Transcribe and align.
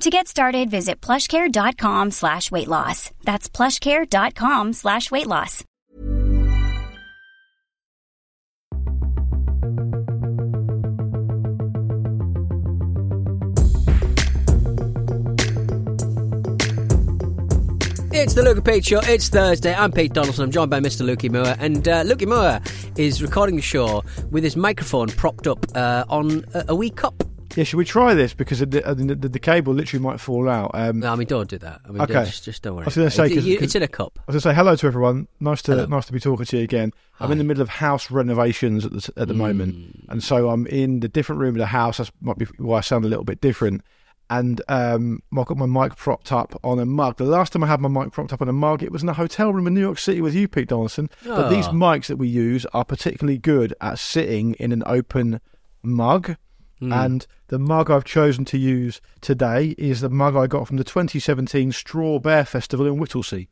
To 0.00 0.10
get 0.10 0.28
started, 0.28 0.70
visit 0.70 1.00
plushcare.com 1.00 2.10
slash 2.10 2.50
weight 2.50 2.68
loss. 2.68 3.10
That's 3.22 3.48
plushcare.com 3.48 4.72
slash 4.72 5.10
weight 5.10 5.26
loss. 5.26 5.64
It's 18.16 18.34
the 18.34 18.42
and 18.42 18.62
Pete 18.62 18.84
Show. 18.84 19.00
It's 19.00 19.28
Thursday. 19.28 19.74
I'm 19.74 19.90
Pete 19.90 20.12
Donaldson. 20.12 20.44
I'm 20.44 20.50
joined 20.52 20.70
by 20.70 20.78
Mr. 20.80 21.04
Lukey 21.04 21.30
Moore. 21.30 21.56
And 21.58 21.86
uh, 21.88 22.04
Lukey 22.04 22.26
Moore 22.28 22.60
is 22.96 23.20
recording 23.20 23.56
the 23.56 23.62
show 23.62 24.04
with 24.30 24.44
his 24.44 24.56
microphone 24.56 25.08
propped 25.08 25.46
up 25.46 25.66
uh, 25.74 26.04
on 26.08 26.44
a, 26.54 26.64
a 26.68 26.74
wee 26.76 26.90
cup. 26.90 27.23
Yeah, 27.56 27.64
should 27.64 27.76
we 27.76 27.84
try 27.84 28.14
this 28.14 28.34
because 28.34 28.58
the, 28.60 28.66
the, 28.66 29.14
the, 29.14 29.28
the 29.28 29.38
cable 29.38 29.72
literally 29.74 30.02
might 30.02 30.18
fall 30.20 30.48
out? 30.48 30.70
Um, 30.74 31.00
No, 31.00 31.12
I 31.12 31.16
mean, 31.16 31.26
don't 31.26 31.48
do 31.48 31.58
that. 31.58 31.80
I 31.84 31.88
mean, 31.90 32.00
Okay. 32.02 32.12
don't- 32.14 32.24
just, 32.26 32.44
just 32.44 32.62
don't 32.62 32.74
worry. 32.76 32.84
I 32.84 32.86
was 32.86 32.96
gonna 32.96 33.10
say, 33.10 33.26
It- 33.26 33.34
'cause- 33.34 33.46
it's 33.46 33.74
in 33.74 33.82
a 33.82 33.88
cup. 33.88 34.18
I 34.20 34.32
was 34.32 34.34
going 34.34 34.40
to 34.40 34.48
say 34.50 34.54
hello 34.54 34.76
to 34.76 34.86
everyone. 34.86 35.28
Nice 35.40 35.62
to 35.62 35.72
Hello. 35.72 35.86
nice 35.86 36.06
to 36.06 36.12
be 36.12 36.20
talking 36.20 36.46
to 36.46 36.56
you 36.58 36.64
again. 36.64 36.92
I'm 37.20 37.30
in 37.32 37.38
the 37.38 37.44
middle 37.44 37.62
of 37.62 37.68
house 37.68 38.10
renovations 38.10 38.84
at 38.84 38.92
the 38.92 39.12
at 39.16 39.28
the 39.28 39.34
moment, 39.34 39.74
Mm. 39.76 40.08
and 40.08 40.22
so 40.22 40.48
I'm 40.50 40.66
in 40.66 41.00
the 41.00 41.08
different 41.08 41.40
room 41.40 41.54
of 41.54 41.58
the 41.58 41.66
house. 41.66 41.98
That 41.98 42.10
might 42.20 42.38
be 42.38 42.46
why 42.58 42.78
I 42.78 42.80
sound 42.80 43.04
a 43.04 43.08
little 43.08 43.24
bit 43.24 43.40
different. 43.40 43.82
And 44.30 44.62
um, 44.68 45.20
I've 45.38 45.44
got 45.46 45.58
my 45.58 45.66
mic 45.66 45.96
propped 45.96 46.32
up 46.32 46.58
on 46.64 46.78
a 46.78 46.86
mug. 46.86 47.18
The 47.18 47.24
last 47.24 47.52
time 47.52 47.62
I 47.62 47.66
had 47.66 47.80
my 47.80 47.88
mic 47.90 48.10
propped 48.10 48.32
up 48.32 48.40
on 48.40 48.48
a 48.48 48.54
mug, 48.54 48.82
it 48.82 48.90
was 48.90 49.02
in 49.02 49.08
a 49.10 49.12
hotel 49.12 49.52
room 49.52 49.66
in 49.66 49.74
New 49.74 49.80
York 49.82 49.98
City 49.98 50.22
with 50.22 50.34
you, 50.34 50.48
Pete 50.48 50.68
Donaldson. 50.68 51.10
But 51.24 51.50
these 51.50 51.68
Oh. 51.68 51.72
mics 51.72 52.06
that 52.06 52.16
we 52.16 52.26
use 52.26 52.64
are 52.72 52.86
particularly 52.86 53.36
good 53.38 53.74
at 53.82 53.98
sitting 53.98 54.54
in 54.54 54.72
an 54.72 54.82
open 54.86 55.40
mug. 55.82 56.36
Hmm. 56.86 56.92
And 56.92 57.26
the 57.48 57.58
mug 57.58 57.90
I've 57.90 58.04
chosen 58.04 58.44
to 58.46 58.58
use 58.58 59.00
today 59.20 59.74
is 59.78 60.00
the 60.00 60.10
mug 60.10 60.36
I 60.36 60.46
got 60.46 60.66
from 60.66 60.76
the 60.76 60.84
2017 60.84 61.72
Straw 61.72 62.18
Bear 62.18 62.44
Festival 62.44 62.86
in 62.86 62.96
Whittlesey. 62.98 63.48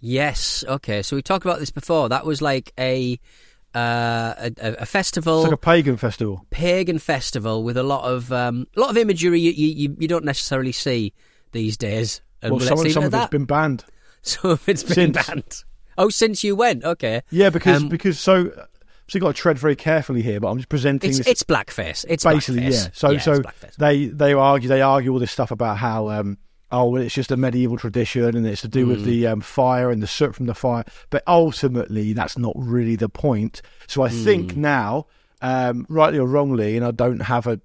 Yes. 0.00 0.64
Okay. 0.66 1.02
So 1.02 1.16
we 1.16 1.22
talked 1.22 1.44
about 1.44 1.58
this 1.58 1.70
before. 1.70 2.08
That 2.08 2.24
was 2.24 2.40
like 2.40 2.72
a 2.78 3.18
uh, 3.74 4.34
a, 4.38 4.52
a 4.80 4.86
festival, 4.86 5.40
It's 5.42 5.44
like 5.50 5.52
a 5.54 5.56
pagan 5.56 5.96
festival. 5.96 6.44
pagan 6.50 6.98
festival 6.98 7.62
with 7.62 7.76
a 7.76 7.82
lot 7.84 8.04
of 8.04 8.32
um, 8.32 8.66
a 8.76 8.80
lot 8.80 8.90
of 8.90 8.96
imagery 8.96 9.38
you, 9.40 9.52
you 9.52 9.94
you- 9.96 10.08
don't 10.08 10.24
necessarily 10.24 10.72
see 10.72 11.12
these 11.52 11.76
days. 11.76 12.20
And 12.42 12.52
Well, 12.52 12.60
some, 12.60 12.78
some 12.90 13.04
of 13.04 13.08
it's 13.08 13.10
that. 13.12 13.30
been 13.30 13.44
banned. 13.44 13.84
Some 14.22 14.50
of 14.50 14.68
it's 14.68 14.82
been 14.82 15.14
Since. 15.14 15.26
banned. 15.26 15.64
Oh, 15.96 16.08
since 16.10 16.42
you 16.44 16.54
went, 16.56 16.84
okay. 16.84 17.22
Yeah, 17.30 17.48
because 17.50 17.82
Um, 17.82 17.88
because 17.88 18.18
so 18.18 18.50
so 19.10 19.16
you 19.18 19.20
got 19.20 19.34
to 19.34 19.40
tread 19.42 19.58
very 19.58 19.74
carefully 19.74 20.22
here. 20.22 20.38
But 20.38 20.50
I'm 20.50 20.56
just 20.58 20.68
presenting 20.68 21.10
It's 21.10 21.18
this 21.18 21.26
it's 21.26 21.42
blackface. 21.42 22.04
It's 22.08 22.22
basically 22.22 22.60
blackface. 22.62 22.84
yeah. 22.84 22.90
So 22.92 23.10
yeah, 23.10 23.18
so 23.18 23.42
they 23.78 24.06
they 24.06 24.32
argue 24.34 24.68
they 24.68 24.82
argue 24.82 25.12
all 25.12 25.18
this 25.18 25.32
stuff 25.32 25.50
about 25.50 25.78
how 25.78 26.08
um 26.10 26.38
oh 26.70 26.88
well 26.90 27.02
it's 27.02 27.14
just 27.14 27.32
a 27.32 27.36
medieval 27.36 27.76
tradition 27.76 28.36
and 28.36 28.46
it's 28.46 28.60
to 28.60 28.68
do 28.68 28.86
Mm. 28.86 28.88
with 28.90 29.04
the 29.04 29.26
um, 29.26 29.40
fire 29.40 29.90
and 29.90 30.00
the 30.00 30.06
soot 30.06 30.36
from 30.36 30.46
the 30.46 30.54
fire. 30.54 30.84
But 31.10 31.24
ultimately 31.26 32.12
that's 32.12 32.38
not 32.38 32.52
really 32.56 32.94
the 32.94 33.08
point. 33.08 33.62
So 33.88 34.02
I 34.02 34.08
Mm. 34.10 34.24
think 34.24 34.56
now, 34.56 35.06
um, 35.42 35.86
rightly 35.88 36.20
or 36.20 36.28
wrongly, 36.28 36.76
and 36.76 36.86
I 36.86 36.92
don't 36.92 37.22
have 37.22 37.48
a 37.48 37.60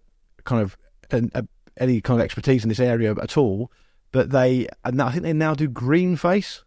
kind 0.46 0.64
of 0.64 0.76
an, 1.12 1.30
a, 1.36 1.46
any 1.78 2.02
kind 2.02 2.20
of 2.20 2.26
expertise 2.26 2.64
in 2.64 2.70
this 2.70 2.80
area 2.80 3.12
at 3.22 3.38
all. 3.38 3.72
But 4.12 4.32
they 4.32 4.68
and 4.84 5.00
I 5.00 5.12
think 5.12 5.22
they 5.24 5.34
now 5.34 5.54
do 5.54 5.68
green 5.68 6.16
face 6.16 6.64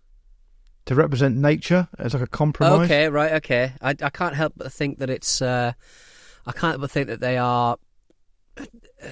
to 0.88 0.94
represent 0.94 1.36
nature 1.36 1.88
as 1.98 2.12
like 2.14 2.22
a 2.22 2.26
compromise. 2.26 2.86
Okay, 2.86 3.08
right, 3.08 3.32
okay. 3.34 3.72
I, 3.80 3.90
I 4.02 4.10
can't 4.10 4.34
help 4.34 4.54
but 4.56 4.72
think 4.72 4.98
that 4.98 5.08
it's. 5.10 5.40
Uh, 5.40 5.72
I 6.46 6.52
can't 6.52 6.72
help 6.72 6.80
but 6.82 6.90
think 6.90 7.06
that 7.08 7.20
they 7.20 7.38
are. 7.38 7.76
Uh, 8.58 8.64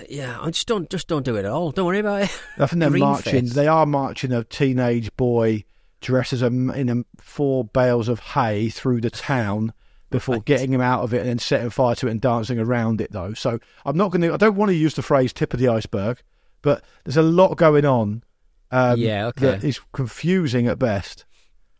yeah, 0.09 0.39
I 0.41 0.51
just 0.51 0.67
don't 0.67 0.91
just 0.91 1.07
don't 1.07 1.25
do 1.25 1.37
it 1.37 1.45
at 1.45 1.51
all. 1.53 1.71
Don't 1.71 1.87
worry 1.87 2.01
about 2.01 2.23
it. 2.23 2.43
I 2.59 2.67
think 2.67 2.81
they're 2.81 2.91
Green 2.97 3.03
marching. 3.05 3.45
face. 3.47 3.55
They 3.55 3.69
are 3.69 3.87
marching 3.87 4.33
a 4.33 4.43
teenage 4.43 5.15
boy 5.17 5.65
dressed 6.01 6.33
as 6.33 6.43
a 6.43 6.47
in 6.47 6.89
a, 6.89 7.21
four 7.23 7.65
bales 7.65 8.09
of 8.09 8.21
hay 8.21 8.69
through 8.71 9.01
the 9.03 9.11
town 9.11 9.73
before 10.11 10.37
Right. 10.37 10.45
getting 10.45 10.73
him 10.73 10.81
out 10.81 11.03
of 11.03 11.13
it 11.13 11.19
and 11.21 11.29
then 11.29 11.39
setting 11.39 11.69
fire 11.71 11.95
to 11.97 12.07
it 12.09 12.11
and 12.13 12.21
dancing 12.21 12.59
around 12.59 13.01
it. 13.01 13.13
Though, 13.13 13.35
so 13.35 13.59
I'm 13.85 13.97
not 13.99 14.11
going 14.13 14.23
to. 14.23 14.33
I 14.33 14.39
don't 14.39 14.57
want 14.57 14.71
to 14.71 14.75
use 14.75 14.95
the 14.95 15.03
phrase 15.03 15.33
"tip 15.35 15.53
of 15.53 15.61
the 15.61 15.69
iceberg," 15.69 16.23
but 16.63 16.83
there's 17.05 17.17
a 17.19 17.23
lot 17.23 17.57
going 17.57 17.85
on. 17.85 18.23
Um, 18.71 18.99
Yeah, 18.99 19.27
okay. 19.27 19.47
That 19.47 19.63
is 19.65 19.79
confusing 19.93 20.67
at 20.69 20.79
best. 20.79 21.26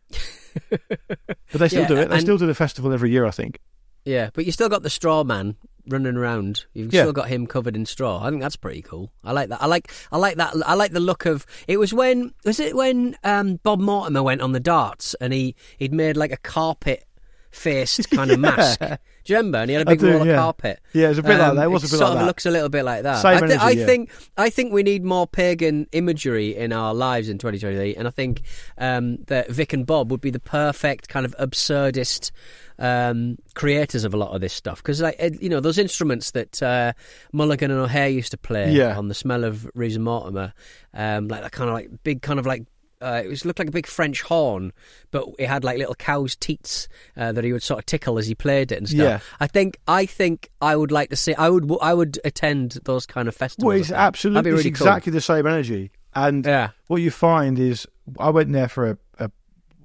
but 0.69 0.79
they 1.53 1.67
still 1.67 1.81
Yeah, 1.81 1.87
do 1.87 1.97
it. 1.97 2.09
They 2.09 2.15
and- 2.15 2.21
still 2.21 2.37
do 2.37 2.45
the 2.47 2.55
festival 2.55 2.91
every 2.93 3.11
year, 3.11 3.25
I 3.25 3.31
think. 3.31 3.59
Yeah, 4.05 4.29
but 4.33 4.45
you 4.45 4.51
still 4.53 4.69
got 4.69 4.83
the 4.83 4.89
straw 4.89 5.25
man 5.25 5.57
running 5.85 6.15
around. 6.15 6.65
You've 6.73 6.93
Yeah. 6.93 7.01
still 7.03 7.13
got 7.13 7.27
him 7.27 7.45
covered 7.45 7.75
in 7.75 7.85
straw. 7.85 8.23
I 8.23 8.29
think 8.29 8.41
that's 8.41 8.55
pretty 8.55 8.81
cool. 8.81 9.11
I 9.23 9.33
like 9.33 9.49
that. 9.49 9.61
I 9.61 9.65
like 9.65 9.91
I 10.11 10.17
like 10.17 10.37
that. 10.37 10.53
I 10.65 10.75
like 10.75 10.91
the 10.93 11.01
look 11.01 11.25
of. 11.25 11.45
It 11.67 11.77
was 11.77 11.93
when 11.93 12.33
was 12.45 12.59
it 12.61 12.73
when 12.75 13.17
um, 13.25 13.59
Bob 13.63 13.79
Mortimer 13.81 14.23
went 14.23 14.41
on 14.41 14.53
the 14.53 14.61
darts 14.61 15.13
and 15.19 15.33
he 15.33 15.55
he'd 15.77 15.93
made 15.93 16.15
like 16.15 16.31
a 16.31 16.37
carpet 16.37 17.03
faced 17.51 18.09
kind 18.11 18.31
of 18.31 18.39
mask. 18.47 18.79
Do 19.27 19.33
you 19.33 19.37
remember? 19.39 19.57
And 19.57 19.69
he 19.69 19.73
had 19.75 19.85
a 19.85 19.89
big 19.91 19.99
do, 19.99 20.09
roll 20.09 20.21
of 20.21 20.27
yeah. 20.27 20.35
carpet. 20.37 20.79
Um, 20.81 21.01
Yeah, 21.01 21.09
it's 21.09 21.19
a 21.19 21.21
bit 21.21 21.37
like 21.37 21.55
that. 21.55 21.63
It 21.65 21.67
was 21.67 21.83
a 21.83 21.85
bit 21.87 21.89
sort 21.89 22.01
like 22.01 22.11
of 22.13 22.19
that. 22.19 22.25
looks 22.27 22.45
a 22.45 22.51
little 22.51 22.69
bit 22.69 22.83
like 22.83 23.03
that. 23.03 23.21
Same 23.21 23.33
I, 23.33 23.37
thi- 23.39 23.43
energy, 23.45 23.59
I 23.59 23.69
yeah. 23.71 23.85
think 23.85 24.11
I 24.37 24.49
think 24.49 24.71
we 24.71 24.83
need 24.83 25.03
more 25.03 25.27
pagan 25.27 25.85
imagery 25.91 26.55
in 26.55 26.71
our 26.71 26.93
lives 26.93 27.27
in 27.27 27.37
2023, 27.37 27.95
and 27.97 28.07
I 28.07 28.11
think 28.11 28.41
um, 28.77 29.17
that 29.27 29.49
Vic 29.49 29.73
and 29.73 29.85
Bob 29.85 30.11
would 30.11 30.21
be 30.21 30.29
the 30.29 30.39
perfect 30.39 31.09
kind 31.09 31.25
of 31.25 31.35
absurdist 31.39 32.31
um, 32.79 33.37
creators 33.53 34.03
of 34.05 34.13
a 34.13 34.17
lot 34.17 34.33
of 34.33 34.39
this 34.39 34.53
stuff 34.53 34.77
because, 34.81 35.01
like, 35.01 35.19
you 35.41 35.49
know, 35.49 35.59
those 35.59 35.77
instruments 35.77 36.31
that 36.31 36.63
uh, 36.63 36.93
Mulligan 37.33 37.69
and 37.71 37.79
O'Hare 37.81 38.07
used 38.07 38.31
to 38.31 38.37
play 38.37 38.71
Yeah. 38.71 38.97
on 38.97 39.07
the 39.09 39.13
Smell 39.13 39.43
of 39.43 39.69
Reeves 39.73 39.95
and 39.95 40.05
Mortimer, 40.05 40.53
um, 40.93 41.27
like 41.27 41.41
that 41.41 41.51
kind 41.51 41.69
of 41.69 41.73
like 41.73 41.89
big, 42.03 42.21
kind 42.21 42.39
of 42.39 42.45
like. 42.45 42.63
Uh, 42.99 43.21
it 43.23 43.27
was 43.27 43.45
looked 43.45 43.59
like 43.59 43.67
a 43.67 43.71
big 43.71 43.85
French 43.85 44.23
horn, 44.23 44.73
but 45.11 45.25
it 45.37 45.47
had 45.47 45.63
like 45.63 45.77
little 45.77 45.93
cow's 45.95 46.35
teats 46.35 46.87
uh, 47.15 47.31
that 47.31 47.43
he 47.43 47.53
would 47.53 47.61
sort 47.61 47.77
of 47.79 47.85
tickle 47.85 48.17
as 48.17 48.25
he 48.25 48.33
played 48.33 48.71
it 48.71 48.77
and 48.79 48.89
stuff. 48.89 48.99
Yeah. 48.99 49.19
I 49.39 49.45
think 49.47 49.77
I 49.87 50.07
think 50.07 50.49
I 50.61 50.75
would 50.75 50.91
like 50.91 51.09
to 51.11 51.15
see. 51.15 51.35
I 51.35 51.49
would 51.49 51.71
I 51.81 51.93
would 51.93 52.19
attend 52.25 52.79
those 52.85 53.05
kind 53.05 53.27
of 53.27 53.35
festivals. 53.35 53.67
Well, 53.67 53.77
it's 53.79 53.91
absolutely 53.91 54.49
really 54.51 54.69
it's 54.69 54.79
cool. 54.79 54.87
exactly 54.87 55.11
the 55.11 55.21
same 55.21 55.45
energy. 55.45 55.91
And 56.15 56.43
Yeah. 56.45 56.69
what 56.87 57.01
you 57.03 57.11
find 57.11 57.59
is, 57.59 57.85
I 58.19 58.31
went 58.31 58.51
there 58.51 58.67
for 58.67 58.89
a, 58.91 58.97
a, 59.19 59.31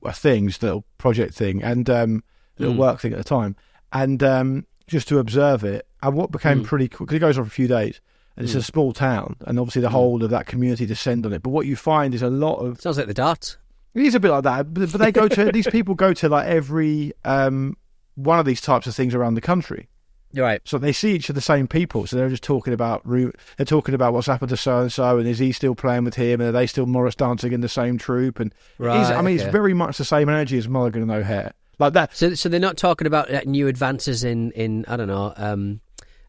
a 0.04 0.12
thing, 0.14 0.48
just 0.48 0.62
a 0.62 0.66
little 0.66 0.84
project 0.96 1.34
thing, 1.34 1.62
and 1.62 1.90
um, 1.90 2.24
little 2.58 2.74
Mm. 2.74 2.78
work 2.78 3.00
thing 3.00 3.12
at 3.12 3.18
the 3.18 3.24
time, 3.24 3.56
and 3.92 4.22
um, 4.22 4.66
just 4.86 5.06
to 5.08 5.18
observe 5.18 5.64
it. 5.64 5.86
And 6.02 6.16
what 6.16 6.30
became 6.30 6.62
Mm. 6.62 6.64
pretty 6.64 6.88
cool, 6.88 7.06
because 7.06 7.16
it 7.16 7.20
goes 7.20 7.36
on 7.36 7.44
for 7.44 7.48
a 7.48 7.50
few 7.50 7.68
days, 7.68 8.00
and 8.42 8.48
it's 8.48 8.54
a 8.54 8.58
Mm. 8.58 8.72
small 8.72 8.92
town, 8.92 9.36
and 9.46 9.58
obviously 9.58 9.82
the 9.82 9.90
whole 9.90 10.22
of 10.22 10.30
that 10.30 10.46
community 10.46 10.86
descend 10.86 11.24
on 11.26 11.32
it. 11.32 11.42
But 11.42 11.50
what 11.50 11.66
you 11.66 11.76
find 11.76 12.14
is 12.14 12.22
a 12.22 12.30
lot 12.30 12.56
of 12.56 12.80
Sounds 12.80 12.98
like 12.98 13.06
the 13.06 13.14
darts. 13.14 13.56
it 13.94 14.02
is 14.02 14.14
a 14.14 14.20
bit 14.20 14.30
like 14.30 14.44
that, 14.44 14.72
but, 14.74 14.90
but 14.92 15.00
they 15.00 15.12
go 15.12 15.28
to 15.28 15.52
these 15.52 15.66
people 15.68 15.94
go 15.94 16.12
to 16.14 16.28
like 16.28 16.46
every 16.46 17.12
um, 17.24 17.76
one 18.14 18.38
of 18.38 18.44
these 18.46 18.60
types 18.60 18.86
of 18.86 18.94
things 18.94 19.14
around 19.14 19.34
the 19.34 19.40
country. 19.40 19.88
Right. 20.34 20.62
So 20.64 20.78
they 20.78 20.92
see 20.92 21.14
each 21.14 21.28
of 21.28 21.34
the 21.34 21.42
same 21.42 21.68
people. 21.68 22.06
So 22.06 22.16
they're 22.16 22.30
just 22.30 22.42
talking 22.42 22.72
about 22.72 23.02
they're 23.06 23.66
talking 23.66 23.94
about 23.94 24.14
what's 24.14 24.26
happened 24.26 24.48
to 24.48 24.56
so 24.56 24.80
and 24.80 24.90
so, 24.92 25.18
and 25.18 25.28
is 25.28 25.38
he 25.38 25.52
still 25.52 25.74
playing 25.74 26.04
with 26.04 26.14
him, 26.14 26.40
and 26.40 26.48
are 26.48 26.52
they 26.52 26.66
still 26.66 26.86
Morris 26.86 27.14
dancing 27.14 27.52
in 27.52 27.60
the 27.60 27.68
same 27.68 27.98
troupe? 27.98 28.40
And 28.40 28.50
is, 28.80 28.86
I 28.88 29.20
mean, 29.20 29.36
okay. 29.36 29.44
it's 29.44 29.52
very 29.52 29.74
much 29.74 29.98
the 29.98 30.06
same 30.06 30.30
energy 30.30 30.56
as 30.56 30.68
Mulligan 30.68 31.02
and 31.02 31.10
O'Hare, 31.10 31.52
like 31.78 31.92
that. 31.92 32.16
So, 32.16 32.32
so 32.34 32.48
they're 32.48 32.60
not 32.60 32.78
talking 32.78 33.06
about 33.06 33.30
uh, 33.30 33.42
new 33.44 33.68
advances 33.68 34.24
in, 34.24 34.52
in 34.52 34.86
I 34.88 34.96
don't 34.96 35.08
know, 35.08 35.34
um, 35.36 35.80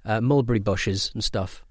uh, 0.03 0.19
mulberry 0.19 0.59
bushes 0.59 1.09
and 1.13 1.23
stuff. 1.23 1.62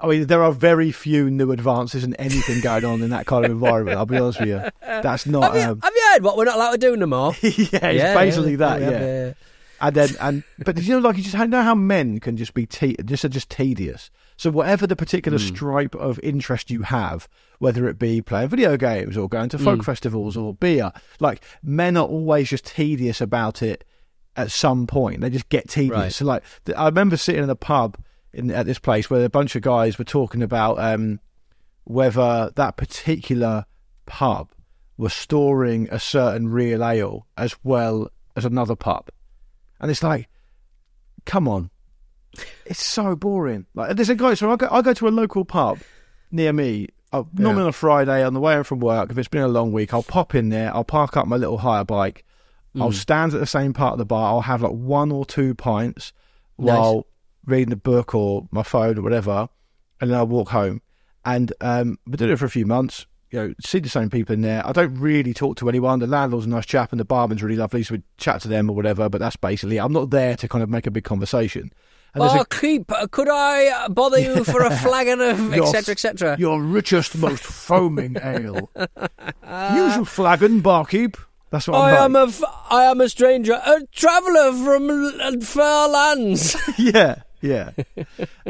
I 0.00 0.06
mean, 0.08 0.26
there 0.26 0.42
are 0.42 0.52
very 0.52 0.92
few 0.92 1.30
new 1.30 1.52
advances 1.52 2.04
and 2.04 2.14
anything 2.18 2.60
going 2.60 2.84
on 2.84 3.02
in 3.02 3.10
that 3.10 3.26
kind 3.26 3.44
of 3.44 3.50
environment. 3.50 3.96
I'll 3.98 4.06
be 4.06 4.18
honest 4.18 4.40
with 4.40 4.48
you, 4.48 4.62
that's 4.80 5.26
not. 5.26 5.54
have, 5.54 5.54
you, 5.54 5.70
Um, 5.72 5.80
have 5.82 5.92
you 5.94 6.02
said 6.12 6.22
what 6.22 6.36
we're 6.36 6.44
not 6.44 6.56
allowed 6.56 6.72
to 6.72 6.78
do 6.78 6.96
no 6.96 7.06
more. 7.06 7.34
yeah, 7.42 7.50
it's 7.88 8.14
basically 8.14 8.56
that. 8.56 8.80
yeah, 8.80 8.90
Yeah. 8.90 9.32
And 9.78 9.94
then, 9.94 10.08
and 10.20 10.42
but 10.64 10.82
you 10.82 10.94
know, 10.94 11.06
like 11.06 11.18
you 11.18 11.22
just 11.22 11.36
know 11.36 11.62
how 11.62 11.74
men 11.74 12.18
can 12.18 12.36
just 12.38 12.54
be 12.54 12.64
te- 12.64 12.96
just 13.04 13.26
are 13.26 13.28
just 13.28 13.50
tedious. 13.50 14.10
So 14.38 14.50
whatever 14.50 14.86
the 14.86 14.96
particular 14.96 15.38
stripe 15.38 15.94
of 15.94 16.18
interest 16.22 16.70
you 16.70 16.82
have, 16.82 17.28
whether 17.58 17.86
it 17.88 17.98
be 17.98 18.22
playing 18.22 18.48
video 18.48 18.76
games 18.78 19.16
or 19.18 19.28
going 19.28 19.50
to 19.50 19.58
folk 19.58 19.82
festivals 19.84 20.34
or 20.36 20.54
beer, 20.54 20.92
like 21.20 21.42
men 21.62 21.96
are 21.98 22.06
always 22.06 22.48
just 22.48 22.64
tedious 22.66 23.20
about 23.20 23.62
it. 23.62 23.84
At 24.34 24.50
some 24.50 24.86
point, 24.86 25.22
they 25.22 25.30
just 25.30 25.48
get 25.48 25.68
tedious. 25.68 25.96
Right. 25.98 26.12
So, 26.12 26.26
like, 26.26 26.42
I 26.76 26.84
remember 26.86 27.16
sitting 27.16 27.42
in 27.42 27.48
a 27.48 27.54
pub 27.54 27.96
in 28.36 28.50
at 28.50 28.66
this 28.66 28.78
place 28.78 29.10
where 29.10 29.24
a 29.24 29.28
bunch 29.28 29.56
of 29.56 29.62
guys 29.62 29.98
were 29.98 30.04
talking 30.04 30.42
about 30.42 30.78
um, 30.78 31.18
whether 31.84 32.52
that 32.54 32.76
particular 32.76 33.64
pub 34.06 34.52
was 34.96 35.12
storing 35.12 35.88
a 35.90 35.98
certain 35.98 36.48
real 36.48 36.84
ale 36.84 37.26
as 37.36 37.56
well 37.64 38.08
as 38.36 38.44
another 38.44 38.76
pub. 38.76 39.08
And 39.80 39.90
it's 39.90 40.02
like, 40.02 40.28
come 41.24 41.48
on. 41.48 41.70
It's 42.66 42.84
so 42.84 43.16
boring. 43.16 43.66
Like 43.74 43.96
there's 43.96 44.10
a 44.10 44.14
guy 44.14 44.34
so 44.34 44.50
I 44.50 44.56
go 44.56 44.68
I 44.70 44.82
go 44.82 44.92
to 44.92 45.08
a 45.08 45.10
local 45.10 45.44
pub 45.44 45.78
near 46.30 46.52
me. 46.52 46.88
uh, 47.12 47.22
normally 47.32 47.62
on 47.62 47.68
a 47.68 47.72
Friday 47.72 48.22
on 48.24 48.34
the 48.34 48.40
way 48.40 48.54
home 48.54 48.64
from 48.64 48.80
work, 48.80 49.10
if 49.10 49.18
it's 49.18 49.28
been 49.28 49.42
a 49.42 49.48
long 49.48 49.72
week, 49.72 49.94
I'll 49.94 50.02
pop 50.02 50.34
in 50.34 50.50
there, 50.50 50.74
I'll 50.74 50.84
park 50.84 51.16
up 51.16 51.26
my 51.26 51.36
little 51.36 51.58
hire 51.58 51.84
bike, 51.84 52.24
I'll 52.78 52.92
stand 52.92 53.32
at 53.32 53.40
the 53.40 53.46
same 53.46 53.72
part 53.72 53.92
of 53.92 53.98
the 53.98 54.04
bar, 54.04 54.28
I'll 54.32 54.42
have 54.42 54.60
like 54.60 54.72
one 54.72 55.10
or 55.10 55.24
two 55.24 55.54
pints 55.54 56.12
while 56.56 57.06
reading 57.46 57.72
a 57.72 57.76
book 57.76 58.14
or 58.14 58.46
my 58.50 58.62
phone 58.62 58.98
or 58.98 59.02
whatever, 59.02 59.48
and 60.00 60.10
then 60.10 60.18
I'll 60.18 60.26
walk 60.26 60.50
home. 60.50 60.82
And 61.24 61.52
um, 61.60 61.98
I've 62.06 62.12
been 62.12 62.18
doing 62.18 62.32
it 62.32 62.38
for 62.38 62.44
a 62.44 62.50
few 62.50 62.66
months. 62.66 63.06
You 63.30 63.40
know, 63.40 63.54
see 63.64 63.80
the 63.80 63.88
same 63.88 64.08
people 64.10 64.32
in 64.34 64.42
there. 64.42 64.64
I 64.64 64.70
don't 64.72 64.94
really 64.94 65.34
talk 65.34 65.56
to 65.56 65.68
anyone. 65.68 65.98
The 65.98 66.06
landlord's 66.06 66.46
a 66.46 66.48
nice 66.48 66.66
chap, 66.66 66.92
and 66.92 67.00
the 67.00 67.04
barman's 67.04 67.42
really 67.42 67.56
lovely, 67.56 67.82
so 67.82 67.96
we 67.96 68.02
chat 68.18 68.40
to 68.42 68.48
them 68.48 68.70
or 68.70 68.76
whatever. 68.76 69.08
But 69.08 69.18
that's 69.18 69.34
basically. 69.36 69.78
I'm 69.80 69.92
not 69.92 70.10
there 70.10 70.36
to 70.36 70.48
kind 70.48 70.62
of 70.62 70.70
make 70.70 70.86
a 70.86 70.90
big 70.92 71.02
conversation. 71.04 71.72
And 72.14 72.22
Oh, 72.22 72.40
a- 72.40 72.46
keep. 72.46 72.90
uh, 72.92 73.08
Could 73.10 73.28
I 73.28 73.66
uh, 73.66 73.88
bother 73.88 74.18
you 74.20 74.44
for 74.44 74.62
a 74.62 74.70
flagon 74.78 75.20
of 75.20 75.52
etc. 75.52 75.92
etc. 75.92 76.36
Your 76.38 76.62
richest, 76.62 77.16
most 77.18 77.42
foaming 77.44 78.16
ale. 78.22 78.70
Usual 79.74 80.04
flagon, 80.04 80.60
barkeep. 80.60 81.16
That's 81.50 81.68
what 81.68 81.76
I 81.78 81.96
I'm 81.98 82.04
am 82.04 82.12
like. 82.14 82.24
a, 82.24 82.28
f- 82.28 82.54
I 82.70 82.84
am 82.84 83.00
a 83.00 83.08
stranger, 83.08 83.52
a 83.54 83.80
traveller 83.92 84.52
from 84.52 84.90
l- 84.90 85.40
far 85.40 85.88
lands. 85.88 86.56
yeah, 86.78 87.22
yeah. 87.40 87.70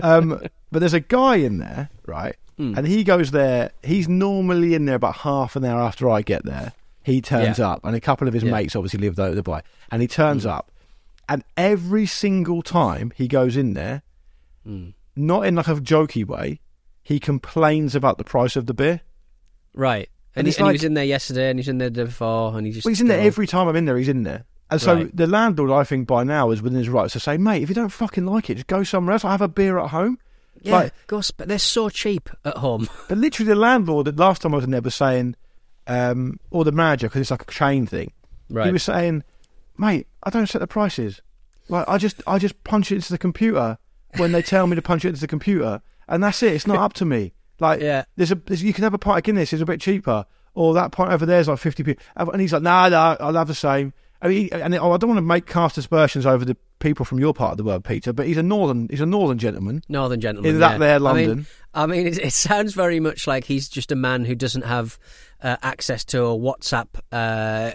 Um, 0.02 0.40
but 0.70 0.78
there's 0.80 0.94
a 0.94 1.00
guy 1.00 1.36
in 1.36 1.58
there, 1.58 1.90
right? 2.06 2.36
Hmm. 2.56 2.74
And 2.76 2.86
he 2.86 3.04
goes 3.04 3.30
there. 3.30 3.70
He's 3.82 4.08
normally 4.08 4.74
in 4.74 4.86
there 4.86 4.96
about 4.96 5.16
half 5.16 5.56
an 5.56 5.64
hour 5.64 5.80
after 5.80 6.08
I 6.08 6.22
get 6.22 6.44
there. 6.44 6.72
He 7.02 7.20
turns 7.20 7.58
Yeah. 7.58 7.70
up, 7.70 7.80
and 7.84 7.94
a 7.94 8.00
couple 8.00 8.26
of 8.26 8.34
his 8.34 8.42
Yeah. 8.42 8.50
mates 8.50 8.74
obviously 8.74 9.00
live 9.00 9.18
over 9.18 9.34
the 9.34 9.42
by. 9.42 9.62
And 9.90 10.02
he 10.02 10.08
turns 10.08 10.42
hmm. 10.44 10.50
up, 10.50 10.72
and 11.28 11.44
every 11.56 12.06
single 12.06 12.62
time 12.62 13.12
he 13.14 13.28
goes 13.28 13.56
in 13.56 13.74
there, 13.74 14.02
hmm. 14.64 14.88
not 15.14 15.46
in 15.46 15.54
like 15.54 15.68
a 15.68 15.74
jokey 15.74 16.26
way, 16.26 16.60
he 17.02 17.20
complains 17.20 17.94
about 17.94 18.18
the 18.18 18.24
price 18.24 18.56
of 18.56 18.66
the 18.66 18.74
beer. 18.74 19.02
right, 19.74 20.08
and, 20.34 20.46
And 20.46 20.54
he, 20.54 20.58
and 20.58 20.66
he 20.66 20.72
was 20.72 20.84
in 20.84 20.94
there 20.94 21.04
yesterday, 21.04 21.50
and 21.50 21.58
he's 21.58 21.68
in 21.68 21.78
there 21.78 21.88
the 21.90 22.02
day 22.02 22.04
before, 22.04 22.56
and 22.56 22.66
he 22.66 22.72
just. 22.72 22.84
Well, 22.84 22.90
he's 22.90 23.00
in 23.00 23.08
there 23.08 23.20
every 23.20 23.46
time 23.46 23.68
I'm 23.68 23.76
in 23.76 23.84
there. 23.84 23.96
He's 23.96 24.08
in 24.08 24.24
there. 24.24 24.44
And 24.70 24.80
so 24.80 24.94
Right. 24.94 25.16
the 25.16 25.26
landlord, 25.26 25.70
I 25.70 25.84
think, 25.84 26.08
by 26.08 26.24
now 26.24 26.50
is 26.50 26.60
within 26.60 26.78
his 26.78 26.88
rights 26.88 27.12
to 27.12 27.20
say, 27.20 27.36
mate, 27.36 27.62
if 27.62 27.68
you 27.68 27.74
don't 27.74 27.88
fucking 27.90 28.26
like 28.26 28.50
it, 28.50 28.54
just 28.56 28.66
go 28.66 28.82
somewhere 28.82 29.12
else. 29.12 29.24
I 29.24 29.30
have 29.30 29.40
a 29.42 29.48
beer 29.48 29.78
at 29.78 29.90
home. 29.90 30.18
Yeah, 30.62 30.72
Like, 30.76 30.92
go 31.06 31.20
sp- 31.22 31.46
they're 31.46 31.58
so 31.58 31.88
cheap 31.88 32.28
at 32.44 32.56
home. 32.56 32.88
but 33.08 33.18
literally, 33.18 33.48
the 33.48 33.54
landlord, 33.54 34.06
the 34.06 34.12
last 34.12 34.42
time 34.42 34.54
I 34.54 34.56
was 34.56 34.64
in 34.64 34.72
there, 34.72 34.80
was 34.80 34.94
saying, 34.94 35.36
um, 35.86 36.40
or 36.50 36.64
the 36.64 36.72
manager, 36.72 37.06
because 37.08 37.20
it's 37.20 37.30
like 37.30 37.42
a 37.42 37.52
chain 37.52 37.86
thing. 37.86 38.12
Right. 38.50 38.66
He 38.66 38.72
was 38.72 38.82
saying, 38.82 39.22
mate, 39.78 40.06
I 40.22 40.30
don't 40.30 40.46
set 40.48 40.60
the 40.60 40.66
prices. 40.66 41.20
Like, 41.68 41.88
I 41.88 41.98
just, 41.98 42.22
I 42.26 42.38
just 42.38 42.62
punch 42.64 42.90
it 42.90 42.96
into 42.96 43.12
the 43.12 43.18
computer 43.18 43.78
when 44.16 44.32
they 44.32 44.42
tell 44.42 44.66
me 44.66 44.76
to 44.76 44.82
punch 44.82 45.04
it 45.04 45.08
into 45.08 45.20
the 45.20 45.26
computer, 45.28 45.80
and 46.08 46.22
that's 46.24 46.42
it. 46.42 46.52
It's 46.54 46.66
not 46.66 46.78
up 46.78 46.92
to 46.94 47.04
me. 47.04 47.34
Like, 47.60 47.80
Yeah. 47.80 48.04
there's 48.16 48.32
a, 48.32 48.34
there's, 48.34 48.62
you 48.62 48.72
can 48.72 48.84
have 48.84 48.94
a 48.94 48.98
pint 48.98 49.18
of 49.18 49.22
Guinness. 49.24 49.52
It's 49.52 49.62
a 49.62 49.66
bit 49.66 49.80
cheaper, 49.80 50.24
or 50.54 50.74
that 50.74 50.90
pint 50.92 51.12
over 51.12 51.26
there's 51.26 51.48
like 51.48 51.58
fifty 51.58 51.82
p. 51.82 51.96
And 52.16 52.40
he's 52.40 52.52
like, 52.52 52.62
nah, 52.62 52.88
nah, 52.88 53.16
I'll 53.20 53.34
have 53.34 53.48
the 53.48 53.54
same. 53.54 53.92
I 54.22 54.28
mean, 54.28 54.48
and 54.52 54.74
I 54.74 54.78
don't 54.78 55.08
want 55.08 55.18
to 55.18 55.22
make 55.22 55.46
cast 55.46 55.78
aspersions 55.78 56.26
over 56.26 56.44
the 56.44 56.56
people 56.78 57.04
from 57.04 57.18
your 57.18 57.32
part 57.34 57.52
of 57.52 57.56
the 57.58 57.64
world, 57.64 57.84
Peter, 57.84 58.12
but 58.12 58.26
he's 58.26 58.36
a 58.36 58.42
northern, 58.42 58.88
he's 58.90 59.00
a 59.00 59.06
northern 59.06 59.38
gentleman. 59.38 59.82
Northern 59.88 60.20
gentleman. 60.20 60.50
In 60.54 60.60
that 60.60 60.72
yeah. 60.72 60.78
there 60.78 60.94
I 60.96 60.98
mean, 60.98 61.28
London. 61.28 61.46
I 61.74 61.86
mean, 61.86 62.06
it, 62.06 62.18
it 62.18 62.32
sounds 62.32 62.72
very 62.72 63.00
much 63.00 63.26
like 63.26 63.44
he's 63.44 63.68
just 63.68 63.92
a 63.92 63.96
man 63.96 64.24
who 64.24 64.34
doesn't 64.34 64.62
have 64.62 64.98
uh, 65.42 65.56
access 65.62 66.04
to 66.06 66.22
a 66.22 66.28
WhatsApp 66.28 66.88
uh, 67.12 67.72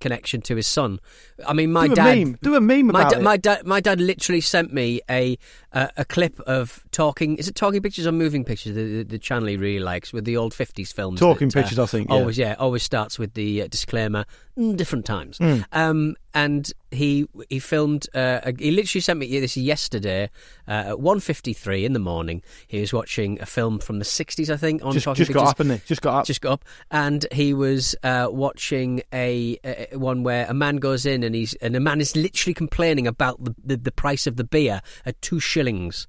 connection 0.00 0.42
to 0.42 0.56
his 0.56 0.66
son. 0.66 1.00
I 1.46 1.54
mean, 1.54 1.72
my 1.72 1.88
Do 1.88 1.94
dad. 1.94 2.18
meme. 2.18 2.38
Do 2.42 2.54
a 2.54 2.60
meme 2.60 2.88
my, 2.88 3.00
about 3.00 3.12
da- 3.12 3.18
it. 3.18 3.22
my 3.22 3.36
dad, 3.38 3.66
my 3.66 3.80
dad 3.80 4.00
literally 4.00 4.42
sent 4.42 4.74
me 4.74 5.00
a 5.08 5.38
uh, 5.72 5.88
a 5.96 6.04
clip 6.04 6.38
of 6.40 6.84
talking. 6.90 7.36
Is 7.36 7.48
it 7.48 7.54
talking 7.54 7.80
pictures 7.80 8.06
or 8.06 8.12
moving 8.12 8.44
pictures? 8.44 8.74
The, 8.74 8.98
the, 8.98 9.02
the 9.04 9.18
channel 9.18 9.48
he 9.48 9.56
really 9.56 9.82
likes 9.82 10.12
with 10.12 10.26
the 10.26 10.36
old 10.36 10.52
fifties 10.52 10.92
films. 10.92 11.18
Talking 11.18 11.48
that, 11.48 11.58
uh, 11.58 11.62
pictures, 11.62 11.78
I 11.78 11.86
think, 11.86 12.10
yeah. 12.10 12.14
Always, 12.14 12.36
yeah, 12.38 12.56
always 12.58 12.82
starts 12.82 13.18
with 13.18 13.32
the 13.32 13.62
uh, 13.62 13.68
disclaimer. 13.68 14.26
"Mm, 14.58 14.76
different 14.76 15.06
times. 15.06 15.38
Hmm. 15.38 15.60
Um, 15.72 16.16
and 16.34 16.70
he 16.94 17.26
he 17.50 17.58
filmed. 17.58 18.06
Uh, 18.14 18.52
he 18.58 18.70
literally 18.70 19.00
sent 19.00 19.18
me 19.18 19.40
this 19.40 19.56
yesterday 19.56 20.30
uh, 20.66 20.70
at 20.88 21.00
one 21.00 21.20
fifty 21.20 21.52
three 21.52 21.84
in 21.84 21.92
the 21.92 21.98
morning. 21.98 22.42
He 22.66 22.80
was 22.80 22.92
watching 22.92 23.40
a 23.40 23.46
film 23.46 23.78
from 23.78 23.98
the 23.98 24.04
sixties, 24.04 24.50
I 24.50 24.56
think. 24.56 24.84
On 24.84 24.92
just, 24.92 25.06
just 25.14 25.32
got 25.32 25.48
up, 25.48 25.60
and 25.60 25.72
he 25.72 25.80
just 25.86 26.02
got 26.02 26.20
up. 26.20 26.26
just 26.26 26.40
got 26.40 26.52
up, 26.52 26.64
and 26.90 27.26
he 27.32 27.54
was 27.54 27.94
uh, 28.02 28.28
watching 28.30 29.02
a, 29.12 29.58
a 29.64 29.96
one 29.96 30.22
where 30.22 30.46
a 30.48 30.54
man 30.54 30.76
goes 30.76 31.06
in 31.06 31.22
and 31.22 31.34
he's 31.34 31.54
and 31.54 31.76
a 31.76 31.80
man 31.80 32.00
is 32.00 32.16
literally 32.16 32.54
complaining 32.54 33.06
about 33.06 33.42
the, 33.44 33.54
the, 33.64 33.76
the 33.76 33.92
price 33.92 34.26
of 34.26 34.36
the 34.36 34.44
beer 34.44 34.80
at 35.04 35.20
two 35.22 35.40
shillings, 35.40 36.06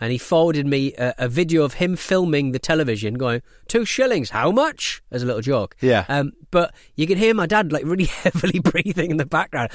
and 0.00 0.12
he 0.12 0.18
forwarded 0.18 0.66
me 0.66 0.94
a, 0.94 1.14
a 1.18 1.28
video 1.28 1.64
of 1.64 1.74
him 1.74 1.96
filming 1.96 2.52
the 2.52 2.58
television, 2.58 3.14
going 3.14 3.42
two 3.66 3.84
shillings, 3.84 4.30
how 4.30 4.50
much? 4.50 5.02
As 5.10 5.22
a 5.22 5.26
little 5.26 5.42
joke, 5.42 5.76
Yeah. 5.80 6.04
Um, 6.08 6.32
but 6.50 6.74
you 6.96 7.06
can 7.06 7.18
hear 7.18 7.34
my 7.34 7.46
dad 7.46 7.72
like 7.72 7.84
really 7.84 8.04
heavily 8.24 8.60
breathing 8.60 9.10
in 9.10 9.16
the 9.16 9.26
background 9.26 9.70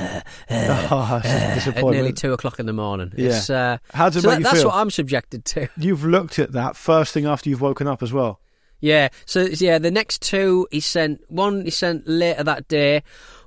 oh, 0.50 1.20
that's 1.22 1.66
a 1.66 1.78
at 1.78 1.84
nearly 1.84 2.12
two 2.12 2.32
o'clock 2.32 2.58
in 2.58 2.66
the 2.66 2.72
morning. 2.72 3.12
Yeah. 3.16 3.28
It's, 3.28 3.50
uh, 3.50 3.78
How 3.92 4.06
does 4.08 4.16
it 4.16 4.22
so 4.22 4.28
make 4.28 4.34
that- 4.34 4.38
you 4.40 4.44
that's 4.44 4.58
feel? 4.58 4.68
what 4.68 4.76
I'm 4.76 4.90
subjected 4.90 5.44
to. 5.46 5.68
You've 5.76 6.04
looked 6.04 6.38
at 6.38 6.52
that 6.52 6.76
first 6.76 7.12
thing 7.14 7.26
after 7.26 7.48
you've 7.50 7.60
woken 7.60 7.86
up 7.86 8.02
as 8.02 8.12
well. 8.12 8.40
Yeah. 8.80 9.08
So 9.26 9.42
yeah, 9.42 9.78
the 9.78 9.90
next 9.90 10.22
two 10.22 10.66
he 10.70 10.80
sent 10.80 11.20
one 11.28 11.64
he 11.64 11.70
sent 11.70 12.08
later 12.08 12.42
that 12.44 12.66
day 12.68 13.02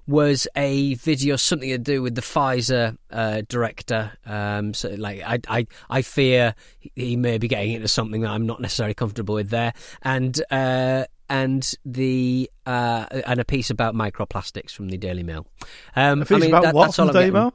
was 0.06 0.48
a 0.56 0.96
video 0.96 1.38
something 1.38 1.70
to 1.70 1.78
do 1.78 2.02
with 2.02 2.14
the 2.14 2.22
Pfizer 2.22 2.98
uh, 3.10 3.42
director. 3.48 4.12
Um, 4.26 4.74
so 4.74 4.90
like 4.90 5.22
I, 5.26 5.40
I 5.48 5.68
I 5.90 6.02
fear 6.02 6.54
he 6.96 7.16
may 7.16 7.38
be 7.38 7.48
getting 7.48 7.72
into 7.72 7.88
something 7.88 8.22
that 8.22 8.30
I'm 8.32 8.46
not 8.46 8.62
necessarily 8.62 8.94
comfortable 8.94 9.36
with 9.36 9.50
there, 9.50 9.74
and 10.04 10.40
uh, 10.52 11.06
and 11.34 11.74
the 11.84 12.50
uh, 12.68 13.06
and 13.26 13.40
a 13.40 13.46
piece 13.46 13.70
about 13.72 13.96
microplastics 13.96 14.70
from 14.72 14.90
the 14.90 14.98
Daily 14.98 15.24
Mail. 15.24 15.48
Um, 15.96 16.22
A 16.22 16.26
piece 16.26 16.36
I 16.38 16.40
mean, 16.40 16.50
about 16.52 16.64
that- 16.64 16.76
what 16.76 16.86
that's 16.86 17.00
all 17.00 17.08
from 17.08 17.16
Daily. 17.16 17.32
Mail? 17.32 17.54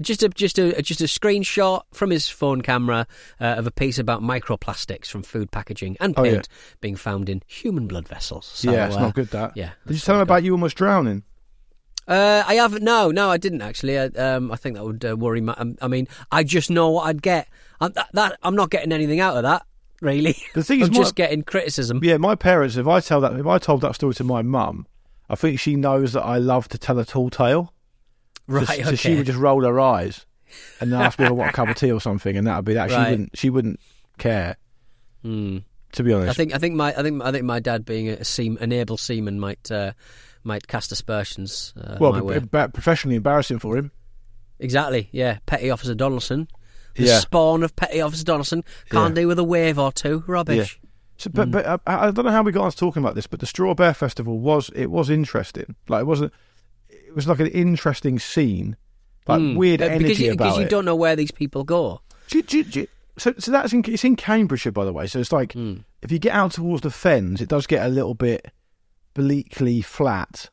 Just 0.00 0.22
a 0.22 0.28
just 0.28 0.58
a 0.58 0.80
just 0.82 1.00
a 1.00 1.04
screenshot 1.04 1.82
from 1.92 2.10
his 2.10 2.28
phone 2.28 2.62
camera 2.62 3.06
uh, 3.40 3.44
of 3.58 3.66
a 3.66 3.70
piece 3.70 3.98
about 3.98 4.22
microplastics 4.22 5.06
from 5.06 5.22
food 5.22 5.50
packaging 5.50 5.96
and 6.00 6.14
Oh, 6.16 6.22
yeah. 6.24 6.30
paint 6.32 6.48
being 6.80 6.96
found 6.96 7.28
in 7.28 7.42
human 7.46 7.86
blood 7.86 8.08
vessels. 8.08 8.46
So, 8.46 8.70
yeah, 8.72 8.86
it's 8.86 8.96
uh, 8.96 9.00
not 9.00 9.14
good. 9.14 9.28
That. 9.30 9.56
yeah, 9.56 9.70
Did 9.86 9.94
you 9.94 10.00
tell 10.00 10.14
him 10.16 10.22
about 10.22 10.42
you 10.44 10.52
almost 10.52 10.76
drowning? 10.76 11.22
Uh, 12.08 12.42
I 12.46 12.54
haven't. 12.54 12.82
No, 12.82 13.10
no, 13.10 13.30
I 13.30 13.36
didn't 13.36 13.62
actually. 13.62 13.98
I, 13.98 14.06
um, 14.06 14.50
I 14.50 14.56
think 14.56 14.76
that 14.76 14.84
would 14.84 15.04
uh, 15.04 15.16
worry. 15.16 15.40
My, 15.40 15.54
um, 15.54 15.76
I 15.82 15.88
mean, 15.88 16.08
I 16.32 16.44
just 16.44 16.70
know 16.70 16.90
what 16.90 17.06
I'd 17.06 17.20
get. 17.22 17.48
I'm, 17.80 17.92
that, 17.92 18.08
that 18.14 18.38
I'm 18.42 18.56
not 18.56 18.70
getting 18.70 18.92
anything 18.92 19.20
out 19.20 19.36
of 19.36 19.42
that. 19.42 19.62
Really, 20.00 20.34
The 20.54 20.64
thing 20.64 20.80
is, 20.80 20.88
I'm 20.88 20.94
my- 20.94 21.00
just 21.00 21.14
getting 21.14 21.42
criticism. 21.42 22.00
Yeah, 22.02 22.16
my 22.16 22.34
parents. 22.34 22.76
If 22.76 22.86
I 22.86 23.00
tell 23.00 23.20
that, 23.20 23.34
if 23.38 23.46
I 23.46 23.58
told 23.58 23.82
that 23.82 23.94
story 23.94 24.14
to 24.14 24.24
my 24.24 24.42
mum, 24.42 24.86
I 25.28 25.34
think 25.34 25.60
she 25.60 25.76
knows 25.76 26.14
that 26.14 26.22
I 26.22 26.38
love 26.38 26.68
to 26.68 26.78
tell 26.78 26.98
a 26.98 27.04
tall 27.04 27.30
tale. 27.30 27.72
So- 28.48 28.54
Right. 28.54 28.66
So, 28.66 28.74
okay. 28.88 28.96
she 28.96 29.14
would 29.14 29.26
just 29.26 29.38
roll 29.38 29.62
her 29.64 29.78
eyes 29.78 30.26
and 30.80 30.92
ask 30.94 31.18
me 31.18 31.26
if 31.26 31.32
I 31.32 31.48
a 31.48 31.52
cup 31.52 31.68
of 31.68 31.76
tea 31.76 31.92
or 31.92 32.00
something, 32.00 32.36
and 32.36 32.46
that 32.46 32.56
would 32.56 32.64
be 32.64 32.74
that. 32.74 32.90
She 32.90 32.96
wouldn't. 32.96 33.38
She 33.38 33.50
wouldn't 33.50 33.80
care. 34.18 34.56
Hmm. 35.22 35.58
To 35.92 36.02
be 36.02 36.12
honest, 36.12 36.30
I 36.30 36.32
think. 36.34 36.54
I 36.54 36.58
think 36.58 36.74
my. 36.74 36.88
I 36.96 37.02
think. 37.02 37.22
I 37.22 37.30
think 37.32 37.44
my 37.44 37.60
dad, 37.60 37.84
being 37.84 38.08
a 38.08 38.24
seam, 38.24 38.56
an 38.60 38.72
able 38.72 38.96
seaman, 38.96 39.38
might 39.38 39.70
uh, 39.70 39.92
might 40.44 40.66
cast 40.66 40.90
aspersions. 40.92 41.74
Uh, 41.76 41.96
well, 42.00 42.12
my 42.12 42.38
b- 42.38 42.46
b- 42.50 42.68
professionally 42.72 43.16
embarrassing 43.16 43.58
for 43.58 43.76
him. 43.76 43.90
exactly. 44.58 45.08
Yeah, 45.12 45.38
Petty 45.46 45.70
Officer 45.70 45.94
Donaldson. 45.94 46.48
The 46.94 47.04
Yeah. 47.04 47.20
spawn 47.20 47.62
of 47.62 47.74
Petty 47.76 48.00
Officer 48.00 48.24
Donaldson 48.24 48.64
can't 48.90 49.16
Yeah. 49.16 49.22
do 49.22 49.28
with 49.28 49.38
a 49.38 49.44
wave 49.44 49.78
or 49.78 49.92
two. 49.92 50.24
Rubbish. 50.26 50.78
So, 51.18 51.28
Hmm. 51.30 51.36
but 51.36 51.50
but 51.50 51.66
uh, 51.66 51.78
I, 51.86 52.06
I 52.08 52.10
don't 52.10 52.24
know 52.24 52.30
how 52.30 52.42
we 52.42 52.52
got 52.52 52.64
on 52.64 52.70
to 52.70 52.76
talking 52.76 53.02
about 53.02 53.14
this, 53.14 53.26
but 53.26 53.40
the 53.40 53.46
Straw 53.46 53.74
Bear 53.74 53.92
Festival 53.94 54.38
was 54.40 54.70
it 54.74 54.90
was 54.90 55.10
interesting. 55.10 55.74
Like 55.88 56.00
it 56.02 56.06
wasn't. 56.06 56.32
It 56.88 57.14
was 57.14 57.26
like 57.28 57.40
an 57.40 57.48
interesting 57.48 58.18
scene, 58.18 58.76
like 59.28 59.40
Hmm. 59.40 59.54
weird 59.56 59.82
Uh, 59.82 59.86
energy 59.86 60.04
because 60.04 60.20
you, 60.20 60.32
about 60.32 60.44
because 60.44 60.58
you 60.58 60.64
it. 60.64 60.70
don't 60.70 60.84
know 60.84 60.96
where 60.96 61.16
these 61.16 61.30
people 61.30 61.64
go. 61.64 62.00
Do 62.28 62.38
you- 62.38 62.42
do 62.44 62.58
you- 62.58 62.64
do 62.64 62.80
you- 62.80 62.86
so, 63.18 63.34
so 63.38 63.50
that's 63.50 63.72
in 63.72 63.82
it's 63.86 64.04
in 64.04 64.16
Cambridgeshire, 64.16 64.72
by 64.72 64.84
the 64.84 64.92
way. 64.92 65.06
So 65.06 65.18
it's 65.18 65.32
like 65.32 65.52
Hmm. 65.52 65.78
if 66.02 66.10
you 66.10 66.18
get 66.18 66.32
out 66.34 66.52
towards 66.52 66.82
the 66.82 66.90
fens, 66.90 67.40
it 67.40 67.48
does 67.48 67.66
get 67.66 67.84
a 67.84 67.88
little 67.88 68.14
bit 68.14 68.50
bleakly 69.14 69.82
flat 69.82 70.50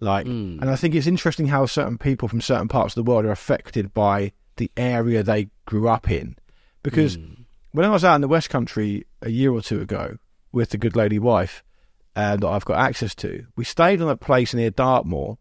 Like, 0.00 0.26
Mm. 0.26 0.60
and 0.62 0.70
I 0.70 0.76
think 0.76 0.94
it's 0.94 1.08
interesting 1.08 1.48
how 1.48 1.66
certain 1.66 1.98
people 1.98 2.28
from 2.28 2.40
certain 2.40 2.68
parts 2.68 2.96
of 2.96 3.04
the 3.04 3.10
world 3.10 3.24
are 3.24 3.32
affected 3.32 3.92
by 3.92 4.30
the 4.56 4.70
area 4.76 5.24
they 5.24 5.48
grew 5.68 5.86
up 5.88 6.10
in. 6.10 6.34
Because 6.82 7.16
Mm. 7.18 7.44
when 7.72 7.84
I 7.84 7.90
was 7.90 8.04
out 8.04 8.14
in 8.14 8.20
the 8.22 8.28
West 8.36 8.48
Country 8.50 9.04
a 9.22 9.30
year 9.30 9.52
or 9.52 9.60
two 9.60 9.80
ago 9.80 10.16
with 10.50 10.70
the 10.70 10.78
good 10.78 10.96
lady 10.96 11.18
wife 11.18 11.62
uh, 12.16 12.36
that 12.36 12.46
I've 12.48 12.64
got 12.64 12.78
access 12.78 13.14
to, 13.16 13.46
we 13.56 13.64
stayed 13.64 14.00
on 14.02 14.08
a 14.08 14.16
place 14.16 14.54
near 14.54 14.70
Dartmoor, 14.70 15.36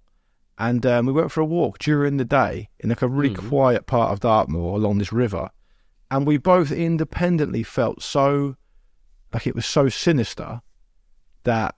and 0.60 0.86
um, 0.86 1.06
we 1.06 1.14
went 1.14 1.32
for 1.32 1.42
a 1.42 1.46
walk 1.46 1.80
during 1.80 2.18
the 2.18 2.26
day 2.26 2.70
in 2.80 2.90
like 2.90 3.02
a 3.02 3.08
really 3.08 3.36
Mhm. 3.36 3.50
quiet 3.50 3.88
part 3.88 4.12
of 4.12 4.20
Dartmoor 4.20 4.76
along 4.76 4.98
this 4.98 5.14
river, 5.14 5.50
and 6.12 6.28
we 6.28 6.38
both 6.38 6.72
independently 6.72 7.64
felt 7.64 8.02
so 8.04 8.56
like 9.34 9.48
it 9.48 9.56
was 9.56 9.66
so 9.66 9.88
sinister 9.90 10.62
that 11.44 11.76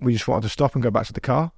we 0.00 0.12
just 0.14 0.26
wanted 0.28 0.42
to 0.42 0.48
stop 0.48 0.74
and 0.74 0.82
go 0.82 0.90
back 0.90 1.06
to 1.06 1.12
the 1.12 1.20
car. 1.20 1.52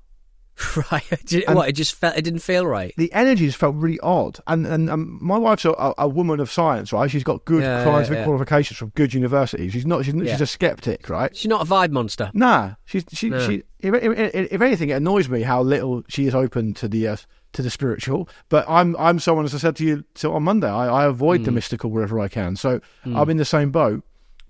right. 0.93 1.05
What? 1.49 1.69
It 1.69 1.73
just 1.73 1.95
felt. 1.95 2.17
It 2.17 2.23
didn't 2.23 2.41
feel 2.41 2.67
right. 2.67 2.93
The 2.97 3.13
energy 3.13 3.47
just 3.47 3.59
felt 3.59 3.75
really 3.77 4.01
odd, 4.01 4.39
and 4.47 4.67
and 4.67 4.91
um, 4.91 5.19
my 5.21 5.39
wife's 5.39 5.65
a, 5.65 5.73
a 5.99 6.09
woman 6.09 6.41
of 6.41 6.51
science, 6.51 6.93
right? 6.93 7.11
She's 7.11 7.25
got 7.25 7.45
good 7.45 7.63
Yeah, 7.63 7.85
scientific 7.85 8.15
yeah, 8.15 8.19
yeah. 8.21 8.25
qualifications 8.25 8.79
from 8.79 8.91
good 8.91 9.15
universities. 9.15 9.73
She's 9.73 9.87
not. 9.87 10.05
She's, 10.05 10.15
she's 10.15 10.41
a 10.41 10.47
skeptic, 10.47 11.09
right? 11.09 11.35
She's 11.37 11.49
not 11.49 11.63
a 11.63 11.65
vibe 11.71 11.91
monster. 11.91 12.31
Nah, 12.35 12.75
she's 12.85 13.05
she 13.13 13.31
No. 13.31 13.39
she. 13.47 13.63
If, 13.81 13.95
if, 13.95 14.53
if 14.53 14.61
anything, 14.61 14.91
it 14.91 14.95
annoys 14.95 15.29
me 15.29 15.43
how 15.43 15.61
little 15.63 16.05
she 16.09 16.27
is 16.27 16.35
open 16.35 16.73
to 16.75 16.87
the 16.89 17.09
uh, 17.09 17.17
to 17.55 17.63
the 17.63 17.71
spiritual. 17.71 18.29
But 18.49 18.65
I'm 18.69 18.95
I'm 18.99 19.19
someone, 19.19 19.45
as 19.45 19.55
I 19.55 19.59
said 19.59 19.77
to 19.77 19.85
you 19.85 20.05
to, 20.15 20.33
on 20.33 20.45
Monday, 20.45 20.69
I, 20.71 21.03
I 21.03 21.05
avoid 21.07 21.45
the 21.45 21.51
Mm. 21.51 21.55
mystical 21.55 21.91
wherever 21.91 22.21
I 22.21 22.29
can. 22.29 22.57
So 22.57 22.81
Mm. 23.05 23.19
I'm 23.21 23.29
in 23.31 23.37
the 23.39 23.45
same 23.45 23.71
boat. 23.71 24.05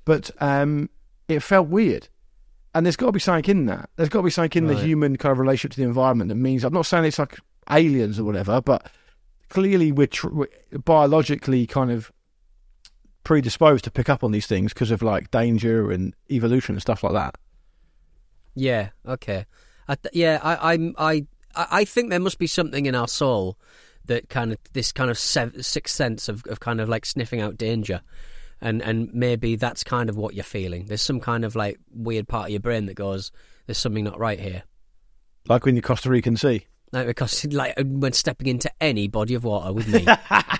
But 0.04 0.30
um, 0.40 0.90
it 1.28 1.40
felt 1.40 1.68
weird, 1.68 2.08
and 2.74 2.86
there's 2.86 2.96
got 2.96 3.06
to 3.06 3.12
be 3.12 3.20
something 3.20 3.50
in 3.50 3.66
that. 3.66 3.90
There's 3.96 4.08
got 4.08 4.20
to 4.20 4.24
be 4.24 4.30
something 4.30 4.62
in 4.62 4.68
the 4.68 4.74
human 4.80 5.16
kind 5.16 5.32
of 5.32 5.38
relationship 5.38 5.72
to 5.72 5.80
the 5.80 5.86
environment 5.86 6.28
that 6.28 6.36
means. 6.36 6.64
I'm 6.64 6.72
not 6.72 6.86
saying 6.86 7.04
it's 7.04 7.18
like 7.18 7.38
aliens 7.70 8.18
or 8.18 8.24
whatever, 8.24 8.60
but 8.60 8.90
clearly 9.48 9.92
we're, 9.92 10.06
tr- 10.06 10.28
we're 10.28 10.48
biologically 10.84 11.66
kind 11.66 11.90
of 11.90 12.10
predisposed 13.24 13.84
to 13.84 13.90
pick 13.90 14.08
up 14.08 14.24
on 14.24 14.32
these 14.32 14.46
things 14.46 14.72
because 14.72 14.90
of 14.90 15.02
like 15.02 15.30
danger 15.30 15.90
and 15.90 16.14
evolution 16.30 16.74
and 16.74 16.82
stuff 16.82 17.02
like 17.02 17.12
that. 17.12 17.36
Yeah. 18.54 18.90
Okay. 19.06 19.46
I 19.88 19.94
th- 19.94 20.14
yeah. 20.14 20.38
I, 20.42 20.72
I'm. 20.72 20.94
I. 20.98 21.26
I 21.54 21.66
I 21.70 21.84
think 21.84 22.08
there 22.08 22.20
must 22.20 22.38
be 22.38 22.46
something 22.46 22.86
in 22.86 22.94
our 22.94 23.08
soul 23.08 23.58
that 24.06 24.28
kind 24.30 24.52
of 24.52 24.58
this 24.72 24.90
kind 24.90 25.10
of 25.10 25.18
sev- 25.18 25.64
sixth 25.64 25.94
sense 25.94 26.28
of, 26.28 26.44
of 26.46 26.60
kind 26.60 26.80
of 26.80 26.88
like 26.88 27.04
sniffing 27.04 27.40
out 27.40 27.56
danger, 27.56 28.00
and 28.62 28.80
and 28.80 29.12
maybe 29.12 29.56
that's 29.56 29.84
kind 29.84 30.08
of 30.08 30.16
what 30.16 30.34
you're 30.34 30.44
feeling. 30.44 30.86
There's 30.86 31.02
some 31.02 31.20
kind 31.20 31.44
of 31.44 31.54
like 31.54 31.78
weird 31.92 32.28
part 32.28 32.46
of 32.46 32.50
your 32.52 32.60
brain 32.60 32.86
that 32.86 32.94
goes, 32.94 33.30
"There's 33.66 33.76
something 33.76 34.04
not 34.04 34.18
right 34.18 34.40
here." 34.40 34.62
Like 35.48 35.66
when 35.66 35.76
you 35.76 35.82
Costa 35.82 36.08
Rican 36.08 36.36
Sea. 36.36 36.66
Like 36.92 37.06
because 37.06 37.44
like 37.52 37.74
when 37.84 38.12
stepping 38.14 38.46
into 38.46 38.70
any 38.80 39.08
body 39.08 39.34
of 39.34 39.44
water 39.44 39.72
with 39.72 39.88
me. 39.88 40.06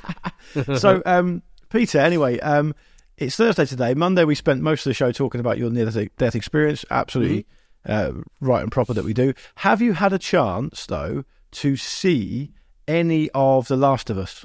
so, 0.76 1.02
um, 1.06 1.42
Peter, 1.70 1.98
anyway, 1.98 2.38
um, 2.40 2.74
it's 3.16 3.36
Thursday 3.36 3.64
today. 3.64 3.94
Monday, 3.94 4.24
we 4.24 4.34
spent 4.34 4.60
most 4.60 4.84
of 4.84 4.90
the 4.90 4.94
show 4.94 5.12
talking 5.12 5.40
about 5.40 5.56
your 5.56 5.70
near 5.70 5.88
death 6.18 6.34
experience. 6.34 6.84
Absolutely 6.90 7.46
uh, 7.86 8.12
right 8.40 8.62
and 8.62 8.72
proper 8.72 8.94
that 8.94 9.04
we 9.04 9.12
do. 9.12 9.34
Have 9.56 9.80
you 9.80 9.94
had 9.94 10.12
a 10.12 10.18
chance, 10.18 10.86
though, 10.86 11.24
to 11.52 11.76
see 11.76 12.52
any 12.86 13.30
of 13.34 13.68
The 13.68 13.76
Last 13.76 14.10
of 14.10 14.18
Us? 14.18 14.44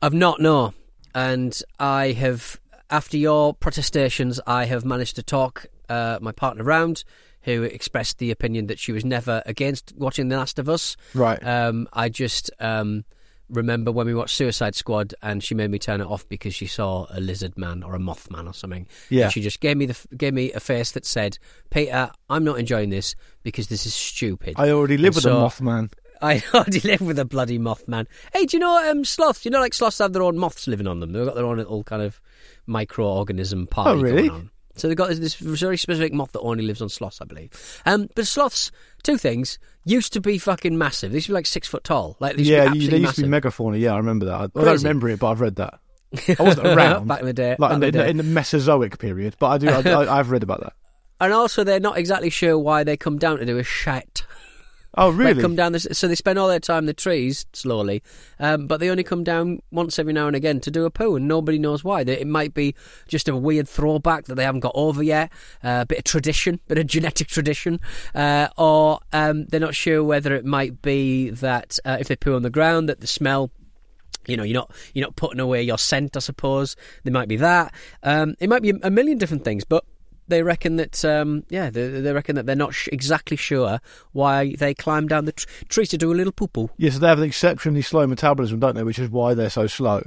I've 0.00 0.14
not, 0.14 0.40
no. 0.40 0.74
And 1.14 1.60
I 1.78 2.12
have, 2.12 2.60
after 2.90 3.16
your 3.16 3.54
protestations, 3.54 4.40
I 4.46 4.64
have 4.66 4.84
managed 4.84 5.16
to 5.16 5.22
talk 5.22 5.66
uh, 5.88 6.18
my 6.20 6.32
partner 6.32 6.64
round, 6.64 7.04
who 7.42 7.62
expressed 7.64 8.18
the 8.18 8.30
opinion 8.30 8.68
that 8.68 8.78
she 8.78 8.92
was 8.92 9.04
never 9.04 9.42
against 9.46 9.92
watching 9.96 10.28
The 10.28 10.36
Last 10.36 10.58
of 10.58 10.68
Us. 10.68 10.96
Right. 11.14 11.42
Um, 11.44 11.88
I 11.92 12.08
just 12.08 12.50
um, 12.60 13.04
remember 13.50 13.90
when 13.92 14.06
we 14.06 14.14
watched 14.14 14.36
Suicide 14.36 14.74
Squad, 14.74 15.14
and 15.22 15.42
she 15.42 15.54
made 15.54 15.70
me 15.70 15.78
turn 15.78 16.00
it 16.00 16.06
off 16.06 16.26
because 16.28 16.54
she 16.54 16.66
saw 16.66 17.06
a 17.10 17.20
lizard 17.20 17.58
man 17.58 17.82
or 17.82 17.94
a 17.94 17.98
moth 17.98 18.30
man 18.30 18.46
or 18.46 18.54
something. 18.54 18.86
Yeah. 19.10 19.24
And 19.24 19.32
she 19.32 19.40
just 19.42 19.60
gave 19.60 19.76
me 19.76 19.86
the 19.86 19.98
gave 20.16 20.32
me 20.32 20.52
a 20.52 20.60
face 20.60 20.92
that 20.92 21.04
said, 21.04 21.36
"Peter, 21.70 22.10
I'm 22.30 22.44
not 22.44 22.58
enjoying 22.58 22.90
this 22.90 23.14
because 23.42 23.66
this 23.66 23.84
is 23.86 23.92
stupid." 23.94 24.54
I 24.56 24.70
already 24.70 24.96
live 24.96 25.08
And 25.08 25.14
with 25.16 25.24
so- 25.24 25.44
a 25.44 25.48
Mothman. 25.48 25.92
I 26.24 26.42
already 26.54 26.80
live 26.80 27.00
with 27.00 27.18
a 27.18 27.24
bloody 27.24 27.58
Mothman. 27.58 28.06
Hey, 28.32 28.46
do 28.46 28.56
you 28.56 28.60
know 28.60 28.90
um, 28.90 29.04
sloths? 29.04 29.44
You 29.44 29.50
know, 29.50 29.60
like 29.60 29.74
sloths 29.74 29.98
have 29.98 30.12
their 30.12 30.22
own 30.22 30.38
moths 30.38 30.66
living 30.68 30.86
on 30.86 31.00
them. 31.00 31.12
They've 31.12 31.24
got 31.26 31.34
their 31.34 31.44
own 31.46 31.58
little 31.58 31.82
kind 31.84 32.00
of 32.02 32.20
microorganism 32.68 33.68
party 33.68 33.98
Oh, 33.98 34.02
really? 34.02 34.28
going 34.28 34.30
on. 34.30 34.50
So 34.74 34.88
they've 34.88 34.96
got 34.96 35.08
this, 35.10 35.18
this 35.18 35.34
very 35.34 35.76
specific 35.76 36.14
moth 36.14 36.32
that 36.32 36.40
only 36.40 36.64
lives 36.64 36.80
on 36.80 36.88
sloths, 36.88 37.20
I 37.20 37.26
believe. 37.26 37.50
Um, 37.84 38.08
but 38.14 38.26
sloths, 38.26 38.70
two 39.02 39.18
things, 39.18 39.58
used 39.84 40.14
to 40.14 40.20
be 40.20 40.38
fucking 40.38 40.78
massive. 40.78 41.10
They 41.10 41.16
used 41.16 41.26
to 41.26 41.32
be 41.32 41.34
like 41.34 41.46
six 41.46 41.68
foot 41.68 41.84
tall. 41.84 42.16
Like 42.20 42.36
they 42.36 42.42
used 42.42 42.50
Yeah, 42.50 42.64
to 42.64 42.70
be 42.70 42.78
you, 42.78 42.88
they 42.90 42.96
used 42.98 43.16
to 43.16 43.22
be 43.22 43.28
megafauna. 43.28 43.78
Yeah, 43.78 43.92
I 43.92 43.98
remember 43.98 44.24
that. 44.26 44.34
I, 44.34 44.44
I 44.44 44.46
don't 44.46 44.64
Crazy. 44.64 44.84
remember 44.86 45.08
it, 45.10 45.18
but 45.18 45.30
I've 45.30 45.40
read 45.42 45.56
that. 45.56 45.78
I 46.38 46.42
wasn't 46.42 46.66
around 46.68 47.06
back 47.08 47.20
in 47.20 47.26
the 47.26 47.32
day. 47.34 47.56
like 47.58 47.58
back 47.58 47.72
in 47.72 47.80
the, 47.80 47.86
in 47.88 47.92
the 47.92 47.98
day. 48.04 48.10
in 48.10 48.16
the 48.16 48.22
Mesozoic 48.22 48.98
period, 48.98 49.36
but 49.38 49.48
I 49.48 49.58
do. 49.58 49.68
I, 49.68 49.80
I, 50.04 50.18
I've 50.20 50.30
read 50.30 50.42
about 50.42 50.60
that. 50.60 50.72
and 51.20 51.32
also, 51.34 51.64
they're 51.64 51.80
not 51.80 51.98
exactly 51.98 52.30
sure 52.30 52.58
why 52.58 52.82
they 52.84 52.96
come 52.96 53.18
down 53.18 53.38
to 53.38 53.44
do 53.46 53.58
a 53.58 53.62
shite. 53.64 54.22
Oh, 54.94 55.10
really? 55.10 55.40
come 55.40 55.56
down 55.56 55.72
this, 55.72 55.86
so 55.92 56.06
they 56.06 56.14
spend 56.14 56.38
all 56.38 56.48
their 56.48 56.60
time 56.60 56.80
in 56.80 56.86
the 56.86 56.94
trees 56.94 57.46
slowly, 57.52 58.02
um, 58.38 58.66
but 58.66 58.78
they 58.78 58.90
only 58.90 59.02
come 59.02 59.24
down 59.24 59.62
once 59.70 59.98
every 59.98 60.12
now 60.12 60.26
and 60.26 60.36
again 60.36 60.60
to 60.60 60.70
do 60.70 60.84
a 60.84 60.90
poo, 60.90 61.16
and 61.16 61.26
nobody 61.26 61.58
knows 61.58 61.82
why. 61.82 62.04
They, 62.04 62.20
it 62.20 62.26
might 62.26 62.52
be 62.52 62.74
just 63.08 63.28
a 63.28 63.36
weird 63.36 63.68
throwback 63.68 64.26
that 64.26 64.34
they 64.34 64.44
haven't 64.44 64.60
got 64.60 64.72
over 64.74 65.02
yet, 65.02 65.32
uh, 65.64 65.80
a 65.82 65.86
bit 65.86 65.98
of 65.98 66.04
tradition, 66.04 66.60
bit 66.68 66.78
of 66.78 66.86
genetic 66.86 67.28
tradition, 67.28 67.80
uh, 68.14 68.48
or 68.58 69.00
um, 69.12 69.46
they're 69.46 69.60
not 69.60 69.74
sure 69.74 70.04
whether 70.04 70.34
it 70.34 70.44
might 70.44 70.82
be 70.82 71.30
that 71.30 71.78
uh, 71.84 71.96
if 71.98 72.08
they 72.08 72.16
poo 72.16 72.36
on 72.36 72.42
the 72.42 72.50
ground, 72.50 72.88
that 72.88 73.00
the 73.00 73.06
smell 73.06 73.50
you 74.26 74.36
know, 74.36 74.44
you're 74.44 74.54
not 74.54 74.70
you're 74.94 75.04
not 75.04 75.16
putting 75.16 75.40
away 75.40 75.62
your 75.62 75.78
scent. 75.78 76.16
I 76.16 76.20
suppose 76.20 76.76
there 77.02 77.12
might 77.12 77.28
be 77.28 77.36
that. 77.36 77.74
Um, 78.04 78.36
it 78.38 78.48
might 78.48 78.62
be 78.62 78.72
a 78.82 78.90
million 78.90 79.18
different 79.18 79.44
things, 79.44 79.64
but 79.64 79.84
they 80.28 80.42
reckon 80.42 80.76
that 80.76 81.04
um, 81.04 81.44
yeah, 81.50 81.70
they, 81.70 81.88
they 81.88 82.12
reckon 82.12 82.36
that 82.36 82.46
they're 82.46 82.56
not 82.56 82.74
sh- 82.74 82.88
exactly 82.92 83.36
sure 83.36 83.80
why 84.12 84.54
they 84.58 84.74
climb 84.74 85.08
down 85.08 85.24
the 85.24 85.32
tr- 85.32 85.46
tree 85.68 85.86
to 85.86 85.98
do 85.98 86.12
a 86.12 86.14
little 86.14 86.32
poo 86.32 86.46
poo. 86.48 86.70
Yes, 86.76 86.98
they 86.98 87.08
have 87.08 87.18
an 87.18 87.24
exceptionally 87.24 87.82
slow 87.82 88.06
metabolism, 88.06 88.60
don't 88.60 88.74
they? 88.74 88.84
Which 88.84 88.98
is 88.98 89.10
why 89.10 89.34
they're 89.34 89.50
so 89.50 89.66
slow. 89.66 90.02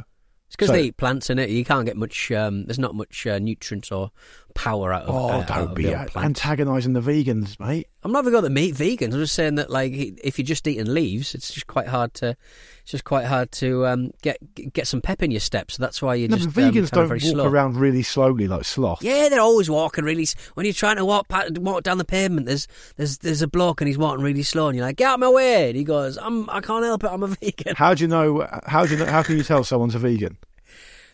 It's 0.48 0.56
because 0.56 0.68
So- 0.68 0.74
they 0.74 0.84
eat 0.84 0.98
plants 0.98 1.30
in 1.30 1.40
it. 1.40 1.50
You 1.50 1.66
can't 1.66 1.86
get 1.86 1.98
much. 1.98 2.32
Um, 2.32 2.66
there's 2.66 2.80
not 2.80 2.96
much 2.96 3.26
uh, 3.28 3.40
nutrients 3.40 3.92
or 3.92 4.12
power 4.56 4.92
out 4.92 5.04
of. 5.04 5.14
Oh, 5.14 5.28
uh, 5.30 5.46
don't 5.46 5.76
be 5.76 5.94
antagonising 5.94 6.94
the 6.94 7.02
vegans, 7.02 7.60
mate. 7.60 7.88
I'm 8.04 8.12
not 8.12 8.24
even 8.24 8.34
got 8.34 8.42
the 8.42 8.50
meat 8.50 8.74
vegans. 8.76 9.14
I'm 9.14 9.20
just 9.20 9.36
saying 9.36 9.56
that 9.56 9.70
like 9.70 9.92
if 9.94 10.40
you're 10.40 10.46
just 10.46 10.68
eating 10.68 10.92
leaves, 10.92 11.36
it's 11.36 11.54
just 11.54 11.68
quite 11.68 11.88
hard 11.88 12.14
to. 12.16 12.36
It's 12.82 12.92
just 12.92 13.04
quite 13.04 13.26
hard 13.26 13.52
to 13.54 13.86
um, 13.88 14.12
get 14.22 14.38
get 14.74 14.88
some 14.88 15.02
pep 15.02 15.22
in 15.24 15.32
your 15.32 15.40
step. 15.40 15.72
So 15.72 15.82
that's 15.82 16.02
why 16.02 16.16
you 16.16 16.28
No, 16.28 16.38
just 16.38 16.54
but 16.54 16.64
um, 16.64 16.72
vegans 16.72 16.92
kind 16.92 17.10
don't 17.10 17.10
walk 17.10 17.22
slow. 17.22 17.46
around 17.48 17.78
really 17.78 18.04
slowly 18.04 18.48
like 18.48 18.64
sloth. 18.66 19.02
Yeah, 19.04 19.28
they're 19.30 19.40
always 19.42 19.70
walking 19.70 20.04
really. 20.06 20.28
When 20.54 20.66
you're 20.66 20.74
trying 20.74 20.98
to 20.98 21.06
walk 21.06 21.28
walk 21.58 21.84
down 21.84 21.98
the 21.98 22.06
pavement, 22.06 22.46
there's 22.48 22.68
there's 22.96 23.18
there's 23.20 23.42
a 23.42 23.48
bloke 23.48 23.82
and 23.82 23.88
he's 23.88 23.98
walking 23.98 24.24
really 24.24 24.44
slow, 24.44 24.68
and 24.68 24.78
you're 24.78 24.86
like, 24.86 24.98
"Get 24.98 25.08
out 25.10 25.14
of 25.16 25.20
my 25.22 25.30
way!" 25.30 25.68
And 25.70 25.76
he 25.76 25.84
goes, 25.84 26.18
"I'm 26.18 26.50
I 26.50 26.62
can't 26.62 26.86
help 26.86 27.04
it. 27.04 27.08
I'm 27.12 27.24
a 27.24 27.28
vegan." 27.42 27.76
How 27.76 27.94
do 27.94 28.04
you 28.04 28.08
know? 28.08 28.48
How 28.66 28.86
do 28.86 28.94
you 28.94 29.00
know? 29.00 29.06
How 29.12 29.24
can 29.24 29.36
you 29.38 29.44
tell 29.44 29.64
someone's 29.64 29.96
a 29.96 30.00
vegan? 30.00 30.38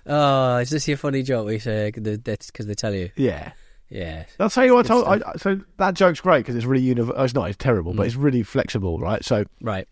Oh, 0.06 0.58
is 0.58 0.70
this 0.70 0.88
your 0.88 0.98
funny 0.98 1.24
joke? 1.24 1.48
We 1.48 1.60
say 1.60 1.92
that's 1.92 2.48
because 2.48 2.66
they 2.66 2.74
tell 2.76 2.94
you. 2.94 3.10
Yeah, 3.16 3.52
Yeah, 3.90 4.26
I'll 4.40 4.50
tell 4.50 4.66
you 4.66 4.74
what. 4.74 4.86
I 4.86 4.88
told, 4.88 5.08
I, 5.24 5.34
so 5.38 5.60
that 5.78 5.94
joke's 5.96 6.22
great 6.22 6.40
because 6.40 6.56
it's 6.56 6.66
really 6.66 6.84
universal. 6.84 7.24
It's 7.24 7.34
not. 7.34 7.50
It's 7.50 7.58
terrible, 7.58 7.94
but 7.94 8.04
Mm. 8.04 8.08
it's 8.08 8.16
really 8.16 8.44
flexible, 8.44 9.00
right? 9.00 9.24
So 9.24 9.44
right. 9.62 9.88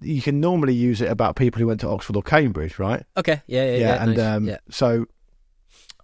you 0.00 0.20
can 0.22 0.40
normally 0.40 0.74
use 0.74 1.00
it 1.00 1.10
about 1.10 1.36
people 1.36 1.60
who 1.60 1.66
went 1.66 1.80
to 1.80 1.88
Oxford 1.88 2.16
or 2.16 2.22
Cambridge, 2.22 2.78
right? 2.78 3.04
Okay. 3.16 3.40
Yeah, 3.46 3.64
yeah, 3.70 3.76
yeah. 3.78 4.02
and 4.02 4.16
nice. 4.16 4.26
um, 4.26 4.48
yeah. 4.48 4.58
so 4.70 5.06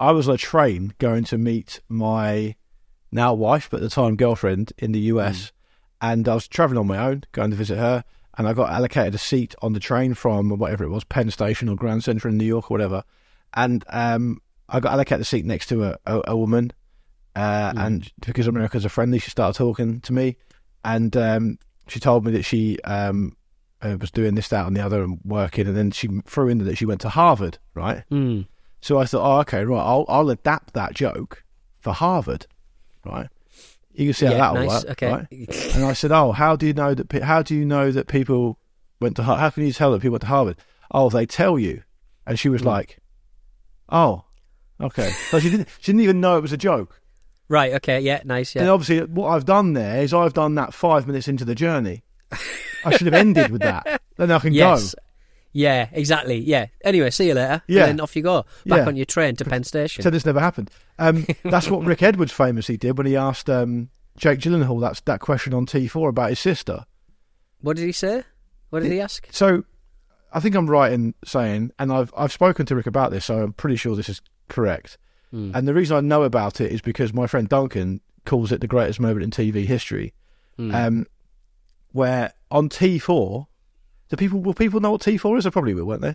I 0.01 0.13
was 0.13 0.29
on 0.29 0.35
a 0.35 0.39
train 0.39 0.95
going 0.99 1.25
to 1.25 1.39
meet 1.39 1.81
my 1.89 2.55
now 3.13 3.33
wife, 3.35 3.69
but 3.71 3.77
at 3.79 3.83
the 3.83 3.91
time 3.91 4.17
girlfriend 4.17 4.73
in 4.79 4.93
the 4.93 5.01
US, 5.13 5.47
Mm. 5.47 5.53
and 6.03 6.29
I 6.29 6.35
was 6.35 6.49
traveling 6.49 6.79
on 6.79 6.87
my 6.87 6.99
own, 6.99 7.25
going 7.33 7.51
to 7.51 7.57
visit 7.57 7.79
her, 7.79 8.05
and 8.37 8.49
I 8.49 8.53
got 8.53 8.71
allocated 8.71 9.15
a 9.15 9.19
seat 9.19 9.55
on 9.63 9.73
the 9.73 9.81
train 9.81 10.15
from 10.15 10.51
whatever 10.51 10.83
it 10.85 10.89
was, 10.91 11.05
Penn 11.05 11.31
Station 11.31 11.69
or 11.69 11.77
Grand 11.77 12.03
Central 12.03 12.33
in 12.33 12.39
New 12.39 12.45
York 12.45 12.71
or 12.71 12.75
whatever, 12.75 13.05
and 13.55 13.85
um, 13.91 14.41
I 14.69 14.81
got 14.81 14.93
allocated 14.93 15.21
a 15.23 15.25
seat 15.25 15.45
next 15.45 15.67
to 15.69 15.85
a, 15.85 15.99
a, 16.07 16.23
a 16.29 16.37
woman, 16.37 16.73
uh, 17.37 17.73
Mm. 17.73 17.87
and 17.87 18.13
because 18.25 18.47
Americans 18.47 18.85
are 18.85 18.89
friendly, 18.91 19.19
she 19.19 19.31
started 19.31 19.57
talking 19.57 20.01
to 20.03 20.13
me, 20.13 20.37
and 20.85 21.17
um, 21.17 21.59
she 21.89 22.01
told 22.01 22.25
me 22.25 22.33
that 22.33 22.43
she 22.45 22.79
um, 22.85 23.37
uh, 23.83 23.97
was 24.01 24.11
doing 24.11 24.35
this, 24.35 24.49
that, 24.49 24.67
and 24.67 24.77
the 24.77 24.85
other, 24.85 25.03
and 25.03 25.19
working, 25.25 25.67
and 25.67 25.77
then 25.77 25.91
she 25.91 26.09
threw 26.27 26.49
in 26.49 26.59
that 26.59 26.79
she 26.79 26.87
went 26.87 27.01
to 27.03 27.09
Harvard, 27.09 27.59
right? 27.75 28.05
Mm. 28.11 28.47
So 28.81 28.99
I 28.99 29.07
thought, 29.07 29.25
oh, 29.37 29.41
okay, 29.41 29.65
right, 29.65 29.81
I'll 29.81 30.05
I'll 30.09 30.31
adapt 30.31 30.75
that 30.75 30.95
joke 30.95 31.43
for 31.81 31.93
Harvard, 31.93 32.47
right? 33.05 33.29
You 33.93 34.07
can 34.07 34.13
see 34.15 34.27
how 34.27 34.33
yeah, 34.33 34.39
that'll 34.39 34.57
nice. 34.67 34.69
work, 34.85 34.91
okay. 34.93 35.11
right? 35.11 35.75
And 35.77 35.85
I 35.85 35.93
said, 35.93 36.11
oh, 36.13 36.33
how 36.33 36.57
do 36.57 36.67
you 36.67 36.73
know 36.73 36.95
that? 36.95 37.09
pe- 37.09 37.21
How 37.21 37.43
do 37.43 37.55
you 37.55 37.65
know 37.65 37.91
that 37.93 38.09
people 38.09 38.59
went 39.01 39.17
to? 39.17 39.23
Har- 39.23 39.39
How 39.39 39.51
can 39.51 39.65
you 39.65 39.73
tell 39.73 39.93
that 39.93 40.01
people 40.01 40.13
went 40.13 40.23
to 40.23 40.27
Harvard? 40.29 40.57
Oh, 40.91 41.09
they 41.11 41.27
tell 41.27 41.59
you. 41.59 41.83
And 42.27 42.39
she 42.39 42.49
was 42.49 42.63
Mm. 42.63 42.67
like, 42.67 42.99
oh, 43.89 44.25
okay. 44.81 45.11
So 45.31 45.39
she 45.41 45.51
didn't. 45.51 45.69
She 45.81 45.93
didn't 45.93 46.03
even 46.03 46.21
know 46.21 46.37
it 46.39 46.43
was 46.43 46.53
a 46.53 46.57
joke. 46.57 47.01
Right. 47.49 47.75
Okay. 47.75 48.01
Yeah. 48.01 48.21
Nice. 48.25 48.57
And 48.57 48.67
Yeah. 48.67 48.73
obviously, 48.73 49.05
what 49.07 49.29
I've 49.29 49.45
done 49.45 49.75
there 49.75 50.01
is 50.03 50.15
I've 50.15 50.33
done 50.35 50.55
that 50.57 50.73
five 50.75 51.07
minutes 51.07 51.29
into 51.29 51.45
the 51.45 51.55
journey. 51.55 52.03
I 52.85 52.97
should 52.97 53.07
have 53.07 53.15
ended 53.15 53.51
with 53.51 53.63
that. 53.63 54.01
Then 54.17 54.31
I 54.31 54.39
can 54.39 54.53
Yes. 54.55 54.95
go. 54.95 55.01
Yeah. 55.53 55.89
Exactly. 55.93 56.39
Yeah. 56.39 56.67
Anyway, 56.85 57.11
see 57.11 57.27
you 57.29 57.35
later. 57.35 57.63
Yeah. 57.67 57.83
And 57.87 57.89
then 57.99 58.01
off 58.01 58.15
you 58.17 58.23
go 58.23 58.45
back 58.65 58.79
Yeah. 58.79 58.87
on 58.87 58.97
your 58.97 59.05
train 59.07 59.37
to 59.37 59.45
Penn 59.45 59.65
Station. 59.65 60.03
So 60.03 60.11
this 60.11 60.25
never 60.25 60.41
happened. 60.41 60.71
Um, 60.99 61.27
that's 61.45 61.69
what 61.69 61.85
Rick 61.85 62.03
Edwards 62.03 62.33
famously 62.33 62.77
did 62.77 62.97
when 62.97 63.07
he 63.07 63.17
asked 63.17 63.51
um, 63.51 63.91
Jake 64.17 64.39
Gyllenhaal 64.41 64.81
that's 64.81 65.01
that 65.03 65.21
question 65.21 65.53
on 65.53 65.67
T4 65.67 66.09
about 66.09 66.31
his 66.31 66.39
sister. 66.39 66.85
what 67.61 67.77
did 67.77 67.85
he 67.87 67.93
say? 67.93 68.23
What 68.71 68.83
did 68.83 68.93
he 68.93 69.01
ask? 69.01 69.27
So 69.33 69.65
I 70.35 70.41
think 70.41 70.55
I'm 70.57 70.69
right 70.69 70.93
in 70.93 71.15
saying, 71.25 71.71
and 71.79 71.91
I've 71.93 72.13
I've 72.17 72.33
spoken 72.33 72.67
to 72.67 72.75
Rick 72.77 72.87
about 72.87 73.11
this, 73.13 73.25
so 73.25 73.43
I'm 73.45 73.53
pretty 73.55 73.77
sure 73.77 73.95
this 73.97 74.09
is 74.09 74.21
correct. 74.49 74.99
Hmm. 75.31 75.53
And 75.55 75.67
the 75.67 75.73
reason 75.75 75.97
I 75.97 76.01
know 76.01 76.25
about 76.25 76.61
it 76.61 76.71
is 76.73 76.81
because 76.83 77.15
my 77.15 77.27
friend 77.27 77.49
Duncan 77.49 78.01
calls 78.27 78.51
it 78.53 78.61
the 78.61 78.67
greatest 78.67 78.99
moment 79.01 79.23
in 79.23 79.31
TV 79.31 79.65
history. 79.65 80.13
Hmm. 80.57 80.75
Um, 80.75 81.07
where 81.93 82.33
on 82.51 82.69
T4, 82.69 83.47
do 84.09 84.17
people 84.17 84.41
will 84.41 84.55
people 84.55 84.81
know 84.81 84.91
what 84.93 85.01
T4 85.03 85.39
is? 85.39 85.45
They 85.45 85.51
probably 85.51 85.75
will, 85.75 85.85
won't 85.87 86.03
they? 86.03 86.15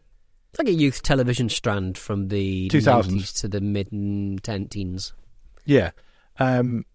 It's 0.52 0.60
like 0.60 0.68
a 0.68 0.74
youth 0.74 1.02
television 1.04 1.48
strand 1.48 1.98
from 1.98 2.28
the 2.30 2.70
2000s. 2.70 3.06
90s 3.12 3.40
to 3.42 3.48
the 3.48 3.62
mid 3.62 3.90
teens. 4.72 5.14
Yeah. 5.66 5.92
Um, 6.40 6.86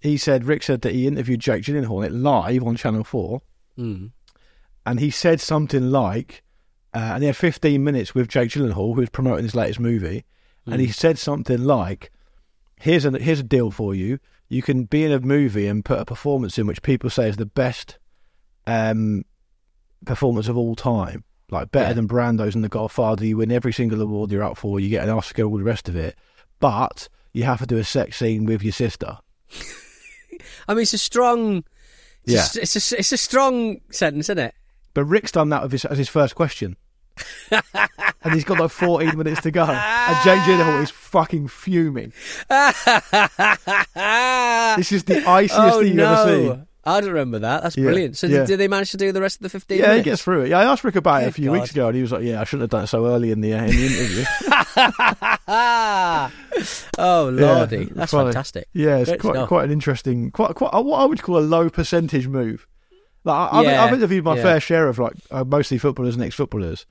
he 0.00 0.16
said 0.16 0.44
Rick 0.44 0.62
said 0.62 0.82
that 0.82 0.94
he 0.94 1.06
interviewed 1.06 1.40
Jake 1.40 1.64
Gyllenhaal 1.64 2.08
live 2.10 2.62
on 2.64 2.76
Channel 2.76 3.04
Four, 3.04 3.42
Mm. 3.78 4.12
and 4.86 5.00
he 5.00 5.10
said 5.10 5.40
something 5.40 5.90
like, 5.90 6.41
uh, 6.94 7.12
and 7.14 7.22
he 7.22 7.26
had 7.26 7.36
15 7.36 7.82
minutes 7.82 8.14
with 8.14 8.28
Jake 8.28 8.50
Gyllenhaal, 8.50 8.94
who 8.94 9.00
was 9.00 9.10
promoting 9.10 9.44
his 9.44 9.54
latest 9.54 9.80
movie, 9.80 10.24
and 10.66 10.80
he 10.80 10.88
said 10.88 11.18
something 11.18 11.62
like, 11.64 12.10
"Here's 12.80 13.04
a 13.04 13.10
here's 13.18 13.40
a 13.40 13.44
deal 13.44 13.70
for 13.70 13.94
you. 13.94 14.18
You 14.48 14.62
can 14.62 14.84
be 14.84 15.04
in 15.04 15.10
a 15.12 15.18
movie 15.20 15.66
and 15.66 15.84
put 15.84 15.98
a 15.98 16.04
performance 16.04 16.58
in 16.58 16.66
which 16.66 16.82
people 16.82 17.08
say 17.10 17.28
is 17.28 17.36
the 17.36 17.46
best 17.46 17.98
um, 18.66 19.24
performance 20.04 20.46
of 20.48 20.56
all 20.56 20.74
time, 20.76 21.24
like 21.50 21.70
better 21.70 21.88
Yeah. 21.88 21.92
than 21.94 22.06
Brando's 22.06 22.54
and 22.54 22.62
The 22.62 22.68
Godfather. 22.68 23.24
You 23.24 23.38
win 23.38 23.50
every 23.50 23.72
single 23.72 24.00
award 24.02 24.30
you're 24.30 24.42
up 24.44 24.56
for. 24.58 24.78
You 24.78 24.88
get 24.90 25.04
an 25.04 25.10
Oscar, 25.10 25.44
all 25.44 25.56
the 25.58 25.64
rest 25.64 25.88
of 25.88 25.96
it, 25.96 26.16
but 26.60 27.08
you 27.32 27.44
have 27.44 27.60
to 27.60 27.66
do 27.66 27.78
a 27.78 27.84
sex 27.84 28.18
scene 28.18 28.44
with 28.44 28.62
your 28.62 28.72
sister." 28.72 29.18
I 30.68 30.74
mean, 30.74 30.82
it's 30.82 30.92
a 30.94 30.98
strong. 30.98 31.64
It's 32.24 32.54
Yeah. 32.54 32.60
A, 32.60 32.62
it's 32.62 32.92
a 32.92 32.98
it's 32.98 33.12
a 33.12 33.16
strong 33.16 33.80
sentence, 33.90 34.26
isn't 34.26 34.38
it? 34.38 34.54
But 34.94 35.04
Rick's 35.04 35.32
done 35.32 35.48
that 35.48 35.62
with 35.62 35.72
his, 35.72 35.84
as 35.86 35.98
his 35.98 36.08
first 36.08 36.34
question. 36.34 36.76
and 38.22 38.34
he's 38.34 38.44
got 38.44 38.58
like 38.60 38.70
14 38.70 39.16
minutes 39.18 39.42
to 39.42 39.50
go. 39.50 39.64
And 39.64 40.24
Jake 40.24 40.40
Gyllenhaal 40.40 40.82
is 40.82 40.90
fucking 40.90 41.48
fuming. 41.48 42.12
This 44.76 44.90
is 44.92 45.04
the 45.04 45.22
iciest 45.26 45.54
oh 45.58 45.78
thing 45.80 45.88
you've 45.88 45.96
no! 45.96 46.12
ever 46.14 46.30
seen. 46.54 46.66
I 46.84 47.00
don't 47.00 47.10
remember 47.10 47.38
that. 47.40 47.62
That's 47.62 47.76
Yeah, 47.76 47.84
brilliant. 47.84 48.16
So 48.16 48.26
yeah. 48.26 48.38
did, 48.38 48.46
did 48.48 48.56
they 48.60 48.66
manage 48.68 48.90
to 48.92 48.96
do 48.96 49.12
the 49.12 49.20
rest 49.20 49.36
of 49.36 49.42
the 49.42 49.48
fifteen? 49.50 49.78
Yeah, 49.78 49.94
he 49.94 50.02
gets 50.02 50.22
through 50.22 50.42
it. 50.42 50.48
Yeah, 50.48 50.58
I 50.60 50.64
asked 50.64 50.82
Rick 50.82 50.96
about 50.96 51.22
it 51.22 51.28
a 51.28 51.32
few 51.32 51.44
God. 51.46 51.52
weeks 51.52 51.70
ago, 51.70 51.86
and 51.88 51.94
he 51.94 52.02
was 52.02 52.10
like, 52.10 52.24
"Yeah, 52.24 52.40
I 52.40 52.44
shouldn't 52.44 52.62
have 52.62 52.70
done 52.70 52.84
it 52.84 52.86
so 52.88 53.06
early 53.06 53.30
in 53.30 53.40
the 53.40 53.52
uh, 53.52 53.62
in 53.64 53.70
the 53.70 53.86
interview." 53.86 54.24
oh 56.98 57.30
lordy, 57.32 57.76
Yeah, 57.76 57.84
that's 57.92 58.10
funny. 58.12 58.24
fantastic. 58.32 58.68
Yeah, 58.72 58.96
it's 58.98 59.10
Great 59.10 59.20
quite 59.20 59.34
stuff. 59.34 59.48
quite 59.48 59.64
an 59.66 59.70
interesting, 59.70 60.30
quite 60.30 60.54
quite 60.54 60.72
what 60.74 60.98
I 61.00 61.04
would 61.04 61.22
call 61.22 61.38
a 61.38 61.40
low 61.40 61.70
percentage 61.70 62.26
move. 62.26 62.66
Like 63.24 63.52
I, 63.52 63.84
I've 63.84 63.92
interviewed 63.94 64.24
my 64.24 64.36
fair 64.36 64.58
share 64.58 64.88
of 64.88 64.98
like 64.98 65.12
uh, 65.30 65.44
mostly 65.44 65.78
footballers 65.78 66.14
and 66.16 66.24
ex-footballers, 66.24 66.86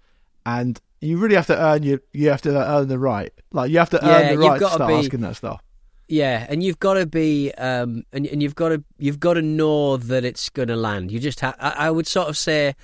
and 0.46 0.80
you 1.00 1.18
really 1.18 1.36
have 1.36 1.48
to 1.48 1.58
earn 1.60 1.84
your 1.84 2.00
you 2.14 2.30
have 2.30 2.42
to 2.44 2.50
earn 2.56 2.88
the 2.88 3.00
right. 3.00 3.32
Like 3.52 3.72
you 3.72 3.80
have 3.80 3.90
to 3.92 4.00
Yeah, 4.02 4.22
earn 4.32 4.36
the 4.40 4.48
right 4.48 4.60
to 4.60 4.68
start 4.70 4.88
be- 4.90 4.94
asking 4.96 5.22
that 5.22 5.36
stuff. 5.36 5.62
Yeah, 6.08 6.46
and 6.50 6.62
you've 6.62 6.80
got 6.80 6.96
to 6.96 7.06
be, 7.06 7.52
um, 7.54 8.04
and 8.12 8.26
and 8.28 8.44
you've 8.44 8.56
got 8.56 8.70
to 8.70 8.84
you've 9.00 9.20
got 9.20 9.36
to 9.36 9.42
know 9.42 9.96
that 9.98 10.26
it's 10.26 10.50
going 10.50 10.68
to 10.68 10.76
land. 10.76 11.10
You 11.12 11.20
just 11.20 11.40
ha- 11.40 11.56
I, 11.58 11.88
I 11.88 11.92
would 11.92 12.06
sort 12.06 12.28
of 12.28 12.38
say 12.38 12.76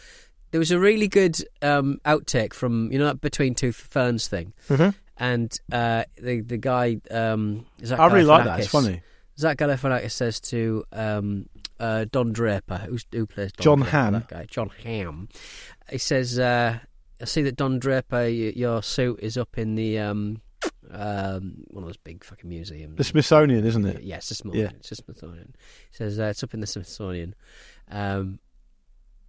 there 0.52 0.60
was 0.60 0.72
a 0.72 0.80
really 0.80 1.10
good 1.10 1.38
um, 1.62 2.00
outtake 2.06 2.54
from 2.54 2.90
you 2.92 2.98
know 3.00 3.06
that 3.08 3.20
between 3.20 3.54
two 3.54 3.74
ferns 3.74 4.28
thing, 4.30 4.54
Mhm. 4.70 4.96
and 5.18 5.60
uh, 5.74 6.04
the 6.18 6.40
the 6.40 6.58
guy 6.58 7.02
um, 7.12 7.66
Zach 7.84 8.00
I 8.00 8.08
really 8.08 8.24
like 8.24 8.46
that. 8.46 8.60
It's 8.62 8.70
funny. 8.70 9.02
Zach 9.38 9.58
Galifianakis 9.58 10.12
says 10.12 10.40
to 10.40 10.86
um, 10.94 11.48
uh, 11.82 12.06
Don 12.10 12.32
Draper, 12.32 12.78
who's, 12.90 13.06
who 13.12 13.26
plays 13.28 13.52
Don 13.52 13.64
John 13.64 13.78
Draper, 13.80 13.92
Hamm. 13.92 14.14
that 14.14 14.28
guy, 14.30 14.46
Jon 14.50 14.72
Hamm. 14.84 15.28
He 15.92 15.98
says, 16.00 16.40
uh, 16.40 16.80
"I 17.22 17.26
see 17.26 17.42
that 17.44 17.56
Don 17.56 17.80
Draper, 17.80 18.28
your 18.28 18.84
suit 18.84 19.20
is 19.22 19.38
up 19.38 19.58
in 19.58 19.76
the 19.76 20.00
um, 20.00 20.42
um, 20.92 21.64
one 21.68 21.84
of 21.84 21.90
those 21.90 21.98
big 21.98 22.24
fucking 22.24 22.50
museums. 22.50 22.98
The 22.98 23.04
Smithsonian, 23.04 23.66
isn't 23.66 23.86
it? 23.86 24.04
Yeah, 24.04 24.18
the 24.18 24.36
Smithsonian. 24.36 24.72
Yeah. 24.72 24.78
It's 24.78 24.90
the 24.90 24.96
Smithsonian. 24.96 25.56
He 25.90 25.96
says 25.96 26.20
uh, 26.20 26.24
it's 26.24 26.44
up 26.44 26.54
in 26.54 26.60
the 26.60 26.68
Smithsonian. 26.68 27.36
Um, 27.90 28.40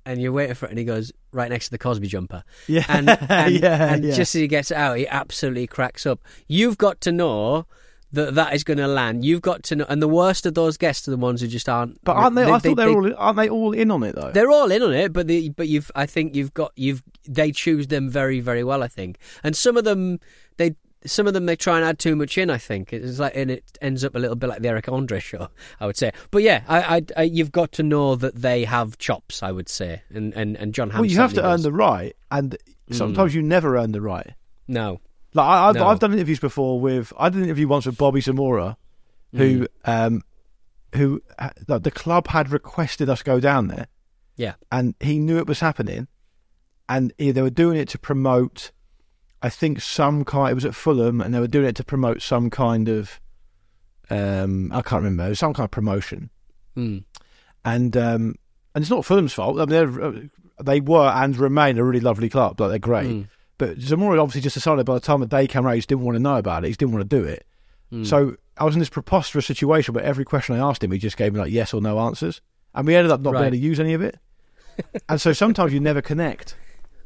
and 0.06 0.22
you're 0.22 0.32
waiting 0.32 0.54
for 0.54 0.66
it, 0.66 0.70
and 0.70 0.78
he 0.78 0.84
goes 0.86 1.12
right 1.32 1.50
next 1.50 1.66
to 1.66 1.70
the 1.72 1.78
Cosby 1.78 2.06
jumper. 2.06 2.42
Yeah, 2.66 2.84
And, 2.88 3.10
and, 3.28 3.54
yeah, 3.54 3.92
and 3.92 4.04
yeah. 4.04 4.14
just 4.14 4.34
as 4.34 4.40
he 4.40 4.48
gets 4.48 4.72
out, 4.72 4.96
he 4.96 5.06
absolutely 5.06 5.66
cracks 5.66 6.06
up. 6.06 6.20
You've 6.46 6.78
got 6.78 7.00
to 7.02 7.12
know 7.12 7.66
that 8.12 8.34
that 8.34 8.54
is 8.54 8.64
going 8.64 8.78
to 8.78 8.86
land. 8.86 9.24
You've 9.24 9.42
got 9.42 9.62
to 9.64 9.76
know, 9.76 9.86
and 9.88 10.00
the 10.00 10.08
worst 10.08 10.46
of 10.46 10.54
those 10.54 10.76
guests 10.76 11.06
are 11.08 11.10
the 11.10 11.16
ones 11.16 11.40
who 11.40 11.46
just 11.46 11.68
aren't. 11.68 12.02
But 12.04 12.16
aren't 12.16 12.36
they? 12.36 12.44
I 12.44 12.58
thought 12.58 12.62
they, 12.62 12.74
they- 12.74 12.86
all 12.86 13.14
aren't 13.16 13.36
they 13.36 13.48
all 13.48 13.72
in 13.72 13.90
on 13.90 14.02
it 14.02 14.14
though? 14.14 14.30
they're 14.32 14.50
all 14.50 14.70
in 14.70 14.82
on 14.82 14.92
it, 14.92 15.12
but 15.12 15.26
the, 15.26 15.50
but 15.50 15.68
you've 15.68 15.90
I 15.94 16.06
think 16.06 16.34
you've 16.34 16.54
got 16.54 16.72
you've 16.76 17.02
they 17.28 17.52
choose 17.52 17.88
them 17.88 18.08
very 18.08 18.40
very 18.40 18.64
well. 18.64 18.82
I 18.82 18.88
think, 18.88 19.18
and 19.42 19.56
some 19.56 19.76
of 19.76 19.84
them 19.84 20.20
they 20.56 20.74
some 21.04 21.26
of 21.26 21.34
them 21.34 21.46
they 21.46 21.56
try 21.56 21.76
and 21.76 21.84
add 21.86 21.98
too 21.98 22.16
much 22.16 22.38
in. 22.38 22.50
I 22.50 22.58
think 22.58 22.92
it's 22.92 23.18
like 23.18 23.36
and 23.36 23.50
it 23.50 23.78
ends 23.82 24.04
up 24.04 24.14
a 24.14 24.18
little 24.18 24.36
bit 24.36 24.48
like 24.48 24.62
the 24.62 24.68
Eric 24.68 24.88
Andre 24.88 25.20
show. 25.20 25.48
I 25.80 25.86
would 25.86 25.96
say, 25.96 26.12
but 26.30 26.42
yeah, 26.42 26.62
I, 26.66 26.96
I, 26.96 27.02
I 27.16 27.22
you've 27.24 27.52
got 27.52 27.72
to 27.72 27.82
know 27.82 28.16
that 28.16 28.36
they 28.36 28.64
have 28.64 28.98
chops. 28.98 29.42
I 29.42 29.52
would 29.52 29.68
say, 29.68 30.02
and 30.12 30.34
and 30.34 30.56
and 30.56 30.72
Jon 30.74 30.90
Hamm. 30.90 31.00
well, 31.00 31.10
you 31.10 31.18
have 31.18 31.30
to 31.30 31.36
certainly 31.36 31.54
earn 31.54 31.62
the 31.62 31.72
right, 31.72 32.16
and 32.30 32.56
hmm. 32.88 32.94
sometimes 32.94 33.34
you 33.34 33.42
never 33.42 33.76
earn 33.76 33.92
the 33.92 34.00
right. 34.00 34.32
no. 34.66 35.00
Like 35.34 35.46
I, 35.46 35.68
I've, 35.68 35.74
No. 35.74 35.86
I've 35.86 35.98
done 35.98 36.12
interviews 36.12 36.40
before 36.40 36.80
with 36.80 37.12
I 37.18 37.28
did 37.28 37.38
an 37.38 37.44
interview 37.44 37.68
once 37.68 37.86
with 37.86 37.98
Bobby 37.98 38.20
Zamora, 38.20 38.76
who 39.34 39.60
Mm. 39.60 39.66
um 39.84 40.22
who 40.94 41.20
like, 41.68 41.82
the 41.82 41.90
club 41.90 42.28
had 42.28 42.50
requested 42.50 43.10
us 43.10 43.22
go 43.22 43.38
down 43.40 43.68
there, 43.68 43.88
Yeah. 44.36 44.54
and 44.72 44.94
he 45.00 45.18
knew 45.18 45.36
it 45.38 45.46
was 45.46 45.60
happening, 45.60 46.08
and 46.88 47.12
he, 47.18 47.30
they 47.30 47.42
were 47.42 47.50
doing 47.50 47.76
it 47.78 47.88
to 47.90 47.98
promote. 47.98 48.70
I 49.42 49.50
think 49.50 49.80
some 49.80 50.24
kind. 50.24 50.50
It 50.50 50.54
was 50.54 50.64
at 50.64 50.74
Fulham, 50.74 51.20
and 51.20 51.32
they 51.34 51.40
were 51.40 51.46
doing 51.46 51.66
it 51.66 51.76
to 51.76 51.84
promote 51.84 52.22
some 52.22 52.48
kind 52.50 52.88
of. 52.88 53.20
Um, 54.10 54.72
I 54.72 54.80
can't 54.80 55.02
remember. 55.02 55.26
It 55.26 55.30
was 55.30 55.38
some 55.38 55.52
kind 55.52 55.66
of 55.66 55.70
promotion, 55.70 56.30
Mm. 56.76 57.04
and 57.64 57.96
um, 57.96 58.34
and 58.74 58.82
it's 58.82 58.90
not 58.90 59.04
Fulham's 59.04 59.34
fault. 59.34 59.60
I 59.60 59.66
mean, 59.66 60.30
uh, 60.58 60.62
they 60.64 60.80
were 60.80 61.06
and 61.08 61.36
remain 61.36 61.76
a 61.78 61.84
really 61.84 62.00
lovely 62.00 62.30
club. 62.30 62.58
Like 62.58 62.70
they're 62.70 62.78
great. 62.78 63.08
Mm. 63.10 63.28
But 63.58 63.80
Zamora 63.80 64.20
obviously 64.20 64.40
just 64.40 64.54
decided 64.54 64.86
by 64.86 64.94
the 64.94 65.00
time 65.00 65.20
the 65.20 65.26
day 65.26 65.46
came 65.46 65.66
around, 65.66 65.74
he 65.74 65.78
just 65.80 65.88
didn't 65.88 66.04
want 66.04 66.14
to 66.14 66.20
know 66.20 66.36
about 66.36 66.64
it. 66.64 66.68
He 66.68 66.74
didn't 66.74 66.92
want 66.92 67.08
to 67.08 67.16
do 67.16 67.24
it. 67.24 67.44
Mm. 67.92 68.06
So 68.06 68.36
I 68.56 68.64
was 68.64 68.74
in 68.74 68.78
this 68.78 68.88
preposterous 68.88 69.46
situation 69.46 69.94
where 69.94 70.04
every 70.04 70.24
question 70.24 70.54
I 70.54 70.58
asked 70.58 70.82
him, 70.82 70.92
he 70.92 70.98
just 70.98 71.16
gave 71.16 71.32
me 71.32 71.40
like 71.40 71.50
yes 71.50 71.74
or 71.74 71.80
no 71.80 71.98
answers, 71.98 72.40
and 72.74 72.86
we 72.86 72.94
ended 72.94 73.10
up 73.10 73.20
not 73.20 73.32
being 73.32 73.44
able 73.44 73.50
to 73.52 73.58
use 73.58 73.80
any 73.80 73.94
of 73.94 74.02
it. 74.02 74.18
and 75.08 75.20
so 75.20 75.32
sometimes 75.32 75.72
you 75.72 75.80
never 75.80 76.00
connect. 76.00 76.54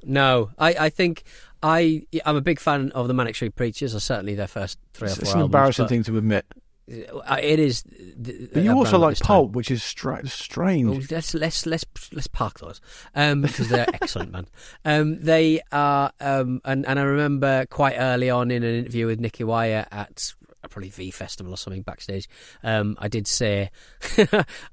No, 0.04 0.50
I, 0.58 0.74
I 0.74 0.88
think 0.90 1.22
I 1.62 2.06
I'm 2.26 2.36
a 2.36 2.40
big 2.40 2.58
fan 2.58 2.90
of 2.92 3.08
the 3.08 3.14
Manic 3.14 3.36
Street 3.36 3.54
Preachers. 3.54 3.94
Or 3.94 4.00
certainly 4.00 4.34
their 4.34 4.48
first 4.48 4.78
three 4.92 5.08
or 5.08 5.10
It's, 5.10 5.16
four 5.16 5.24
it's 5.24 5.34
an 5.34 5.40
embarrassing 5.40 5.84
but 5.84 5.88
thing 5.90 6.02
to 6.04 6.18
admit. 6.18 6.44
Uh, 6.90 7.36
It 7.40 7.58
is. 7.58 7.82
But 7.82 8.62
you 8.62 8.72
also 8.72 8.98
like. 8.98 9.18
Pulp, 9.20 9.52
which 9.52 9.70
is 9.70 9.82
stra- 9.82 10.20
Oh, 10.24 10.26
strange. 10.28 11.10
let's 11.10 11.32
let's 11.34 11.64
let's 11.66 11.84
let's 12.12 12.26
park 12.26 12.58
those 12.60 12.80
um, 13.14 13.42
because 13.42 13.68
they're 13.68 13.86
excellent, 13.94 14.32
man. 14.32 14.46
Um, 14.84 15.20
they 15.20 15.60
are, 15.70 16.12
um, 16.20 16.60
and 16.64 16.86
and 16.86 16.98
I 16.98 17.02
remember 17.02 17.66
quite 17.66 17.94
early 17.98 18.30
on 18.30 18.50
in 18.50 18.62
an 18.62 18.74
interview 18.74 19.06
with 19.06 19.20
Nicky 19.20 19.44
Wire 19.44 19.86
at 19.92 20.32
probably 20.70 20.90
V 20.90 21.10
Festival 21.10 21.52
or 21.52 21.56
something 21.56 21.82
backstage. 21.82 22.28
Um, 22.62 22.96
I 22.98 23.08
did 23.08 23.26
say, 23.26 23.70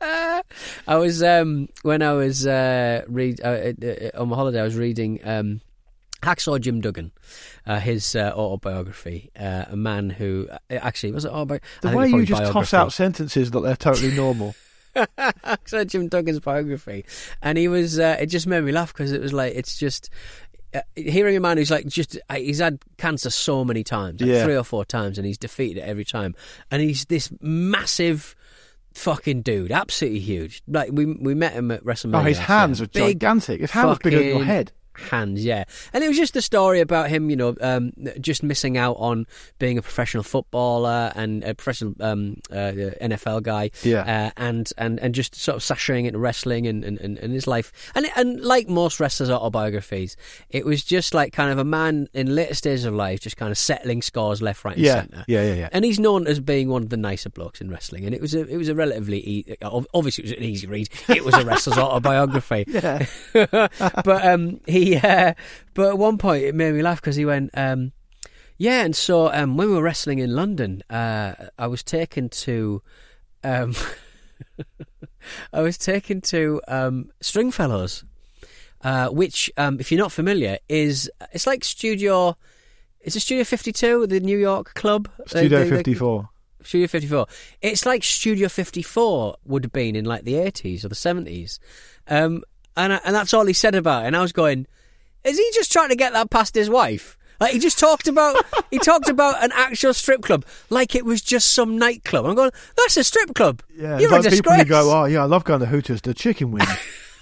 I 0.87 0.95
was 0.97 1.23
um, 1.23 1.69
when 1.83 2.01
I 2.01 2.13
was 2.13 2.45
uh, 2.45 3.03
read 3.07 3.39
uh, 3.43 3.47
uh, 3.47 3.73
uh, 4.15 4.21
on 4.21 4.29
my 4.29 4.35
holiday. 4.35 4.59
I 4.59 4.63
was 4.63 4.75
reading 4.75 5.19
um, 5.23 5.61
Hacksaw 6.21 6.59
Jim 6.59 6.81
Duggan, 6.81 7.11
uh, 7.65 7.79
his 7.79 8.15
uh, 8.15 8.31
autobiography. 8.35 9.31
Uh, 9.39 9.65
a 9.69 9.75
man 9.75 10.09
who 10.09 10.47
uh, 10.51 10.57
actually 10.69 11.13
was 11.13 11.25
it 11.25 11.29
autobiography? 11.31 11.65
The 11.81 11.95
way 11.95 12.09
you 12.09 12.25
just 12.25 12.51
toss 12.51 12.73
out 12.73 12.93
sentences 12.93 13.51
that 13.51 13.61
they're 13.61 13.75
totally 13.75 14.15
normal. 14.15 14.55
Hacksaw 15.17 15.87
Jim 15.87 16.09
Duggan's 16.09 16.39
biography, 16.39 17.05
and 17.41 17.57
he 17.57 17.67
was. 17.67 17.99
Uh, 17.99 18.17
it 18.19 18.27
just 18.27 18.47
made 18.47 18.63
me 18.63 18.71
laugh 18.71 18.93
because 18.93 19.11
it 19.11 19.21
was 19.21 19.33
like 19.33 19.53
it's 19.55 19.77
just. 19.77 20.09
Uh, 20.73 20.79
hearing 20.95 21.35
a 21.35 21.39
man 21.41 21.57
who's 21.57 21.69
like 21.69 21.85
just 21.85 22.17
uh, 22.29 22.35
he's 22.35 22.59
had 22.59 22.79
cancer 22.97 23.29
so 23.29 23.65
many 23.65 23.83
times 23.83 24.21
like 24.21 24.29
Yeah. 24.29 24.45
three 24.45 24.55
or 24.55 24.63
four 24.63 24.85
times 24.85 25.17
and 25.17 25.27
he's 25.27 25.37
defeated 25.37 25.79
it 25.79 25.81
every 25.81 26.05
time 26.05 26.33
and 26.71 26.81
he's 26.81 27.03
this 27.07 27.29
massive 27.41 28.37
fucking 28.93 29.41
dude 29.41 29.69
absolutely 29.73 30.19
huge 30.21 30.61
like 30.69 30.89
we 30.93 31.05
we 31.05 31.33
met 31.35 31.51
him 31.51 31.71
at 31.71 31.83
WrestleMania 31.83 32.19
Oh, 32.21 32.23
his 32.23 32.37
hands 32.37 32.79
are 32.79 32.85
gigantic. 32.87 33.59
His 33.59 33.71
hand 33.71 33.89
was 33.89 33.99
bigger 33.99 34.19
than 34.19 34.27
your 34.27 34.45
head. 34.45 34.71
Hands, 35.01 35.43
yeah. 35.43 35.63
And 35.93 36.03
it 36.03 36.07
was 36.07 36.17
just 36.17 36.35
a 36.35 36.41
story 36.41 36.79
about 36.79 37.09
him, 37.09 37.29
you 37.29 37.35
know, 37.35 37.55
um, 37.61 37.91
just 38.19 38.43
missing 38.43 38.77
out 38.77 38.93
on 38.99 39.25
being 39.59 39.77
a 39.77 39.81
professional 39.81 40.23
footballer 40.23 41.11
and 41.15 41.43
a 41.43 41.53
professional 41.55 41.93
um, 41.99 42.37
uh, 42.51 42.71
NFL 43.01 43.43
guy, 43.43 43.71
Yeah. 43.83 44.01
uh, 44.01 44.31
and 44.37 44.69
and 44.77 44.99
and 44.99 45.13
just 45.15 45.35
sort 45.35 45.55
of 45.57 45.61
sashaying 45.63 46.05
into 46.05 46.19
wrestling 46.19 46.67
and, 46.67 46.83
and, 46.83 46.99
and, 46.99 47.33
his 47.33 47.47
life. 47.47 47.71
And 47.95 48.07
and 48.15 48.41
like 48.41 48.69
most 48.69 48.99
wrestlers' 48.99 49.29
autobiographies, 49.29 50.15
it 50.49 50.65
was 50.65 50.83
just 50.83 51.13
like 51.13 51.33
kind 51.33 51.51
of 51.51 51.57
a 51.57 51.63
man 51.65 52.07
in 52.13 52.35
later 52.35 52.53
stages 52.53 52.85
of 52.85 52.93
life, 52.93 53.19
just 53.19 53.37
kind 53.37 53.51
of 53.51 53.57
settling 53.57 54.01
scores 54.01 54.41
left, 54.41 54.63
right, 54.65 54.75
and 54.75 54.85
Yeah, 54.85 54.93
centre. 55.01 55.25
yeah, 55.27 55.43
yeah, 55.43 55.53
yeah. 55.53 55.69
And 55.71 55.83
he's 55.85 55.99
known 55.99 56.27
as 56.27 56.39
being 56.39 56.69
one 56.69 56.83
of 56.83 56.89
the 56.89 56.97
nicer 56.97 57.29
blokes 57.29 57.61
in 57.61 57.69
wrestling, 57.69 58.05
and 58.05 58.13
it 58.15 58.21
was 58.21 58.33
a 58.33 58.47
it 58.47 58.57
was 58.57 58.69
a 58.69 58.75
relatively 58.75 59.19
e- 59.27 59.55
obviously 59.61 60.23
it 60.23 60.29
was 60.29 60.37
an 60.37 60.43
easy 60.43 60.67
read. 60.67 60.89
It 61.09 61.23
was 61.25 61.33
a 61.35 61.45
wrestler's 61.45 61.77
autobiography. 61.77 62.65
Yeah. 62.67 63.05
but 63.33 64.25
um, 64.25 64.59
he, 64.65 64.90
uh, 65.03 65.33
but 65.73 65.89
at 65.89 65.97
one 65.97 66.17
point 66.17 66.43
it 66.43 66.55
made 66.55 66.73
me 66.73 66.81
laugh 66.81 67.01
because 67.01 67.15
he 67.15 67.25
went, 67.25 67.51
um, 67.53 67.91
yeah. 68.57 68.83
And 68.83 68.95
so 68.95 69.31
um, 69.31 69.57
when 69.57 69.69
we 69.69 69.75
were 69.75 69.81
wrestling 69.83 70.19
in 70.19 70.35
London, 70.35 70.83
uh, 70.89 71.33
I 71.57 71.67
was 71.67 71.83
taken 71.83 72.29
to, 72.29 72.81
um, 73.43 73.73
I 75.53 75.61
was 75.61 75.77
taken 75.77 76.21
to 76.21 76.61
um, 76.67 77.11
Stringfellows, 77.21 78.03
uh, 78.83 79.09
which, 79.09 79.51
um, 79.57 79.79
if 79.79 79.91
you're 79.91 79.99
not 80.01 80.11
familiar, 80.11 80.57
is 80.69 81.09
it's 81.31 81.45
like 81.47 81.63
Studio. 81.63 82.37
It's 83.01 83.15
a 83.15 83.19
Studio 83.19 83.43
52, 83.43 84.07
the 84.07 84.19
New 84.19 84.37
York 84.37 84.73
club. 84.75 85.09
Studio 85.27 85.59
They- 85.59 85.63
they- 85.65 85.69
they- 85.69 85.77
54. 85.77 86.29
Studio 86.63 86.87
54. 86.87 87.25
It's 87.63 87.87
like 87.87 88.03
Studio 88.03 88.47
54 88.47 89.35
would 89.45 89.63
have 89.63 89.71
been 89.73 89.95
in 89.95 90.05
like 90.05 90.23
the 90.25 90.35
80s 90.35 90.85
or 90.85 90.89
the 90.89 90.95
70s. 90.95 91.57
Um, 92.07 92.43
and, 92.77 92.93
I- 92.93 92.99
and 93.03 93.15
that's 93.15 93.33
all 93.33 93.45
he 93.47 93.53
said 93.53 93.73
about 93.73 94.03
it. 94.03 94.07
And 94.07 94.15
I 94.15 94.21
was 94.21 94.31
going, 94.31 94.67
is 95.23 95.37
he 95.37 95.49
just 95.53 95.71
trying 95.71 95.89
to 95.89 95.95
get 95.95 96.13
that 96.13 96.29
past 96.29 96.55
his 96.55 96.69
wife? 96.69 97.17
Like 97.39 97.53
he 97.53 97.59
just 97.59 97.79
talked 97.79 98.07
about, 98.07 98.37
he 98.69 98.77
talked 98.83 99.09
about 99.09 99.43
an 99.43 99.51
actual 99.55 99.95
strip 99.95 100.21
club 100.21 100.45
like 100.69 100.93
it 100.93 101.03
was 101.05 101.21
just 101.21 101.51
some 101.51 101.77
nightclub. 101.77 102.25
I'm 102.25 102.35
going, 102.35 102.51
that's 102.77 102.97
a 102.97 103.03
strip 103.03 103.33
club. 103.33 103.63
Yeah, 103.75 103.97
You're 103.97 104.13
a 104.13 104.19
like 104.19 104.29
people 104.29 104.53
who 104.53 104.63
go, 104.63 104.91
oh 104.91 105.05
yeah, 105.05 105.23
I 105.23 105.25
love 105.25 105.43
going 105.43 105.59
to 105.61 105.65
Hooters. 105.65 106.01
The 106.01 106.13
chicken 106.13 106.51
wings, 106.51 106.69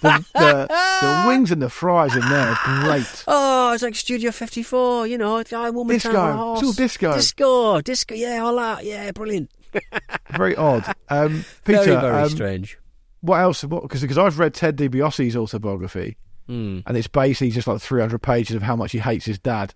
the, 0.01 0.25
the, 0.33 0.67
the 1.01 1.23
wings 1.27 1.51
and 1.51 1.61
the 1.61 1.69
fries 1.69 2.15
in 2.15 2.21
there 2.27 2.49
are 2.49 2.83
great. 2.83 3.23
Oh, 3.27 3.71
it's 3.73 3.81
like 3.81 3.95
Studio 3.95 4.31
54, 4.31 5.07
you 5.07 5.17
know, 5.17 5.35
like 5.35 5.73
woman 5.73 5.95
Disco. 5.95 6.11
time 6.11 6.21
on 6.21 6.29
a 6.29 6.37
horse. 6.37 6.59
It's 6.59 6.67
all 6.67 6.73
disco. 6.73 7.13
Disco, 7.13 7.81
disco, 7.81 8.15
yeah, 8.15 8.39
all 8.39 8.55
that, 8.57 8.83
yeah, 8.83 9.11
brilliant. 9.11 9.49
Very 10.31 10.55
odd. 10.57 10.83
Um, 11.09 11.45
Peter, 11.63 11.83
very, 11.83 12.01
very 12.01 12.23
um, 12.23 12.29
strange. 12.29 12.77
what 13.21 13.39
else? 13.39 13.63
Because 13.63 14.01
because 14.01 14.17
I've 14.17 14.39
read 14.39 14.53
Ted 14.53 14.75
DiBiase's 14.77 15.35
autobiography, 15.35 16.17
Hmm. 16.49 16.79
and 16.87 16.97
it's 16.97 17.07
basically 17.07 17.51
just 17.51 17.67
like 17.67 17.79
300 17.79 18.19
pages 18.23 18.55
of 18.55 18.63
how 18.63 18.75
much 18.75 18.91
he 18.91 18.97
hates 18.97 19.25
his 19.25 19.37
dad. 19.37 19.75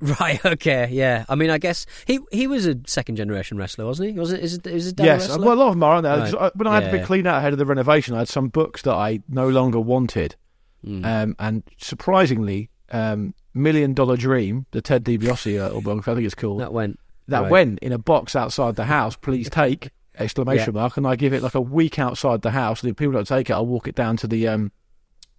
Right. 0.00 0.40
Okay. 0.44 0.88
Yeah. 0.90 1.24
I 1.28 1.34
mean, 1.34 1.50
I 1.50 1.58
guess 1.58 1.84
he 2.06 2.20
he 2.32 2.46
was 2.46 2.64
a 2.66 2.76
second 2.86 3.16
generation 3.16 3.58
wrestler, 3.58 3.84
wasn't 3.84 4.12
he? 4.12 4.18
Wasn't 4.18 4.40
is, 4.40 4.54
it- 4.54 4.66
is 4.66 4.84
his 4.84 4.92
dad 4.94 5.02
a 5.02 5.06
yes, 5.06 5.28
wrestler? 5.28 5.44
well, 5.46 5.54
a 5.54 5.58
lot 5.58 5.68
of 5.68 5.74
them 5.74 5.82
are, 5.82 5.92
aren't 5.96 6.04
they? 6.04 6.10
Right. 6.38 6.42
I- 6.46 6.50
When 6.54 6.66
I 6.68 6.74
had 6.74 6.82
Yeah, 6.84 6.88
the 6.88 6.92
big 6.92 7.00
yeah. 7.02 7.06
clean 7.06 7.26
out 7.26 7.38
ahead 7.38 7.52
of 7.52 7.58
the 7.58 7.66
renovation, 7.66 8.14
I 8.14 8.18
had 8.18 8.28
some 8.28 8.48
books 8.48 8.82
that 8.82 8.94
I 8.94 9.20
no 9.28 9.48
longer 9.48 9.80
wanted, 9.80 10.36
Hmm. 10.84 11.04
um, 11.04 11.36
and 11.38 11.62
surprisingly, 11.76 12.70
um, 12.92 13.34
Million 13.52 13.92
Dollar 13.92 14.16
Dream, 14.16 14.64
the 14.70 14.80
Ted 14.80 15.04
DiBiase 15.04 15.60
uh, 15.60 15.66
autobiography, 15.74 16.10
I 16.10 16.14
think 16.14 16.24
it's 16.26 16.34
called. 16.34 16.60
that 16.60 16.72
went. 16.72 16.98
that 17.28 17.42
right. 17.42 17.50
went 17.50 17.78
in 17.80 17.92
a 17.92 17.98
box 17.98 18.34
outside 18.34 18.76
the 18.76 18.84
house. 18.86 19.16
Please 19.16 19.50
take 19.64 19.90
exclamation 20.18 20.72
Yeah. 20.74 20.80
mark, 20.80 20.96
and 20.96 21.06
I 21.06 21.16
give 21.16 21.32
it 21.34 21.42
like 21.42 21.54
a 21.54 21.60
week 21.60 21.98
outside 21.98 22.42
the 22.42 22.52
house. 22.52 22.82
And 22.82 22.90
if 22.90 22.96
people 22.96 23.12
don't 23.12 23.26
take 23.26 23.50
it, 23.50 23.52
I'll 23.52 23.66
walk 23.66 23.86
it 23.88 23.94
down 23.96 24.16
to 24.18 24.26
the 24.26 24.48
um 24.48 24.72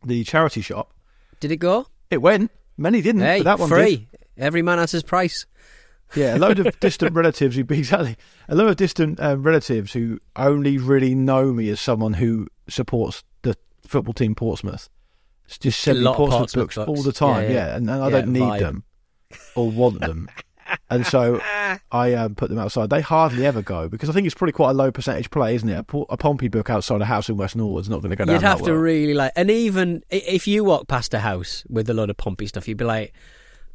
the 0.06 0.24
charity 0.24 0.62
shop. 0.62 0.94
Did 1.40 1.52
it 1.52 1.58
go? 1.58 1.88
It 2.10 2.22
went. 2.22 2.52
Many 2.78 3.02
didn't, 3.02 3.22
Hey, 3.22 3.40
but 3.40 3.44
that 3.46 3.60
one 3.60 3.70
free. 3.70 4.08
Every 4.38 4.62
man 4.62 4.78
has 4.80 4.92
his 4.92 5.04
price. 5.04 5.46
Yeah, 6.16 6.36
a 6.36 6.40
load 6.40 6.60
of 6.60 6.78
distant 6.80 7.14
relatives 7.16 7.56
who 7.56 7.64
be 7.64 7.78
exactly 7.80 8.18
a 8.50 8.56
load 8.56 8.70
of 8.70 8.76
distant 8.76 9.20
um, 9.20 9.44
relatives 9.44 9.94
who 9.94 10.20
only 10.36 10.78
really 10.78 11.16
know 11.16 11.54
me 11.54 11.70
as 11.70 11.80
someone 11.80 12.14
who 12.14 12.48
supports 12.68 13.24
the 13.44 13.56
football 13.88 14.14
team 14.14 14.36
Portsmouth. 14.36 14.90
It's 15.46 15.58
just 15.58 15.80
send 15.80 16.00
me 16.00 16.06
Portsmouth, 16.06 16.30
Portsmouth 16.30 16.64
books, 16.64 16.76
books. 16.76 16.88
all 16.90 17.02
the 17.04 17.12
time. 17.14 17.44
Yeah, 17.44 17.50
Yeah, 17.50 17.68
yeah. 17.68 17.76
and, 17.76 17.90
and 17.90 18.02
I 18.04 18.06
Yeah, 18.10 18.12
don't 18.22 18.34
need 18.34 18.42
vibe. 18.42 18.60
them 18.60 18.84
or 19.56 19.70
want 19.70 20.00
them. 20.02 20.30
And 20.90 21.06
so 21.06 21.40
I 21.92 22.14
um, 22.14 22.36
put 22.36 22.50
them 22.50 22.60
outside. 22.60 22.90
They 22.90 23.02
hardly 23.02 23.46
ever 23.46 23.62
go 23.62 23.88
because 23.90 24.10
I 24.10 24.14
think 24.14 24.26
it's 24.26 24.36
probably 24.36 24.54
quite 24.54 24.72
a 24.72 24.74
low 24.74 24.92
percentage 24.92 25.30
play, 25.30 25.56
isn't 25.56 25.68
it? 25.70 25.78
A, 25.80 25.84
Po- 25.84 26.06
a 26.10 26.18
Pompey 26.18 26.48
book 26.48 26.70
outside 26.70 27.02
a 27.02 27.06
house 27.06 27.30
in 27.30 27.38
West 27.38 27.56
Norwood's 27.56 27.90
not 27.90 28.02
going 28.02 28.10
to 28.12 28.16
go 28.16 28.26
down 28.26 28.36
You'd 28.36 28.42
have 28.44 28.60
to 28.64 28.72
well. 28.72 28.82
really 28.82 29.14
like, 29.14 29.32
and 29.36 29.50
even 29.52 30.04
if 30.10 30.48
you 30.48 30.64
walk 30.64 30.88
past 30.88 31.14
a 31.14 31.20
house 31.20 31.64
with 31.70 31.90
a 31.90 31.94
load 31.94 32.10
of 32.10 32.18
Pompey 32.18 32.48
stuff, 32.48 32.68
you'd 32.68 32.78
be 32.78 32.86
like, 32.86 33.14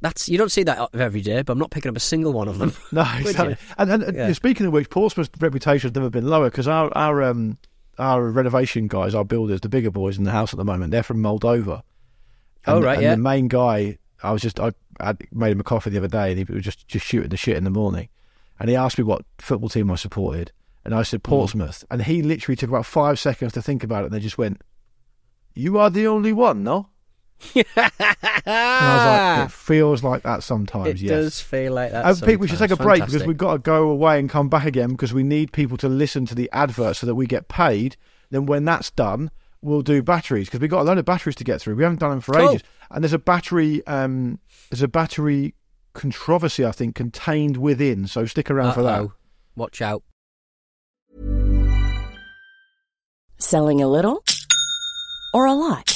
"That's 0.00 0.28
you 0.28 0.36
don't 0.38 0.52
see 0.52 0.62
that 0.64 0.88
every 0.94 1.20
day." 1.22 1.42
But 1.42 1.54
I'm 1.54 1.58
not 1.58 1.70
picking 1.70 1.88
up 1.90 1.96
a 1.96 2.00
single 2.00 2.32
one 2.32 2.48
of 2.48 2.58
them. 2.58 2.72
No, 2.92 3.02
exactly. 3.18 3.56
And, 3.78 3.90
and, 3.90 4.02
and 4.02 4.16
Yeah. 4.16 4.32
speaking 4.32 4.66
of 4.66 4.72
which, 4.72 4.90
Portsmouth's 4.90 5.30
reputation 5.40 5.88
has 5.88 5.94
never 5.94 6.10
been 6.10 6.26
lower 6.26 6.50
because 6.50 6.68
our 6.68 6.90
our 6.96 7.22
um 7.22 7.58
our 7.98 8.22
renovation 8.30 8.88
guys, 8.88 9.14
our 9.14 9.24
builders, 9.24 9.62
the 9.62 9.68
bigger 9.70 9.90
boys 9.90 10.18
in 10.18 10.24
the 10.24 10.30
house 10.30 10.52
at 10.52 10.58
the 10.58 10.64
moment, 10.64 10.90
they're 10.90 11.02
from 11.02 11.22
Moldova. 11.22 11.82
Oh, 12.66 12.76
And- 12.76 12.84
right, 12.84 12.94
and 12.94 13.02
yeah. 13.02 13.10
the 13.12 13.22
main 13.22 13.48
guy, 13.48 13.96
I 14.22 14.32
was 14.32 14.42
just 14.42 14.58
I, 14.60 14.72
I 15.00 15.14
made 15.32 15.52
him 15.52 15.60
a 15.60 15.64
coffee 15.64 15.90
the 15.90 15.98
other 15.98 16.08
day, 16.08 16.30
and 16.32 16.38
he 16.38 16.44
was 16.52 16.64
just 16.64 16.86
just 16.88 17.04
shooting 17.06 17.28
the 17.30 17.36
shit 17.36 17.56
in 17.56 17.64
the 17.64 17.70
morning, 17.70 18.08
and 18.58 18.68
he 18.68 18.76
asked 18.76 18.98
me 18.98 19.04
what 19.04 19.22
football 19.38 19.68
team 19.68 19.90
I 19.90 19.96
supported, 19.96 20.52
and 20.84 20.94
I 20.94 20.98
Hmm. 20.98 21.04
said 21.04 21.22
Portsmouth, 21.22 21.84
and 21.90 22.02
he 22.02 22.22
literally 22.22 22.56
took 22.56 22.70
about 22.70 22.86
five 22.86 23.18
seconds 23.18 23.52
to 23.54 23.62
think 23.62 23.84
about 23.84 24.02
it, 24.02 24.06
and 24.06 24.14
they 24.14 24.20
just 24.20 24.38
went, 24.38 24.62
"You 25.54 25.78
are 25.78 25.90
the 25.90 26.06
only 26.06 26.32
one, 26.32 26.62
no?" 26.64 26.88
And 27.54 27.64
I 28.88 28.94
was 28.94 29.04
like, 29.04 29.46
"It 29.46 29.50
feels 29.54 30.02
like 30.02 30.22
that 30.22 30.42
sometimes." 30.42 30.88
It 30.88 31.06
yes. 31.06 31.10
does 31.10 31.40
feel 31.40 31.72
like 31.74 31.92
that. 31.92 32.06
And 32.06 32.22
Pete, 32.22 32.40
we 32.40 32.48
should 32.48 32.58
take 32.58 32.70
a 32.70 32.76
break 32.76 33.04
because 33.04 33.26
we've 33.26 33.36
got 33.36 33.52
to 33.52 33.58
go 33.58 33.90
away 33.90 34.18
and 34.18 34.30
come 34.30 34.48
back 34.48 34.64
again 34.64 34.90
because 34.90 35.12
we 35.12 35.22
need 35.22 35.52
people 35.52 35.76
to 35.78 35.88
listen 35.88 36.26
to 36.26 36.34
the 36.34 36.48
advert 36.52 36.96
so 36.96 37.06
that 37.06 37.14
we 37.14 37.26
get 37.26 37.48
paid. 37.48 37.96
Then 38.30 38.46
when 38.46 38.64
that's 38.64 38.90
done, 38.90 39.30
we'll 39.66 39.82
do 39.82 40.02
batteries 40.02 40.46
because 40.46 40.60
we've 40.60 40.70
got 40.70 40.80
a 40.82 40.84
load 40.84 40.98
of 40.98 41.04
batteries 41.04 41.36
to 41.36 41.44
get 41.44 41.60
through. 41.60 41.74
We 41.74 41.82
haven't 41.82 41.98
done 42.00 42.10
them 42.10 42.20
for 42.20 42.34
Cool. 42.34 42.50
ages, 42.50 42.62
and 42.90 43.02
there's 43.02 43.12
a 43.12 43.18
battery, 43.18 43.86
um, 43.86 44.38
there's 44.70 44.82
a 44.82 44.88
battery 44.88 45.54
controversy 45.92 46.64
I 46.64 46.72
think 46.72 46.94
contained 46.94 47.56
within. 47.56 48.06
So 48.06 48.24
stick 48.26 48.50
around 48.50 48.74
for 48.74 48.82
that. 48.84 49.08
Watch 49.56 49.82
out. 49.82 50.02
Selling 53.38 53.82
a 53.82 53.88
little 53.88 54.22
or 55.34 55.46
a 55.46 55.52
lot? 55.52 55.95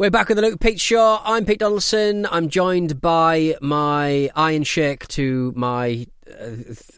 We're 0.00 0.08
back 0.10 0.28
with 0.28 0.36
the 0.36 0.42
Luke 0.42 0.60
Pete 0.60 0.80
Show. 0.80 1.20
I'm 1.22 1.44
Pete 1.44 1.58
Donaldson. 1.58 2.26
I'm 2.30 2.48
joined 2.48 3.02
by 3.02 3.56
my 3.60 4.30
Iron 4.34 4.64
Sheik 4.64 5.06
to 5.08 5.52
my. 5.54 6.06
Uh, 6.26 6.46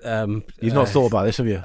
um, 0.04 0.44
You've 0.60 0.74
not 0.74 0.86
uh, 0.86 0.90
thought 0.90 1.06
about 1.06 1.24
this, 1.24 1.38
have 1.38 1.48
you? 1.48 1.60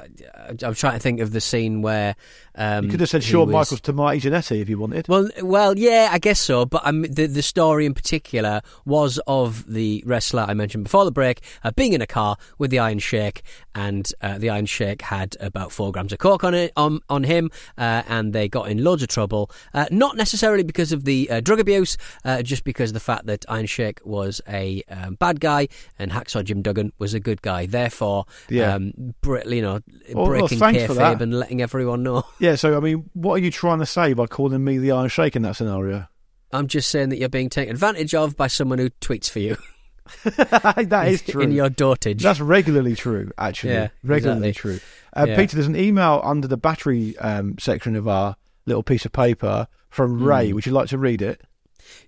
I'm 0.63 0.73
trying 0.73 0.93
to 0.93 0.99
think 0.99 1.19
of 1.19 1.33
the 1.33 1.39
scene 1.39 1.83
where 1.83 2.15
um, 2.57 2.85
You 2.85 2.91
could 2.91 2.99
have 2.99 3.09
said 3.09 3.23
Shawn 3.23 3.47
was- 3.47 3.53
Michaels 3.53 3.81
to 3.81 3.93
Marty 3.93 4.19
Jannetty 4.19 4.61
if 4.61 4.67
you 4.69 4.77
wanted. 4.79 5.07
Well, 5.07 5.29
well, 5.41 5.77
yeah, 5.77 6.09
I 6.11 6.19
guess 6.19 6.39
so. 6.39 6.65
But 6.65 6.85
um, 6.85 7.03
the 7.03 7.27
the 7.27 7.41
story 7.41 7.85
in 7.85 7.93
particular 7.93 8.61
was 8.85 9.19
of 9.27 9.65
the 9.71 10.03
wrestler 10.05 10.45
I 10.47 10.53
mentioned 10.53 10.83
before 10.85 11.05
the 11.05 11.11
break 11.11 11.41
uh, 11.63 11.71
being 11.71 11.93
in 11.93 12.01
a 12.01 12.07
car 12.07 12.37
with 12.57 12.71
the 12.71 12.79
Iron 12.79 12.99
Sheik, 12.99 13.43
and 13.75 14.11
uh, 14.21 14.37
the 14.37 14.49
Iron 14.49 14.65
Sheik 14.65 15.01
had 15.03 15.37
about 15.39 15.71
four 15.71 15.91
grams 15.91 16.11
of 16.11 16.19
coke 16.19 16.43
on 16.43 16.53
it 16.53 16.73
on 16.75 16.99
on 17.09 17.23
him, 17.23 17.51
uh, 17.77 18.03
and 18.07 18.33
they 18.33 18.47
got 18.49 18.69
in 18.69 18.83
loads 18.83 19.03
of 19.03 19.09
trouble. 19.09 19.51
Uh, 19.73 19.85
not 19.91 20.17
necessarily 20.17 20.63
because 20.63 20.91
of 20.91 21.05
the 21.05 21.29
uh, 21.29 21.39
drug 21.41 21.59
abuse, 21.59 21.97
uh, 22.25 22.41
just 22.41 22.63
because 22.63 22.89
of 22.89 22.93
the 22.95 22.99
fact 22.99 23.25
that 23.27 23.45
Iron 23.47 23.65
Sheik 23.67 23.99
was 24.03 24.41
a 24.47 24.83
um, 24.89 25.15
bad 25.15 25.39
guy 25.39 25.67
and 25.99 26.11
Hacksaw 26.11 26.43
Jim 26.43 26.61
Duggan 26.61 26.91
was 26.97 27.13
a 27.13 27.19
good 27.19 27.41
guy. 27.41 27.65
Therefore, 27.65 28.25
Yeah. 28.49 28.73
um, 28.75 29.13
bre- 29.21 29.47
you 29.47 29.61
know, 29.61 29.79
Well, 30.13 30.15
well, 30.15 30.25
breaking 30.27 30.59
thanks 30.59 30.83
for 30.85 30.93
kayfabe 30.93 31.21
and 31.21 31.33
letting 31.37 31.61
everyone 31.61 32.03
know. 32.03 32.23
Yeah, 32.39 32.46
so 32.55 32.77
I 32.77 32.79
mean, 32.79 33.09
what 33.13 33.33
are 33.35 33.37
you 33.39 33.51
trying 33.51 33.79
to 33.79 33.85
say 33.85 34.13
by 34.13 34.25
calling 34.27 34.63
me 34.63 34.77
the 34.77 34.91
Iron 34.91 35.09
Sheik 35.09 35.35
in 35.35 35.41
that 35.43 35.55
scenario? 35.55 36.07
I'm 36.51 36.67
just 36.67 36.89
saying 36.89 37.09
that 37.09 37.17
you're 37.19 37.27
being 37.29 37.49
taken 37.49 37.73
advantage 37.73 38.15
of 38.15 38.37
by 38.37 38.47
someone 38.47 38.79
who 38.79 38.89
tweets 39.01 39.29
for 39.29 39.39
you. 39.39 39.57
that 40.23 41.07
is 41.09 41.21
true. 41.21 41.41
in 41.41 41.51
your 41.51 41.69
dotage. 41.69 42.21
That's 42.21 42.39
regularly 42.39 42.95
true, 42.95 43.31
actually. 43.37 43.73
Yeah, 43.73 43.89
regularly 44.03 44.49
exactly. 44.49 44.79
true. 44.79 44.79
Uh, 45.13 45.25
Yeah. 45.27 45.35
Peter, 45.35 45.55
there's 45.57 45.67
an 45.67 45.75
email 45.75 46.21
under 46.23 46.47
the 46.47 46.55
battery 46.57 47.17
um, 47.17 47.57
section 47.59 47.95
of 47.97 48.07
our 48.07 48.37
little 48.65 48.83
piece 48.83 49.03
of 49.05 49.11
paper 49.11 49.67
from 49.89 50.17
Hmm. 50.19 50.23
Ray. 50.23 50.53
Would 50.53 50.65
you 50.65 50.71
like 50.71 50.87
to 50.89 50.97
read 50.97 51.21
it? 51.21 51.41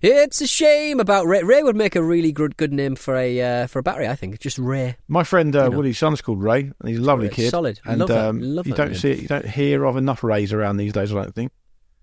It's 0.02 0.40
a 0.40 0.46
shame 0.46 1.00
about 1.00 1.26
Ray. 1.26 1.42
Ray 1.42 1.62
would 1.62 1.76
make 1.76 1.94
a 1.96 2.02
really 2.02 2.32
good 2.32 2.56
good 2.56 2.72
name 2.72 2.96
for 2.96 3.16
a 3.16 3.40
uh, 3.62 3.66
for 3.66 3.78
a 3.78 3.82
battery. 3.82 4.08
I 4.08 4.14
think 4.14 4.38
just 4.38 4.58
Ray. 4.58 4.96
My 5.08 5.24
friend 5.24 5.54
uh, 5.54 5.64
You 5.64 5.70
know. 5.70 5.76
Woody's 5.78 5.98
son's 5.98 6.20
called 6.20 6.42
Ray, 6.42 6.60
and 6.78 6.88
he's 6.88 6.98
a 6.98 7.02
lovely 7.02 7.28
Ray, 7.28 7.34
kid. 7.34 7.50
solid. 7.50 7.80
And 7.84 8.00
Love 8.00 8.10
um, 8.10 8.40
Love 8.40 8.66
you 8.66 8.74
don't 8.74 8.90
name. 8.92 8.98
see, 8.98 9.14
you 9.14 9.28
don't 9.28 9.46
hear 9.46 9.84
of 9.84 9.96
enough 9.96 10.22
Rays 10.24 10.52
around 10.52 10.76
these 10.78 10.92
days. 10.92 11.12
I 11.12 11.16
don't 11.22 11.34
think. 11.34 11.52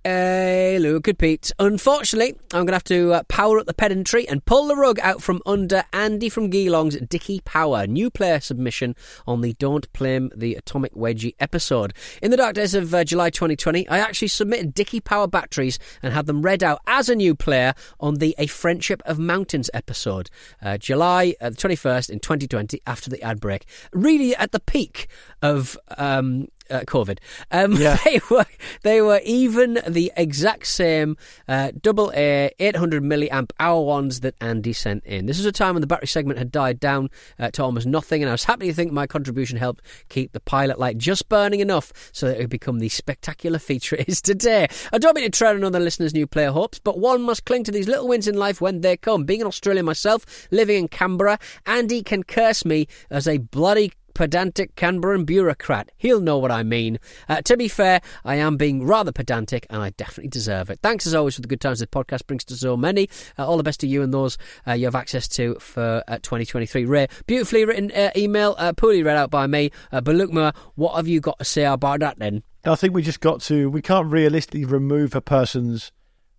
Hey, 0.09 0.79
Luke 0.79 1.09
and 1.09 1.19
Pete. 1.19 1.51
Unfortunately, 1.59 2.39
I'm 2.53 2.65
going 2.65 2.67
to 2.67 2.73
have 2.75 2.83
to 2.85 3.11
uh, 3.11 3.23
power 3.23 3.59
up 3.59 3.65
the 3.65 3.73
pedantry 3.73 4.25
and 4.25 4.45
pull 4.45 4.67
the 4.67 4.75
rug 4.77 5.01
out 5.01 5.21
from 5.21 5.41
under 5.45 5.83
Andy 5.91 6.29
from 6.29 6.49
Geelong's 6.49 6.95
Dicky 6.95 7.41
Power. 7.41 7.85
New 7.85 8.09
player 8.09 8.39
submission 8.39 8.95
on 9.27 9.41
the 9.41 9.51
Don't 9.55 9.91
Blame 9.91 10.31
the 10.33 10.55
Atomic 10.55 10.93
Wedgie 10.93 11.35
episode. 11.41 11.93
In 12.21 12.31
the 12.31 12.37
dark 12.37 12.53
days 12.53 12.73
of 12.73 12.93
uh, 12.93 13.03
July 13.03 13.29
2020, 13.29 13.85
I 13.89 13.97
actually 13.99 14.29
submitted 14.29 14.73
Dicky 14.73 15.01
Power 15.01 15.27
batteries 15.27 15.77
and 16.01 16.13
had 16.13 16.25
them 16.25 16.41
read 16.41 16.63
out 16.63 16.79
as 16.87 17.09
a 17.09 17.15
new 17.15 17.35
player 17.35 17.73
on 17.99 18.15
the 18.15 18.33
A 18.37 18.47
Friendship 18.47 19.03
of 19.05 19.19
Mountains 19.19 19.69
episode. 19.73 20.29
Uh, 20.61 20.77
July 20.77 21.35
uh, 21.41 21.49
the 21.49 21.57
21st 21.57 22.11
in 22.11 22.19
2020 22.21 22.81
after 22.87 23.09
the 23.09 23.21
ad 23.21 23.41
break. 23.41 23.65
Really 23.91 24.33
at 24.37 24.53
the 24.53 24.61
peak 24.61 25.09
of. 25.41 25.77
Um, 25.97 26.47
uh, 26.69 26.81
COVID. 26.81 27.19
Um, 27.51 27.73
Yeah. 27.73 27.97
they 28.05 28.19
were 28.29 28.45
they 28.83 29.01
were 29.01 29.21
even 29.23 29.79
the 29.87 30.11
exact 30.15 30.67
same 30.67 31.17
uh, 31.47 31.71
double 31.79 32.11
A 32.15 32.51
800 32.59 33.03
milliamp 33.03 33.51
hour 33.59 33.81
ones 33.83 34.21
that 34.21 34.35
Andy 34.41 34.73
sent 34.73 35.03
in. 35.05 35.25
This 35.25 35.37
was 35.37 35.45
a 35.45 35.51
time 35.51 35.75
when 35.75 35.81
the 35.81 35.87
battery 35.87 36.07
segment 36.07 36.39
had 36.39 36.51
died 36.51 36.79
down 36.79 37.09
uh, 37.39 37.51
to 37.51 37.63
almost 37.63 37.87
nothing, 37.87 38.21
and 38.21 38.29
I 38.29 38.33
was 38.33 38.45
happy 38.45 38.67
to 38.67 38.73
think 38.73 38.91
my 38.91 39.07
contribution 39.07 39.57
helped 39.57 39.83
keep 40.09 40.31
the 40.31 40.39
pilot 40.39 40.79
light 40.79 40.97
just 40.97 41.29
burning 41.29 41.59
enough 41.59 41.91
so 42.11 42.27
that 42.27 42.37
it 42.37 42.41
would 42.41 42.49
become 42.49 42.79
the 42.79 42.89
spectacular 42.89 43.59
feature 43.59 43.95
it 43.95 44.09
is 44.09 44.21
today. 44.21 44.67
I 44.91 44.97
don't 44.97 45.15
mean 45.15 45.25
to 45.25 45.29
tread 45.29 45.55
on 45.55 45.63
other 45.63 45.79
listeners' 45.79 46.13
new 46.13 46.27
player 46.27 46.51
hopes, 46.51 46.79
but 46.79 46.99
one 46.99 47.21
must 47.21 47.45
cling 47.45 47.63
to 47.65 47.71
these 47.71 47.87
little 47.87 48.07
wins 48.07 48.27
in 48.27 48.35
life 48.35 48.61
when 48.61 48.81
they 48.81 48.97
come. 48.97 49.25
Being 49.25 49.41
an 49.41 49.47
Australian 49.47 49.85
myself, 49.85 50.47
living 50.51 50.77
in 50.77 50.87
Canberra, 50.87 51.39
Andy 51.65 52.03
can 52.03 52.23
curse 52.23 52.65
me 52.65 52.87
as 53.09 53.27
a 53.27 53.37
bloody 53.37 53.91
pedantic 54.17 54.75
Canberran 54.75 55.25
bureaucrat. 55.27 55.91
He'll 55.95 56.19
know 56.19 56.39
what 56.39 56.51
I 56.51 56.63
mean. 56.63 56.97
Uh, 57.29 57.41
to 57.43 57.55
be 57.55 57.67
fair, 57.67 58.01
I 58.25 58.35
am 58.35 58.57
being 58.57 58.83
rather 58.83 59.11
pedantic 59.11 59.67
and 59.69 59.79
I 59.81 59.91
definitely 59.91 60.29
deserve 60.29 60.71
it. 60.71 60.79
Thanks 60.81 61.05
as 61.05 61.13
always 61.13 61.35
for 61.35 61.41
the 61.41 61.47
good 61.47 61.61
times 61.61 61.79
this 61.79 61.87
podcast 61.87 62.25
brings 62.25 62.43
to 62.45 62.55
so 62.57 62.75
many. 62.75 63.09
Uh, 63.37 63.47
all 63.47 63.57
the 63.57 63.63
best 63.63 63.79
to 63.81 63.87
you 63.87 64.01
and 64.01 64.11
those 64.11 64.37
uh, 64.67 64.73
you 64.73 64.85
have 64.85 64.95
access 64.95 65.27
to 65.29 65.55
for 65.59 66.03
uh, 66.07 66.15
2023. 66.23 66.85
Ray, 66.85 67.07
beautifully 67.27 67.63
written 67.63 67.91
uh, 67.91 68.09
email, 68.17 68.55
uh, 68.57 68.73
poorly 68.73 69.03
read 69.03 69.15
out 69.17 69.29
by 69.29 69.45
me. 69.45 69.69
Uh, 69.91 70.01
but 70.01 70.15
look, 70.15 70.31
what 70.73 70.95
have 70.95 71.07
you 71.07 71.19
got 71.21 71.37
to 71.37 71.45
say 71.45 71.65
about 71.65 71.99
that 71.99 72.17
then? 72.17 72.41
I 72.65 72.75
think 72.75 72.95
we 72.95 73.03
just 73.03 73.19
got 73.21 73.41
to. 73.41 73.69
We 73.69 73.83
can't 73.83 74.11
realistically 74.11 74.65
remove 74.65 75.13
a 75.13 75.21
person's 75.21 75.91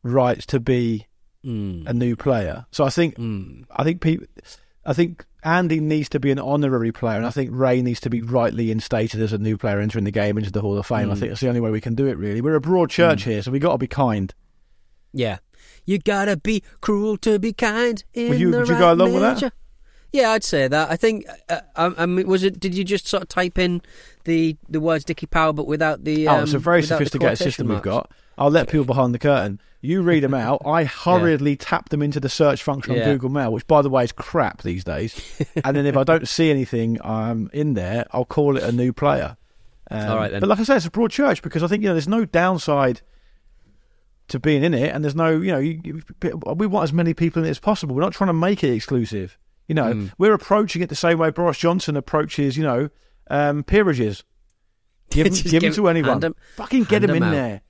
rights 0.02 0.44
to 0.46 0.58
be 0.60 1.06
Hmm. 1.44 1.84
a 1.86 1.92
new 1.94 2.16
player. 2.16 2.66
So 2.72 2.82
I 2.84 2.90
think 2.90 3.14
I 3.70 3.84
think 3.84 4.00
people. 4.00 4.26
I 4.84 4.92
think 4.92 5.24
Andy 5.44 5.78
needs 5.80 6.08
to 6.10 6.20
be 6.20 6.30
an 6.30 6.38
honorary 6.38 6.90
player, 6.92 7.16
and 7.16 7.26
I 7.26 7.30
think 7.30 7.50
Ray 7.52 7.80
needs 7.82 8.00
to 8.00 8.10
be 8.10 8.22
rightly 8.22 8.70
instated 8.70 9.20
as 9.20 9.32
a 9.32 9.38
new 9.38 9.56
player 9.56 9.78
entering 9.80 10.04
the 10.04 10.10
game 10.10 10.36
into 10.36 10.50
the 10.50 10.60
Hall 10.60 10.76
of 10.78 10.86
Fame. 10.86 11.10
I 11.10 11.14
Mm. 11.14 11.18
think 11.18 11.30
that's 11.30 11.40
the 11.40 11.48
only 11.48 11.60
way 11.60 11.70
we 11.70 11.80
can 11.80 11.94
do 11.94 12.06
it. 12.06 12.16
Really, 12.18 12.40
we're 12.40 12.54
a 12.56 12.60
broad 12.60 12.90
church 12.90 13.22
here, 13.24 13.40
so 13.42 13.50
we 13.52 13.58
got 13.58 13.72
to 13.72 13.78
be 13.78 13.86
kind. 13.86 14.34
Yeah. 15.12 15.38
You 15.84 15.98
gotta 15.98 16.36
be 16.36 16.62
cruel 16.80 17.16
to 17.18 17.38
be 17.38 17.52
kind. 17.52 18.02
In 18.14 18.28
Would 18.30 18.40
you- 18.40 18.50
the 18.50 18.58
would 18.58 18.68
you 18.68 18.74
right 18.74 18.80
go 18.80 18.92
along 18.92 19.14
with 19.14 19.22
that? 19.40 19.52
Yeah, 20.12 20.30
I'd 20.32 20.44
say 20.44 20.68
that. 20.68 20.90
I 20.90 20.96
think. 20.96 21.24
Uh, 21.48 21.60
I, 21.76 21.92
I 21.98 22.06
mean, 22.06 22.26
was 22.26 22.42
it? 22.42 22.58
Did 22.58 22.74
you 22.74 22.82
just 22.84 23.06
sort 23.06 23.22
of 23.22 23.28
type 23.28 23.58
in 23.58 23.82
the 24.24 24.56
the 24.68 24.80
words 24.80 25.04
Dickie 25.04 25.26
Power, 25.26 25.52
but 25.52 25.66
without 25.66 26.04
the? 26.04 26.26
Um, 26.28 26.36
oh, 26.40 26.42
it's 26.44 26.54
a 26.54 26.58
very 26.58 26.82
sophisticated 26.82 27.38
system 27.38 27.68
we've 27.68 27.82
got. 27.82 28.10
I'll 28.38 28.50
let 28.50 28.68
people 28.68 28.84
behind 28.84 29.12
the 29.14 29.18
curtain. 29.18 29.60
You 29.80 30.02
read 30.02 30.22
them 30.22 30.34
out. 30.34 30.62
I 30.66 30.84
hurriedly 31.04 31.56
tap 31.56 31.88
them 31.90 32.02
into 32.02 32.20
the 32.20 32.28
search 32.28 32.62
function 32.62 32.92
on 32.92 32.98
Yeah. 32.98 33.04
Google 33.12 33.30
Mail, 33.30 33.52
which, 33.52 33.66
by 33.66 33.82
the 33.82 33.90
way, 33.90 34.04
is 34.04 34.12
crap 34.12 34.62
these 34.62 34.84
days. 34.84 35.14
and 35.64 35.76
then 35.76 35.86
if 35.86 35.96
I 35.96 36.04
don't 36.04 36.26
see 36.28 36.50
anything 36.50 36.98
um, 37.02 37.50
in 37.52 37.74
there, 37.74 38.06
I'll 38.12 38.24
call 38.24 38.56
it 38.56 38.62
a 38.62 38.72
new 38.72 38.92
player. 38.92 39.36
Um, 39.90 40.08
All 40.10 40.16
right, 40.16 40.30
then. 40.30 40.40
But 40.40 40.48
like 40.48 40.58
I 40.60 40.64
said, 40.64 40.76
it's 40.76 40.86
a 40.86 40.90
broad 40.90 41.10
church 41.10 41.42
because 41.42 41.62
I 41.62 41.66
think 41.66 41.82
you 41.82 41.88
know 41.88 41.94
there's 41.94 42.08
no 42.08 42.24
downside 42.24 43.00
to 44.28 44.38
being 44.38 44.62
in 44.62 44.74
it, 44.74 44.94
and 44.94 45.02
there's 45.02 45.14
no 45.14 45.30
you 45.30 45.52
know 45.52 45.58
you, 45.58 45.80
you- 45.84 46.02
we 46.56 46.66
want 46.66 46.84
as 46.84 46.92
many 46.92 47.14
people 47.14 47.42
in 47.42 47.46
it 47.46 47.50
as 47.50 47.58
possible. 47.58 47.94
We're 47.94 48.02
not 48.02 48.12
trying 48.12 48.28
to 48.28 48.34
make 48.34 48.62
it 48.62 48.72
exclusive. 48.74 49.38
You 49.66 49.74
know, 49.74 49.92
Mm. 49.92 50.12
we're 50.18 50.32
approaching 50.34 50.82
it 50.82 50.88
the 50.88 50.94
same 50.96 51.18
way 51.18 51.30
Boris 51.30 51.58
Johnson 51.58 51.96
approaches 51.96 52.56
you 52.56 52.64
know 52.64 52.90
um, 53.30 53.62
peerages. 53.64 54.24
Give 55.10 55.24
them, 55.32 55.50
give 55.50 55.60
give- 55.62 55.74
to 55.76 55.88
anyone. 55.88 56.10
hand 56.10 56.24
'em- 56.26 56.36
Fucking 56.56 56.84
get 56.84 57.00
them 57.00 57.10
'em 57.10 57.16
in 57.16 57.22
out. 57.22 57.30
there. 57.30 57.60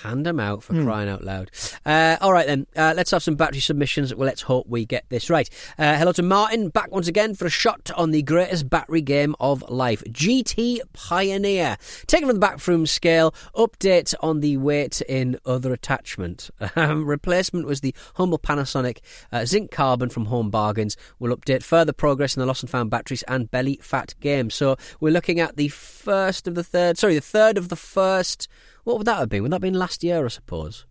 Hand 0.00 0.24
them 0.24 0.40
out 0.40 0.62
for 0.62 0.72
Hmm. 0.72 0.84
crying 0.84 1.08
out 1.10 1.22
loud. 1.22 1.50
Uh, 1.84 2.16
all 2.22 2.32
right 2.32 2.46
then, 2.46 2.66
uh, 2.74 2.94
let's 2.96 3.10
have 3.10 3.22
some 3.22 3.34
battery 3.34 3.60
submissions. 3.60 4.14
Well, 4.14 4.26
let's 4.26 4.40
hope 4.42 4.66
we 4.66 4.86
get 4.86 5.04
this 5.10 5.28
right. 5.28 5.48
Uh, 5.78 5.96
hello 5.98 6.12
to 6.12 6.22
Martin, 6.22 6.70
back 6.70 6.90
once 6.90 7.08
again 7.08 7.34
for 7.34 7.44
a 7.44 7.50
shot 7.50 7.90
on 7.94 8.10
the 8.10 8.22
greatest 8.22 8.70
battery 8.70 9.02
game 9.02 9.36
of 9.38 9.62
life, 9.70 10.02
GT 10.10 10.80
Pioneer. 10.94 11.76
Taken 12.06 12.26
from 12.28 12.36
the 12.36 12.40
backroom 12.40 12.86
scale, 12.86 13.34
update 13.54 14.14
on 14.20 14.40
the 14.40 14.56
weight 14.56 15.02
in 15.02 15.38
other 15.44 15.72
attachment. 15.72 16.50
Um, 16.74 17.04
replacement 17.04 17.66
was 17.66 17.80
the 17.82 17.94
humble 18.14 18.38
Panasonic 18.38 18.98
uh, 19.30 19.44
zinc 19.44 19.70
carbon 19.70 20.08
from 20.08 20.24
Home 20.26 20.48
Bargains. 20.50 20.96
We'll 21.18 21.36
update 21.36 21.62
further 21.62 21.92
progress 21.92 22.34
in 22.34 22.40
the 22.40 22.46
lost 22.46 22.62
and 22.62 22.70
found 22.70 22.88
batteries 22.90 23.22
and 23.28 23.50
belly 23.50 23.78
fat 23.82 24.14
game. 24.20 24.48
So 24.48 24.76
we're 25.00 25.12
looking 25.12 25.38
at 25.38 25.56
the 25.56 25.68
first 25.68 26.48
of 26.48 26.54
the 26.54 26.64
third, 26.64 26.96
sorry, 26.98 27.14
the 27.14 27.20
third 27.20 27.58
of 27.58 27.68
the 27.68 27.76
first. 27.76 28.48
What 28.84 28.98
would 28.98 29.06
that 29.06 29.18
have 29.18 29.28
been? 29.28 29.42
Would 29.42 29.52
that 29.52 29.56
have 29.56 29.62
been 29.62 29.74
last 29.74 30.02
year, 30.02 30.24
I 30.24 30.28
suppose? 30.28 30.86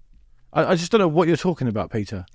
I, 0.54 0.66
I 0.66 0.76
just 0.76 0.92
don't 0.92 1.00
know 1.00 1.08
what 1.08 1.28
you're 1.28 1.38
talking 1.38 1.68
about, 1.68 1.92
Peter. 1.92 2.26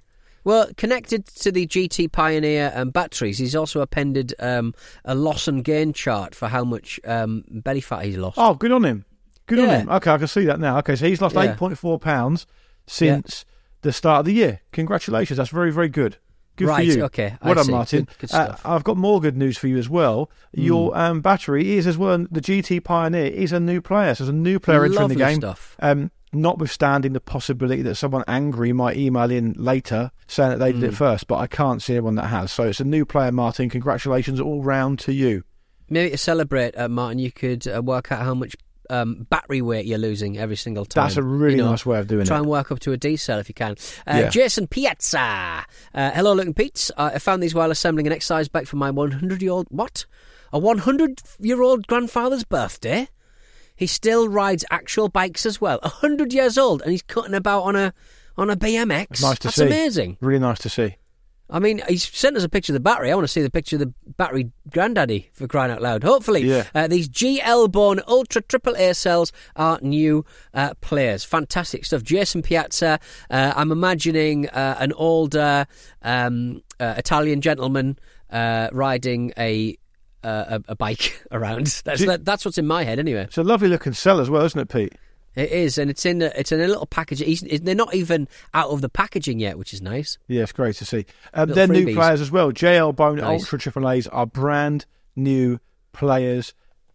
Well, 0.44 0.68
connected 0.76 1.26
to 1.26 1.50
the 1.50 1.66
GT 1.66 2.12
Pioneer 2.12 2.70
and 2.74 2.92
batteries, 2.92 3.38
he's 3.38 3.56
also 3.56 3.80
appended 3.80 4.32
um, 4.38 4.74
a 5.04 5.14
loss 5.14 5.48
and 5.48 5.64
gain 5.64 5.92
chart 5.92 6.34
for 6.36 6.46
how 6.48 6.62
much 6.62 7.00
um, 7.04 7.42
belly 7.48 7.80
fat 7.80 8.04
he's 8.04 8.16
lost. 8.16 8.38
Oh, 8.38 8.54
good 8.54 8.70
on 8.70 8.84
him. 8.84 9.04
Good 9.46 9.58
on 9.58 9.68
him. 9.68 9.88
Okay, 9.90 10.10
I 10.10 10.18
can 10.18 10.28
see 10.28 10.44
that 10.44 10.60
now. 10.60 10.78
Okay, 10.78 10.94
so 10.94 11.06
he's 11.06 11.20
lost 11.20 11.34
Yeah. 11.34 11.56
8.4 11.56 12.00
pounds 12.00 12.46
since 12.86 13.44
the 13.82 13.92
start 13.92 14.20
of 14.20 14.26
the 14.26 14.32
year. 14.34 14.60
Congratulations. 14.72 15.36
That's 15.36 15.50
very, 15.50 15.72
very 15.72 15.88
good. 15.88 16.16
Good 16.56 16.68
Right, 16.68 16.90
for 16.90 16.98
you. 16.98 17.04
okay, 17.04 17.36
Well 17.44 17.54
done. 17.54 17.70
Martin. 17.70 18.08
Good- 18.18 18.30
good 18.30 18.34
Uh. 18.34 18.56
I've 18.64 18.82
got 18.84 18.96
more 18.96 19.20
good 19.20 19.36
news 19.36 19.58
for 19.58 19.68
you 19.68 19.76
as 19.78 19.88
well. 19.88 20.30
Your 20.52 20.96
um, 20.96 21.20
battery 21.20 21.76
is 21.76 21.86
as 21.86 21.98
well. 21.98 22.18
The 22.30 22.40
GT 22.40 22.80
Pioneer 22.82 23.26
is 23.26 23.52
a 23.52 23.60
new 23.60 23.80
player. 23.82 24.14
So 24.14 24.24
there's 24.24 24.34
a 24.34 24.36
new 24.36 24.58
player 24.58 24.84
entering 24.84 25.08
the 25.08 25.14
game. 25.16 25.36
stuff. 25.40 25.76
Um, 25.80 26.10
notwithstanding 26.32 27.12
the 27.12 27.20
possibility 27.20 27.82
that 27.82 27.94
someone 27.96 28.24
angry 28.28 28.72
might 28.72 28.96
email 28.96 29.30
in 29.30 29.54
later 29.56 30.10
saying 30.26 30.50
that 30.50 30.58
they 30.58 30.72
did 30.72 30.82
it 30.82 30.90
Hmm. 30.90 30.94
first, 30.96 31.26
but 31.28 31.36
I 31.36 31.46
can't 31.46 31.82
see 31.82 31.94
anyone 31.94 32.14
that 32.16 32.26
has. 32.26 32.52
So 32.52 32.64
it's 32.64 32.80
a 32.80 32.84
new 32.84 33.04
player, 33.04 33.32
Martin. 33.32 33.68
Congratulations 33.70 34.40
all 34.40 34.62
round 34.62 34.98
to 35.00 35.12
you. 35.12 35.42
Maybe 35.88 36.10
to 36.10 36.18
celebrate, 36.18 36.76
uh, 36.76 36.88
Martin, 36.88 37.18
you 37.20 37.30
could 37.30 37.66
uh, 37.68 37.80
work 37.82 38.10
out 38.10 38.22
how 38.22 38.34
much 38.34 38.56
um, 38.90 39.26
battery 39.30 39.60
weight 39.62 39.86
you're 39.86 39.98
losing 39.98 40.38
every 40.38 40.56
single 40.56 40.84
time. 40.84 41.04
That's 41.04 41.16
a 41.16 41.22
really 41.22 41.56
You 41.56 41.62
know, 41.62 41.70
nice 41.70 41.84
way 41.86 41.98
of 41.98 42.06
doing 42.06 42.24
Try 42.24 42.24
it. 42.24 42.28
Try 42.28 42.38
and 42.38 42.46
work 42.46 42.70
up 42.72 42.80
to 42.80 42.92
a 42.92 42.96
D 42.96 43.16
cell 43.16 43.38
if 43.38 43.48
you 43.48 43.54
can. 43.54 43.72
Uh, 44.06 44.18
Yeah. 44.24 44.28
Jason 44.28 44.66
Piazza. 44.66 45.64
Uh, 45.94 46.10
hello, 46.12 46.32
looking 46.32 46.54
Pete. 46.54 46.90
Uh, 46.96 47.10
I 47.14 47.18
found 47.18 47.42
these 47.42 47.54
while 47.54 47.70
assembling 47.70 48.06
an 48.06 48.12
exercise 48.12 48.48
bike 48.48 48.66
for 48.66 48.76
my 48.76 48.90
100 48.90 49.42
year 49.42 49.52
old. 49.52 49.66
What? 49.70 50.06
A 50.52 50.58
100 50.58 51.22
year 51.40 51.60
old 51.62 51.86
grandfather's 51.86 52.44
birthday? 52.44 53.08
He 53.74 53.86
still 53.86 54.28
rides 54.28 54.64
actual 54.70 55.08
bikes 55.08 55.44
as 55.44 55.60
well. 55.60 55.78
100 55.82 56.32
years 56.32 56.56
old 56.56 56.82
and 56.82 56.90
he's 56.92 57.02
cutting 57.02 57.34
about 57.34 57.62
on 57.64 57.76
a 57.76 57.92
on 58.38 58.50
a 58.50 58.56
BMX. 58.56 59.22
Nice 59.22 59.38
to 59.40 59.48
That's 59.48 59.56
see. 59.56 59.66
amazing. 59.66 60.16
Really 60.20 60.38
nice 60.38 60.58
to 60.60 60.68
see. 60.68 60.96
I 61.48 61.60
mean, 61.60 61.80
he's 61.88 62.02
sent 62.04 62.36
us 62.36 62.42
a 62.42 62.48
picture 62.48 62.72
of 62.72 62.74
the 62.74 62.80
battery. 62.80 63.10
I 63.10 63.14
want 63.14 63.24
to 63.24 63.32
see 63.32 63.40
the 63.42 63.50
picture 63.50 63.76
of 63.76 63.80
the 63.80 63.92
battery 64.16 64.50
granddaddy 64.70 65.30
for 65.32 65.46
crying 65.46 65.70
out 65.70 65.80
loud. 65.80 66.02
Hopefully, 66.02 66.42
Yeah. 66.42 66.64
uh, 66.74 66.88
these 66.88 67.08
GL 67.08 67.70
Born 67.70 68.00
Ultra 68.08 68.42
Triple 68.42 68.74
A 68.76 68.92
cells 68.94 69.30
are 69.54 69.78
new 69.80 70.24
uh, 70.54 70.74
players. 70.80 71.22
Fantastic 71.24 71.84
stuff. 71.84 72.02
Jason 72.02 72.42
Piazza. 72.42 72.98
Uh, 73.30 73.52
I'm 73.54 73.70
imagining 73.70 74.48
uh, 74.48 74.76
an 74.80 74.92
older 74.94 75.66
um, 76.02 76.62
uh, 76.80 76.94
Italian 76.96 77.40
gentleman 77.40 77.96
uh, 78.30 78.68
riding 78.72 79.32
a, 79.38 79.76
uh, 80.24 80.58
a 80.66 80.72
a 80.72 80.74
bike 80.76 81.22
around. 81.30 81.66
That's 81.84 82.04
that, 82.04 82.24
that's 82.24 82.44
what's 82.44 82.58
in 82.58 82.66
my 82.66 82.82
head 82.82 82.98
anyway. 82.98 83.22
It's 83.22 83.38
a 83.38 83.44
lovely 83.44 83.68
looking 83.68 83.92
cell 83.92 84.18
as 84.20 84.28
well, 84.28 84.44
isn't 84.44 84.58
it, 84.60 84.68
Pete? 84.68 84.94
It 85.36 85.52
is, 85.52 85.76
and 85.76 85.90
it's 85.90 86.06
in 86.06 86.22
a, 86.22 86.32
it's 86.34 86.50
in 86.50 86.60
a 86.60 86.66
little 86.66 86.86
package. 86.86 87.20
He's, 87.20 87.42
they're 87.42 87.74
not 87.74 87.94
even 87.94 88.26
out 88.54 88.70
of 88.70 88.80
the 88.80 88.88
packaging 88.88 89.38
yet, 89.38 89.58
which 89.58 89.74
is 89.74 89.82
nice. 89.82 90.16
Yeah, 90.28 90.42
it's 90.42 90.52
great 90.52 90.76
to 90.76 90.86
see. 90.86 91.04
Um, 91.34 91.50
they're 91.50 91.68
new 91.68 91.94
players 91.94 92.22
as 92.22 92.30
well. 92.30 92.52
JL 92.52 92.96
Bone 92.96 93.16
Nice. 93.18 93.42
Ultra 93.42 93.58
Triple 93.58 93.88
A's 93.90 94.06
are 94.08 94.24
brand 94.26 94.86
new 95.14 95.58
players. 95.92 96.54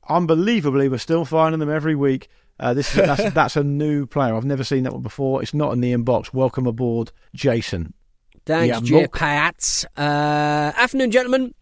Unbelievably, 0.09 0.89
we're 0.89 0.97
still 0.97 1.23
finding 1.23 1.59
them 1.59 1.69
every 1.69 1.93
week. 1.95 2.29
Uh, 2.59 2.73
this 2.73 2.89
is, 2.89 3.05
that's, 3.05 3.33
that's 3.33 3.55
a 3.55 3.63
new 3.63 4.07
player. 4.07 4.35
I've 4.35 4.43
never 4.45 4.63
seen 4.63 4.83
that 4.83 4.93
one 4.93 5.03
before. 5.03 5.41
It's 5.43 5.53
not 5.53 5.71
in 5.73 5.81
the 5.81 5.93
inbox. 5.93 6.33
Welcome 6.33 6.65
aboard, 6.65 7.11
Jason. 7.35 7.93
Thanks, 8.45 8.89
Yeah, 8.89 9.01
Jay. 9.01 9.07
Pats. 9.07 9.85
Uh, 9.95 10.01
afternoon, 10.75 11.11
gentlemen. 11.11 11.53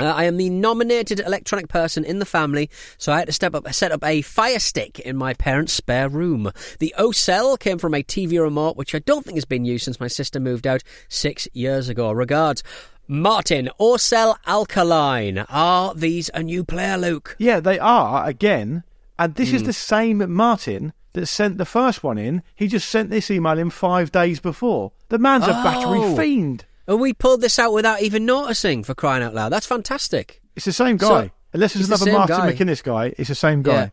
Uh, 0.00 0.04
I 0.12 0.24
am 0.24 0.36
the 0.36 0.50
nominated 0.50 1.20
electronic 1.20 1.68
person 1.68 2.04
in 2.04 2.18
the 2.18 2.24
family, 2.26 2.68
so 2.98 3.12
I 3.12 3.18
had 3.18 3.26
to 3.26 3.32
step 3.32 3.54
up, 3.54 3.72
set 3.72 3.92
up 3.92 4.02
a 4.04 4.22
Fire 4.22 4.58
Stick 4.58 4.98
in 5.00 5.16
my 5.16 5.34
parents' 5.34 5.72
spare 5.72 6.08
room. 6.08 6.50
The 6.80 6.92
O-Cell 6.98 7.56
came 7.56 7.78
from 7.78 7.94
a 7.94 8.02
TV 8.02 8.40
remote, 8.40 8.76
which 8.76 8.94
I 8.94 8.98
don't 8.98 9.24
think 9.24 9.36
has 9.36 9.44
been 9.44 9.64
used 9.64 9.84
since 9.84 10.00
my 10.00 10.08
sister 10.08 10.40
moved 10.40 10.66
out 10.66 10.82
six 11.08 11.46
years 11.52 11.88
ago. 11.88 12.10
Regards, 12.10 12.62
Martin. 13.06 13.70
O-Cell 13.78 14.36
Alkaline. 14.46 15.38
Are 15.48 15.94
these 15.94 16.30
a 16.34 16.42
new 16.42 16.64
player, 16.64 16.96
Luke? 16.98 17.36
Yeah, 17.38 17.60
they 17.60 17.78
are 17.78 18.26
again. 18.26 18.82
And 19.18 19.34
this 19.36 19.52
is 19.52 19.60
Hmm. 19.60 19.66
the 19.66 19.72
same 19.72 20.32
Martin 20.34 20.92
that 21.12 21.26
sent 21.26 21.56
the 21.58 21.64
first 21.64 22.02
one 22.02 22.18
in. 22.18 22.42
He 22.56 22.66
just 22.66 22.88
sent 22.88 23.10
this 23.10 23.30
email 23.30 23.58
in 23.58 23.70
five 23.70 24.10
days 24.10 24.40
before. 24.40 24.90
The 25.10 25.18
man's 25.18 25.44
a 25.44 25.50
battery 25.52 26.00
Oh. 26.02 26.16
fiend. 26.16 26.64
And 26.86 27.00
we 27.00 27.12
pulled 27.12 27.40
this 27.40 27.58
out 27.58 27.72
without 27.72 28.02
even 28.02 28.26
noticing, 28.26 28.84
for 28.84 28.94
crying 28.94 29.22
out 29.22 29.34
loud. 29.34 29.48
That's 29.50 29.66
fantastic. 29.66 30.42
It's 30.56 30.66
the 30.66 30.72
same 30.72 30.98
So, 30.98 31.08
guy. 31.08 31.32
Unless 31.52 31.76
it's 31.76 31.88
there's 31.88 32.02
another 32.02 32.18
Martin 32.18 32.36
guy. 32.36 32.52
McInnes 32.52 32.82
guy, 32.82 33.14
it's 33.16 33.28
the 33.28 33.34
same 33.34 33.62
guy. 33.62 33.72
Yeah. 33.72 33.88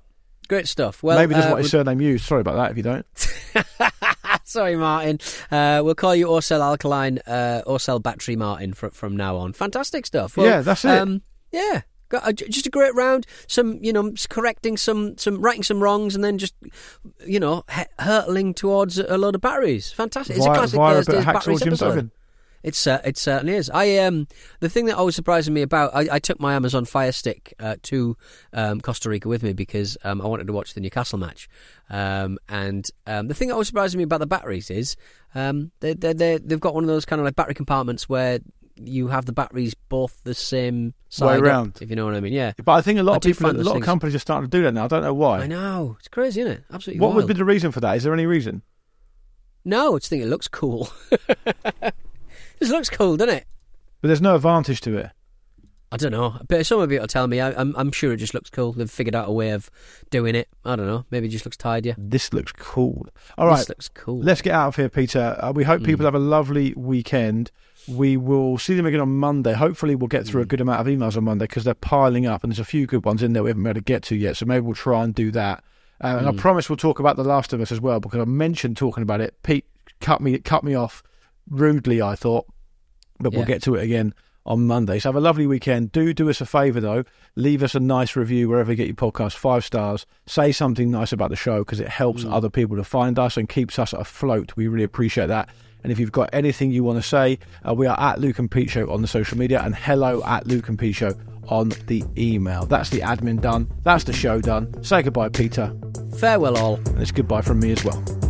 Great 0.49 0.67
stuff. 0.67 1.01
Well, 1.01 1.17
Maybe 1.17 1.34
doesn't 1.36 1.49
uh, 1.49 1.54
want 1.54 1.63
his 1.63 1.71
surname 1.71 2.01
used. 2.01 2.25
Sorry 2.25 2.41
about 2.41 2.56
that 2.56 2.71
if 2.71 2.77
you 2.77 2.84
don't. 2.84 3.06
Sorry, 4.43 4.75
Martin. 4.75 5.19
Uh, 5.49 5.82
we'll 5.84 5.95
call 5.95 6.13
you 6.15 6.27
Orcel 6.27 6.60
Alkaline, 6.60 7.19
uh, 7.25 7.62
Orcel 7.65 8.01
Battery 8.04 8.36
Martin 8.36 8.73
from 8.73 8.89
from 8.91 9.15
now 9.15 9.38
on. 9.38 9.54
Fantastic 9.54 10.06
stuff. 10.06 10.36
Well, 10.36 10.45
Yeah, 10.47 10.62
that's 10.62 10.84
it. 10.84 10.91
Um, 10.91 11.21
yeah, 11.54 11.84
Got 12.10 12.27
a- 12.27 12.34
just 12.34 12.65
a 12.67 12.69
great 12.69 12.93
round. 12.93 13.25
Some, 13.47 13.80
you 13.82 13.93
know, 13.93 14.12
correcting 14.30 14.75
some, 14.75 15.17
some 15.17 15.41
righting 15.41 15.63
some 15.63 15.82
wrongs, 15.82 16.15
and 16.15 16.23
then 16.23 16.38
just, 16.38 16.54
you 17.25 17.39
know, 17.39 17.63
hurtling 17.99 18.54
towards 18.54 18.97
a 18.99 19.17
load 19.17 19.36
of 19.36 19.41
batteries. 19.41 19.91
Fantastic. 19.93 20.36
It's 20.36 20.45
a 20.45 20.49
classic 20.54 20.75
via 20.77 20.95
a 20.95 20.97
bit 20.97 20.99
of 20.99 21.06
Thursday's 21.06 21.25
batteries 21.34 21.62
episode. 21.62 21.88
Duggan. 21.88 22.12
It's 22.63 22.86
uh, 22.88 23.02
it 23.04 23.17
certainly 23.17 23.56
is. 23.56 23.69
I 23.69 23.97
um 23.97 24.28
the 24.60 24.69
thing 24.69 24.86
that 24.86 24.97
always 24.97 25.15
surprises 25.15 25.50
me 25.50 25.62
about 25.62 25.95
I, 25.95 26.15
I 26.15 26.19
took 26.19 26.39
my 26.39 26.54
Amazon 26.54 26.86
Fire 26.86 27.12
Stick 27.12 27.54
uh, 27.60 27.76
to 27.84 28.17
um, 28.54 28.82
Costa 28.82 29.10
Rica 29.10 29.28
with 29.28 29.43
me 29.43 29.54
because 29.54 29.97
um, 30.04 30.21
I 30.21 30.28
wanted 30.28 30.47
to 30.47 30.54
watch 30.54 30.74
the 30.74 30.82
Newcastle 30.82 31.19
match. 31.19 31.50
Um, 31.89 32.38
and 32.47 32.88
um, 33.08 33.28
the 33.28 33.34
thing 33.34 33.50
that 33.50 33.54
always 33.54 33.67
surprises 33.67 33.95
me 33.95 34.04
about 34.04 34.19
the 34.19 34.28
batteries 34.28 34.69
is 34.69 34.95
um, 35.36 35.71
they 35.80 35.93
they 35.93 36.13
they 36.13 36.38
they've 36.38 36.60
got 36.60 36.74
one 36.74 36.84
of 36.84 36.88
those 36.88 37.06
kind 37.06 37.19
of 37.19 37.26
like 37.26 37.36
battery 37.36 37.56
compartments 37.56 38.08
where 38.08 38.39
you 38.83 39.08
have 39.08 39.25
the 39.25 39.33
batteries 39.33 39.73
both 39.73 40.23
the 40.23 40.33
same 40.33 40.94
side 41.10 41.46
up, 41.46 41.81
if 41.81 41.90
you 41.90 41.96
know 41.96 42.06
what 42.06 42.15
I 42.15 42.19
mean. 42.19 42.33
Yeah. 42.33 42.54
But 42.63 42.73
I 42.73 42.81
think 42.81 43.00
a 43.00 43.04
lot 43.04 43.13
I 43.13 43.15
of 43.17 43.21
people, 43.21 43.52
a 43.52 43.54
lot 43.54 43.75
of 43.75 43.83
companies 43.83 44.15
are 44.15 44.19
starting 44.19 44.50
to 44.50 44.58
do 44.58 44.63
that 44.63 44.73
now. 44.73 44.86
I 44.86 44.88
don't 44.88 45.04
know 45.04 45.13
why. 45.13 45.42
I 45.42 45.48
know 45.48 45.98
it's 46.00 46.08
crazy, 46.08 46.42
isn't 46.42 46.54
it? 46.54 46.63
Absolutely. 46.71 47.00
What 47.00 47.15
would 47.15 47.27
be 47.27 47.33
the 47.33 47.46
reason 47.46 47.71
for 47.71 47.79
that? 47.81 47.98
Is 47.98 48.04
there 48.04 48.13
any 48.13 48.25
reason? 48.25 48.62
No, 49.63 49.96
I 49.96 50.00
just 50.00 50.10
think 50.10 50.23
it 50.23 50.27
looks 50.27 50.48
cool. 50.48 50.90
this 52.62 52.70
looks 52.70 52.90
cool, 52.90 53.18
doesn't 53.18 53.36
it? 53.36 53.46
But 54.02 54.08
there's 54.08 54.22
no 54.22 54.36
advantage 54.36 54.80
to 54.82 54.98
it. 54.98 55.10
I 55.94 55.98
don't 55.98 56.14
know, 56.14 56.40
but 56.48 56.66
some 56.66 56.80
of 56.80 56.90
you 56.90 57.02
will 57.02 57.08
tell 57.08 57.28
me. 57.28 57.42
I, 57.42 57.52
I'm, 57.52 57.76
I'm 57.76 57.92
sure 57.92 58.14
it 58.14 58.18
just 58.18 58.34
looks 58.34 58.50
cool. 58.50 58.72
They've 58.72 58.90
figured 58.90 59.14
out 59.14 59.28
a 59.28 59.32
way 59.34 59.50
of 59.50 59.70
doing 60.10 60.36
it. 60.36 60.48
I 60.64 60.78
don't 60.78 60.88
know. 60.88 61.04
Maybe 61.12 61.28
it 61.28 61.32
just 61.32 61.44
looks 61.46 61.58
tidier. 61.58 61.96
This 61.98 62.32
looks 62.32 62.54
cool. 62.54 63.08
All 63.38 63.48
right, 63.48 63.58
This 63.58 63.68
looks 63.70 63.90
cool. 63.90 64.20
let's 64.22 64.42
get 64.42 64.54
out 64.54 64.70
of 64.70 64.76
here, 64.78 64.88
Peter. 64.88 65.38
Uh, 65.42 65.52
we 65.52 65.66
hope 65.66 65.84
people 65.84 66.06
have 66.06 66.16
a 66.16 66.20
lovely 66.20 66.74
weekend. 66.78 67.52
We 67.90 68.16
will 68.16 68.58
see 68.58 68.74
them 68.76 68.86
again 68.86 69.02
on 69.02 69.10
Monday. 69.18 69.52
Hopefully, 69.52 69.96
we'll 69.96 70.08
get 70.08 70.26
through 70.26 70.44
a 70.44 70.46
good 70.46 70.62
amount 70.62 70.80
of 70.80 70.88
emails 70.88 71.18
on 71.18 71.26
Monday 71.26 71.44
because 71.44 71.66
they're 71.66 71.74
piling 71.74 72.26
up, 72.26 72.44
and 72.44 72.52
there's 72.54 72.60
a 72.60 72.64
few 72.64 72.88
good 72.88 73.04
ones 73.04 73.22
in 73.22 73.34
there 73.34 73.44
we 73.44 73.50
haven't 73.50 73.64
been 73.64 73.72
able 73.72 73.82
to 73.82 73.84
get 73.84 74.04
to 74.04 74.16
yet. 74.16 74.38
So 74.38 74.46
maybe 74.46 74.62
we'll 74.62 74.76
try 74.76 75.04
and 75.04 75.14
do 75.14 75.30
that. 75.32 75.62
Uh, 76.02 76.16
and 76.20 76.28
I 76.30 76.32
promise 76.32 76.70
we'll 76.70 76.78
talk 76.78 77.00
about 77.00 77.18
The 77.18 77.24
Last 77.26 77.52
of 77.52 77.60
Us 77.60 77.72
as 77.72 77.82
well 77.82 78.00
because 78.00 78.22
I 78.22 78.26
mentioned 78.26 78.78
talking 78.78 79.04
about 79.04 79.20
it. 79.20 79.36
Pete 79.44 79.66
cut 80.00 80.22
me 80.22 80.38
cut 80.40 80.64
me 80.64 80.74
off 80.74 81.04
rudely, 81.52 82.02
I 82.02 82.15
thought, 82.15 82.45
but 83.19 83.31
we'll 83.33 83.41
Yeah. 83.41 83.47
get 83.47 83.62
to 83.63 83.75
it 83.75 83.83
again 83.83 84.13
on 84.45 84.65
Monday. 84.65 84.97
So 84.97 85.10
have 85.10 85.15
a 85.15 85.19
lovely 85.19 85.45
weekend. 85.45 85.91
Do 85.91 86.13
do 86.13 86.27
us 86.29 86.41
a 86.41 86.45
favour 86.47 86.79
though. 86.79 87.04
Leave 87.35 87.62
us 87.62 87.75
a 87.75 87.79
nice 87.79 88.15
review 88.15 88.49
wherever 88.49 88.71
you 88.71 88.75
get 88.75 88.87
your 88.87 88.95
podcast, 88.95 89.33
five 89.35 89.63
stars. 89.63 90.08
Say 90.25 90.52
something 90.52 90.89
nice 90.89 91.12
about 91.13 91.29
the 91.29 91.35
show 91.35 91.60
because 91.60 91.79
it 91.79 91.87
helps 91.89 92.25
other 92.25 92.49
people 92.49 92.75
to 92.77 92.83
find 92.83 93.19
us 93.19 93.37
and 93.37 93.47
keeps 93.47 93.77
us 93.77 93.93
afloat. 93.93 94.54
We 94.56 94.67
really 94.67 94.83
appreciate 94.85 95.27
that. 95.27 95.49
And 95.83 95.91
if 95.91 95.99
you've 95.99 96.12
got 96.12 96.29
anything 96.33 96.71
you 96.71 96.83
want 96.83 97.02
to 97.02 97.08
say, 97.08 97.37
uh, 97.67 97.73
we 97.73 97.85
are 97.87 97.99
at 97.99 98.19
Luke 98.19 98.37
and 98.39 98.49
Pete 98.49 98.69
Show 98.69 98.89
on 98.91 99.02
the 99.02 99.08
social 99.08 99.37
media 99.37 99.62
and 99.63 99.75
hello 99.75 100.23
at 100.23 100.45
Luke 100.47 100.69
and 100.69 100.77
Pete 100.77 100.95
Show 100.95 101.13
on 101.47 101.69
the 101.87 102.04
email. 102.17 102.65
That's 102.67 102.89
the 102.91 102.99
admin 102.99 103.41
done. 103.41 103.67
That's 103.83 104.04
the 104.04 104.13
show 104.13 104.41
done. 104.41 104.83
Say 104.83 105.02
goodbye, 105.02 105.29
Peter. 105.29 105.75
Farewell, 106.17 106.58
all. 106.58 106.75
And 106.75 106.99
it's 107.02 107.12
goodbye 107.12 107.41
from 107.41 107.60
me 107.60 107.71
as 107.71 107.83
well. 107.83 108.21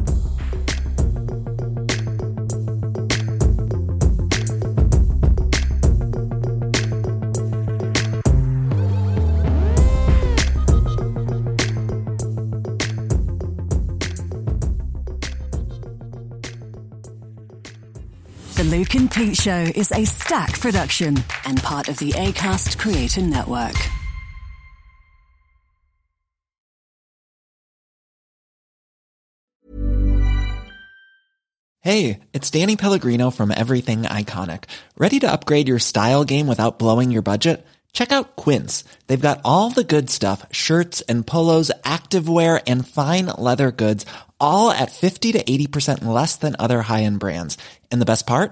Luke 18.91 19.01
and 19.01 19.11
Pete 19.11 19.37
Show 19.37 19.71
is 19.73 19.89
Acast 19.89 20.59
production 20.59 21.15
and 21.45 21.61
part 21.63 21.87
of 21.87 21.97
the 21.97 22.11
ACAST 22.11 22.77
Creator 22.77 23.21
Network. 23.21 23.75
Hey, 31.79 32.19
it's 32.33 32.49
Danny 32.49 32.75
Pellegrino 32.75 33.31
from 33.31 33.51
Everything 33.51 34.01
Iconic. 34.01 34.65
Ready 34.97 35.19
to 35.19 35.31
upgrade 35.31 35.69
your 35.69 35.79
style 35.79 36.25
game 36.25 36.47
without 36.47 36.77
blowing 36.77 37.11
your 37.11 37.21
budget? 37.21 37.65
Check 37.93 38.11
out 38.11 38.35
Quince. 38.35 38.83
They've 39.07 39.21
got 39.21 39.39
all 39.45 39.69
the 39.69 39.85
good 39.85 40.09
stuff 40.09 40.45
shirts 40.51 40.99
and 41.01 41.25
polos, 41.25 41.71
activewear, 41.85 42.61
and 42.67 42.85
fine 42.85 43.27
leather 43.27 43.71
goods, 43.71 44.05
all 44.37 44.69
at 44.69 44.91
50 44.91 45.31
to 45.31 45.43
80% 45.43 46.03
less 46.03 46.35
than 46.35 46.57
other 46.59 46.81
high 46.81 47.03
end 47.03 47.21
brands. 47.21 47.57
And 47.89 48.01
the 48.01 48.05
best 48.05 48.27
part? 48.27 48.51